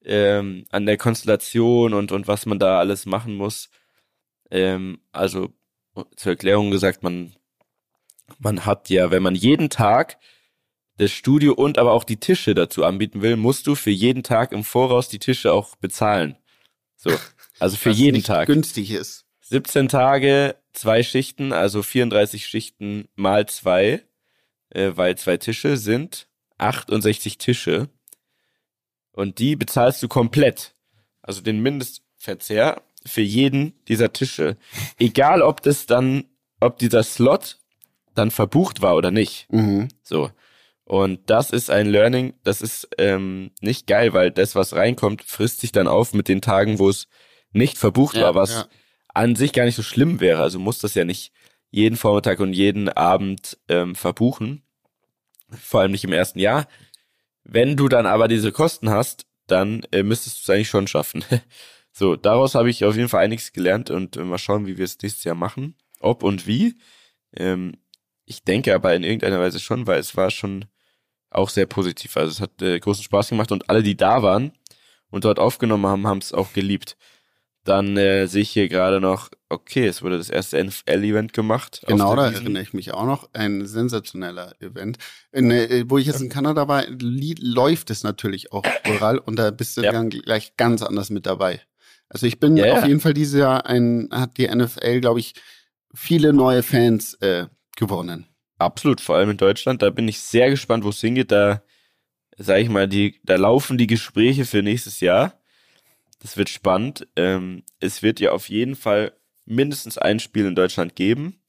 ähm, 0.05 0.65
an 0.71 0.87
der 0.87 0.97
Konstellation 0.97 1.93
und, 1.93 2.11
und 2.13 2.27
was 2.27 2.47
man 2.47 2.59
da 2.59 2.79
alles 2.79 3.05
machen 3.07 3.35
muss. 3.35 3.69
Ähm, 4.51 5.01
also 5.13 5.51
zur 6.17 6.33
Erklärung 6.33 6.71
gesagt, 6.71 7.03
man, 7.03 7.35
man 8.39 8.65
hat 8.65 8.89
ja, 8.89 9.11
wenn 9.11 9.23
man 9.23 9.35
jeden 9.35 9.69
Tag 9.69 10.19
das 10.97 11.11
Studio 11.13 11.53
und 11.53 11.79
aber 11.79 11.93
auch 11.93 12.05
die 12.05 12.19
Tische 12.19 12.55
dazu 12.55 12.85
anbieten 12.85 13.21
will, 13.23 13.37
musst 13.37 13.67
du 13.67 13.75
für 13.75 13.91
jeden 13.91 14.23
Tag 14.23 14.53
im 14.53 14.65
Voraus 14.65 15.09
die 15.09 15.19
Tische 15.19 15.53
auch 15.53 15.77
bezahlen. 15.77 16.37
So. 16.97 17.11
Also 17.59 17.77
für 17.77 17.91
was 17.91 17.99
jeden 17.99 18.17
nicht 18.17 18.27
Tag. 18.27 18.47
günstig 18.47 18.91
ist. 18.91 19.25
17 19.43 19.89
Tage, 19.89 20.57
zwei 20.73 21.03
Schichten, 21.03 21.53
also 21.53 21.83
34 21.83 22.47
Schichten 22.47 23.09
mal 23.17 23.47
zwei, 23.47 24.03
äh, 24.71 24.93
weil 24.95 25.17
zwei 25.17 25.37
Tische 25.39 25.77
sind 25.77 26.29
68 26.59 27.39
Tische. 27.39 27.89
Und 29.13 29.39
die 29.39 29.57
bezahlst 29.57 30.03
du 30.03 30.09
komplett. 30.09 30.75
Also 31.23 31.41
den 31.41 31.61
Mindestverzehr 31.61 32.83
für 33.05 33.23
jeden 33.23 33.73
dieser 33.87 34.13
Tische. 34.13 34.57
Egal 34.99 35.43
ob 35.43 35.63
das 35.63 35.87
dann, 35.87 36.25
ob 36.61 36.79
dieser 36.79 37.03
Slot 37.03 37.59
dann 38.15 38.31
verbucht 38.31 38.83
war 38.83 38.97
oder 38.97 39.11
nicht. 39.11 39.47
Mhm. 39.51 39.89
So. 40.03 40.31
Und 40.85 41.29
das 41.29 41.51
ist 41.51 41.71
ein 41.71 41.87
Learning, 41.87 42.35
das 42.45 42.63
ist 42.63 42.89
ähm, 42.97 43.51
nicht 43.61 43.87
geil, 43.87 44.15
weil 44.15 44.31
das, 44.31 44.55
was 44.55 44.75
reinkommt, 44.75 45.23
frisst 45.23 45.61
sich 45.61 45.71
dann 45.71 45.87
auf 45.87 46.15
mit 46.15 46.29
den 46.29 46.41
Tagen, 46.41 46.79
wo 46.79 46.89
es 46.89 47.09
nicht 47.53 47.79
verbucht 47.79 48.17
ja, 48.17 48.23
war, 48.23 48.35
was 48.35 48.53
ja. 48.53 48.69
an 49.15 49.37
sich 49.37 49.53
gar 49.53 49.65
nicht 49.65 49.77
so 49.77 49.83
schlimm 49.83 50.21
wäre. 50.21 50.43
Also 50.43 50.59
muss 50.59 50.79
das 50.79 50.95
ja 50.95 51.05
nicht 51.05 51.33
jeden 51.71 51.97
Vormittag 51.97 52.41
und 52.41 52.53
jeden 52.53 52.89
Abend 52.89 53.59
ähm, 53.69 53.95
verbuchen. 53.95 54.63
Vor 55.51 55.81
allem 55.81 55.93
nicht 55.93 56.05
im 56.05 56.13
ersten 56.13 56.39
Jahr. 56.39 56.67
Wenn 57.45 57.77
du 57.77 57.89
dann 57.89 58.07
aber 58.07 58.29
diese 58.29 58.53
Kosten 58.53 58.91
hast, 58.91 59.27
dann 59.47 59.83
äh, 59.93 60.03
müsstest 60.03 60.39
du 60.39 60.41
es 60.43 60.55
eigentlich 60.55 60.69
schon 60.69 60.87
schaffen. 60.87 61.25
so, 61.93 62.17
daraus 62.17 62.55
habe 62.55 62.71
ich 62.71 62.85
auf 62.85 62.97
jeden 62.97 63.09
Fall 63.09 63.25
einiges 63.25 63.53
gelernt 63.53 63.91
und 63.91 64.17
äh, 64.17 64.25
mal 64.25 64.39
schauen, 64.39 64.67
wie 64.67 64.77
wir 64.77 64.85
es 64.85 64.99
nächstes 65.01 65.25
Jahr 65.25 65.35
machen. 65.35 65.75
Ob 66.01 66.23
und 66.23 66.47
wie. 66.47 66.77
Ähm, 67.35 67.73
ich 68.25 68.45
denke 68.45 68.75
aber 68.75 68.95
in 68.95 69.05
irgendeiner 69.05 69.41
Weise 69.41 69.59
schon, 69.59 69.87
weil 69.87 69.99
es 69.99 70.17
war 70.17 70.31
schon 70.31 70.67
auch 71.31 71.49
sehr 71.49 71.67
positiv. 71.67 72.17
Also 72.17 72.31
es 72.31 72.41
hat 72.41 72.61
äh, 72.63 72.79
großen 72.79 73.05
Spaß 73.05 73.31
gemacht 73.31 73.53
und 73.53 73.69
alle, 73.71 73.83
die 73.83 73.97
da 73.97 74.23
waren 74.23 74.53
und 75.11 75.25
dort 75.25 75.39
aufgenommen 75.39 75.87
haben, 75.87 76.07
haben 76.07 76.19
es 76.19 76.33
auch 76.33 76.53
geliebt. 76.53 76.97
Dann 77.69 77.99
äh, 77.99 78.27
sehe 78.27 78.41
ich 78.41 78.51
hier 78.51 78.67
gerade 78.71 78.99
noch, 78.99 79.29
okay, 79.51 79.87
es 79.87 80.01
wurde 80.01 80.17
das 80.17 80.31
erste 80.31 80.65
NFL-Event 80.65 81.35
gemacht. 81.35 81.83
Genau, 81.87 82.17
da 82.17 82.31
erinnere 82.31 82.63
ich 82.63 82.73
mich 82.73 82.95
auch 82.95 83.05
noch. 83.05 83.29
Ein 83.35 83.67
sensationeller 83.67 84.55
Event. 84.61 84.97
In, 85.33 85.51
äh, 85.51 85.85
wo 85.87 85.99
ich 85.99 86.07
jetzt 86.07 86.23
in 86.23 86.31
Kanada 86.31 86.67
war, 86.67 86.85
läuft 86.89 87.91
es 87.91 88.05
natürlich 88.05 88.53
auch 88.53 88.65
überall 88.87 89.19
und 89.19 89.39
da 89.39 89.51
bist 89.51 89.77
du 89.77 89.83
ja. 89.83 89.93
dann 89.93 90.09
gleich 90.09 90.57
ganz 90.57 90.81
anders 90.81 91.11
mit 91.11 91.27
dabei. 91.27 91.61
Also 92.09 92.27
ich 92.27 92.41
bin 92.41 92.57
ja, 92.57 92.73
auf 92.73 92.87
jeden 92.87 93.01
Fall 93.01 93.13
dieses 93.13 93.39
Jahr 93.39 93.67
ein, 93.67 94.09
hat 94.13 94.39
die 94.39 94.49
NFL, 94.49 95.03
glaube 95.03 95.21
ich, 95.21 95.35
viele 95.93 96.33
neue 96.33 96.63
Fans 96.63 97.15
äh, 97.21 97.49
gewonnen. 97.77 98.25
Absolut, 98.57 99.03
vor 99.03 99.17
allem 99.17 99.29
in 99.29 99.37
Deutschland. 99.37 99.83
Da 99.83 99.91
bin 99.91 100.09
ich 100.09 100.23
sehr 100.23 100.49
gespannt, 100.49 100.85
wo 100.85 100.89
es 100.89 101.01
hingeht. 101.03 101.31
Da, 101.33 101.63
sag 102.39 102.61
ich 102.61 102.71
mal, 102.71 102.89
die, 102.89 103.21
da 103.25 103.37
laufen 103.37 103.77
die 103.77 103.87
Gespräche 103.87 104.47
für 104.47 104.63
nächstes 104.63 105.01
Jahr. 105.01 105.38
Das 106.21 106.37
wird 106.37 106.49
spannend. 106.49 107.07
Ähm, 107.17 107.63
es 107.81 108.03
wird 108.03 108.21
ja 108.21 108.33
auf 108.33 108.49
jeden 108.49 108.77
Fall 108.77 109.13
mindestens 109.45 109.99
ein 109.99 110.21
Spiel 110.21 110.47
in 110.47 110.55
Deutschland 110.55 110.97
geben. 110.97 111.41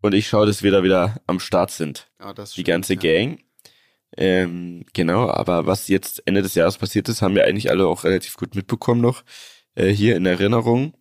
Und 0.00 0.14
ich 0.14 0.28
schaue, 0.28 0.46
dass 0.46 0.62
wir 0.62 0.70
da 0.72 0.82
wieder 0.82 1.20
am 1.26 1.40
Start 1.40 1.70
sind. 1.70 2.10
Das 2.34 2.54
die 2.54 2.64
ganze 2.64 2.94
ja. 2.94 3.00
Gang. 3.00 3.40
Ähm, 4.16 4.84
genau, 4.92 5.30
aber 5.30 5.66
was 5.66 5.88
jetzt 5.88 6.22
Ende 6.26 6.42
des 6.42 6.54
Jahres 6.54 6.76
passiert 6.76 7.08
ist, 7.08 7.22
haben 7.22 7.34
wir 7.34 7.44
eigentlich 7.44 7.70
alle 7.70 7.86
auch 7.86 8.04
relativ 8.04 8.36
gut 8.36 8.54
mitbekommen 8.54 9.00
noch. 9.00 9.24
Äh, 9.74 9.88
hier 9.88 10.16
in 10.16 10.26
Erinnerung. 10.26 10.94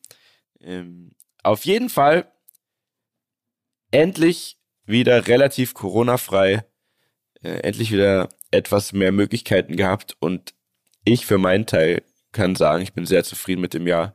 Ähm, 0.61 1.11
auf 1.43 1.65
jeden 1.65 1.89
Fall 1.89 2.31
endlich 3.89 4.57
wieder 4.85 5.27
relativ 5.27 5.73
Corona-frei, 5.73 6.63
äh, 7.41 7.49
endlich 7.49 7.91
wieder 7.91 8.29
etwas 8.51 8.93
mehr 8.93 9.11
Möglichkeiten 9.11 9.75
gehabt 9.75 10.15
und 10.19 10.53
ich 11.03 11.25
für 11.25 11.37
meinen 11.37 11.65
Teil 11.65 12.03
kann 12.31 12.55
sagen, 12.55 12.83
ich 12.83 12.93
bin 12.93 13.05
sehr 13.05 13.23
zufrieden 13.23 13.61
mit 13.61 13.73
dem 13.73 13.87
Jahr, 13.87 14.13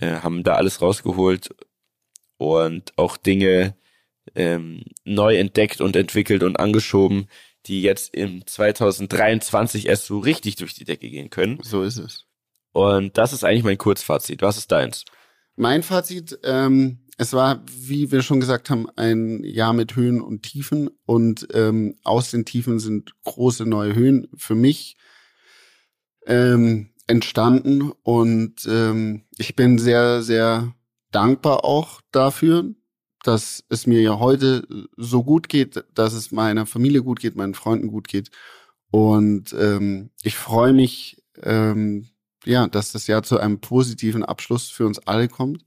äh, 0.00 0.16
haben 0.16 0.42
da 0.42 0.54
alles 0.54 0.82
rausgeholt 0.82 1.54
und 2.36 2.92
auch 2.96 3.16
Dinge 3.16 3.76
ähm, 4.34 4.82
neu 5.04 5.36
entdeckt 5.36 5.80
und 5.80 5.96
entwickelt 5.96 6.42
und 6.42 6.58
angeschoben, 6.58 7.28
die 7.66 7.82
jetzt 7.82 8.14
im 8.14 8.46
2023 8.46 9.86
erst 9.86 10.06
so 10.06 10.18
richtig 10.18 10.56
durch 10.56 10.74
die 10.74 10.84
Decke 10.84 11.08
gehen 11.08 11.30
können. 11.30 11.58
So 11.62 11.82
ist 11.82 11.98
es. 11.98 12.26
Und 12.72 13.16
das 13.16 13.32
ist 13.32 13.44
eigentlich 13.44 13.64
mein 13.64 13.78
Kurzfazit. 13.78 14.42
Was 14.42 14.58
ist 14.58 14.72
deins? 14.72 15.04
Mein 15.56 15.82
Fazit, 15.82 16.38
ähm, 16.42 16.98
es 17.16 17.32
war, 17.32 17.62
wie 17.70 18.10
wir 18.10 18.22
schon 18.22 18.40
gesagt 18.40 18.70
haben, 18.70 18.88
ein 18.96 19.44
Jahr 19.44 19.72
mit 19.72 19.94
Höhen 19.94 20.20
und 20.20 20.42
Tiefen 20.42 20.90
und 21.06 21.46
ähm, 21.54 21.96
aus 22.02 22.32
den 22.32 22.44
Tiefen 22.44 22.80
sind 22.80 23.12
große 23.22 23.64
neue 23.64 23.94
Höhen 23.94 24.28
für 24.36 24.56
mich 24.56 24.96
ähm, 26.26 26.90
entstanden 27.06 27.92
und 28.02 28.66
ähm, 28.66 29.24
ich 29.36 29.56
bin 29.56 29.78
sehr, 29.78 30.22
sehr 30.22 30.74
dankbar 31.10 31.64
auch 31.64 32.00
dafür, 32.12 32.64
dass 33.22 33.64
es 33.68 33.86
mir 33.86 34.00
ja 34.00 34.18
heute 34.18 34.66
so 34.96 35.22
gut 35.22 35.48
geht, 35.48 35.84
dass 35.94 36.12
es 36.12 36.32
meiner 36.32 36.66
Familie 36.66 37.02
gut 37.02 37.20
geht, 37.20 37.36
meinen 37.36 37.54
Freunden 37.54 37.88
gut 37.88 38.08
geht 38.08 38.30
und 38.90 39.54
ähm, 39.58 40.10
ich 40.22 40.36
freue 40.36 40.72
mich, 40.72 41.22
ähm, 41.42 42.08
ja, 42.44 42.66
dass 42.68 42.92
das 42.92 43.06
Jahr 43.06 43.22
zu 43.22 43.38
einem 43.38 43.60
positiven 43.60 44.24
Abschluss 44.24 44.70
für 44.70 44.86
uns 44.86 44.98
alle 45.00 45.28
kommt 45.28 45.64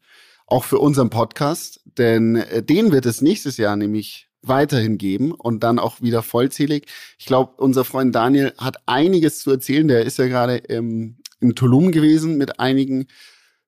auch 0.48 0.64
für 0.64 0.80
unseren 0.80 1.10
Podcast, 1.10 1.82
denn 1.98 2.38
äh, 2.38 2.64
den 2.64 2.92
wird 2.92 3.06
es 3.06 3.22
nächstes 3.22 3.58
Jahr 3.58 3.76
nämlich 3.76 4.30
weiterhin 4.42 4.98
geben 4.98 5.34
und 5.34 5.62
dann 5.62 5.78
auch 5.78 6.02
wieder 6.02 6.24
vollzählig. 6.24 6.88
Ich 7.20 7.26
glaube, 7.26 7.62
unser 7.62 7.84
Freund 7.84 8.16
Daniel 8.16 8.54
hat 8.58 8.78
einiges 8.86 9.40
zu 9.40 9.52
erzählen. 9.52 9.88
Der 9.88 10.06
ist 10.06 10.18
ja 10.18 10.28
gerade 10.28 10.56
im, 10.56 11.18
in 11.40 11.56
Tulum 11.56 11.92
gewesen 11.92 12.38
mit 12.38 12.60
einigen 12.60 13.08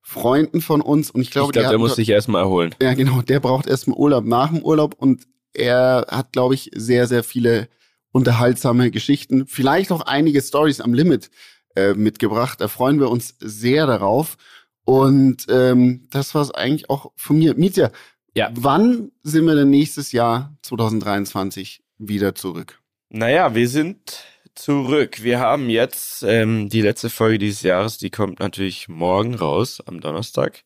Freunden 0.02 0.62
von 0.62 0.82
uns 0.82 1.12
und 1.12 1.22
ich 1.22 1.32
glaube, 1.32 1.50
ich 1.50 1.54
glaub, 1.54 1.64
der, 1.64 1.70
der 1.72 1.80
muss 1.80 1.96
sich 1.96 2.10
erstmal 2.10 2.42
erholen. 2.42 2.74
Ja, 2.82 2.94
genau, 2.94 3.22
der 3.22 3.40
braucht 3.40 3.68
erstmal 3.68 3.98
Urlaub 3.98 4.26
nach 4.26 4.50
dem 4.50 4.64
Urlaub 4.64 4.96
und 4.96 5.28
er 5.54 6.08
hat, 6.10 6.32
glaube 6.32 6.56
ich, 6.56 6.72
sehr, 6.74 7.08
sehr 7.08 7.24
viele 7.24 7.70
unterhaltsame 8.12 8.92
Geschichten, 8.92 9.46
vielleicht 9.48 9.92
auch 9.92 10.02
einige 10.02 10.42
Stories 10.42 10.82
am 10.82 10.94
Limit 10.94 11.30
äh, 11.76 11.94
mitgebracht. 11.94 12.60
Da 12.62 12.68
freuen 12.68 13.00
wir 13.00 13.10
uns 13.10 13.36
sehr 13.40 13.86
darauf. 13.86 14.38
Und 14.86 15.46
ähm, 15.50 16.08
das 16.10 16.34
war 16.34 16.42
es 16.42 16.52
eigentlich 16.52 16.90
auch 16.90 17.12
von 17.16 17.38
mir. 17.38 17.54
Mietja, 17.56 17.92
ja. 18.36 18.50
wann 18.54 19.12
sind 19.22 19.46
wir 19.46 19.56
denn 19.56 19.70
nächstes 19.70 20.12
Jahr 20.12 20.58
2023 20.64 21.84
wieder 22.00 22.34
zurück? 22.34 22.82
Naja, 23.10 23.54
wir 23.54 23.68
sind 23.68 24.24
zurück. 24.60 25.24
Wir 25.24 25.40
haben 25.40 25.70
jetzt 25.70 26.24
ähm, 26.24 26.68
die 26.70 26.82
letzte 26.82 27.10
Folge 27.10 27.40
dieses 27.40 27.62
Jahres, 27.62 27.98
die 27.98 28.10
kommt 28.10 28.40
natürlich 28.40 28.90
morgen 28.90 29.36
raus, 29.36 29.82
am 29.86 30.02
Donnerstag. 30.02 30.66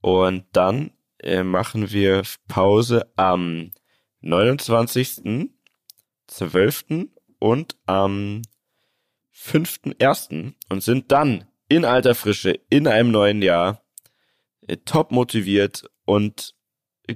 Und 0.00 0.46
dann 0.52 0.92
äh, 1.18 1.42
machen 1.42 1.92
wir 1.92 2.22
Pause 2.48 3.12
am 3.16 3.72
29.12. 4.22 7.08
und 7.38 7.76
am 7.84 8.40
5.1. 9.34 10.54
und 10.70 10.82
sind 10.82 11.12
dann 11.12 11.44
in 11.68 11.84
alter 11.84 12.14
Frische, 12.14 12.58
in 12.70 12.86
einem 12.86 13.10
neuen 13.10 13.42
Jahr, 13.42 13.84
äh, 14.66 14.78
top 14.78 15.12
motiviert 15.12 15.84
und 16.06 16.54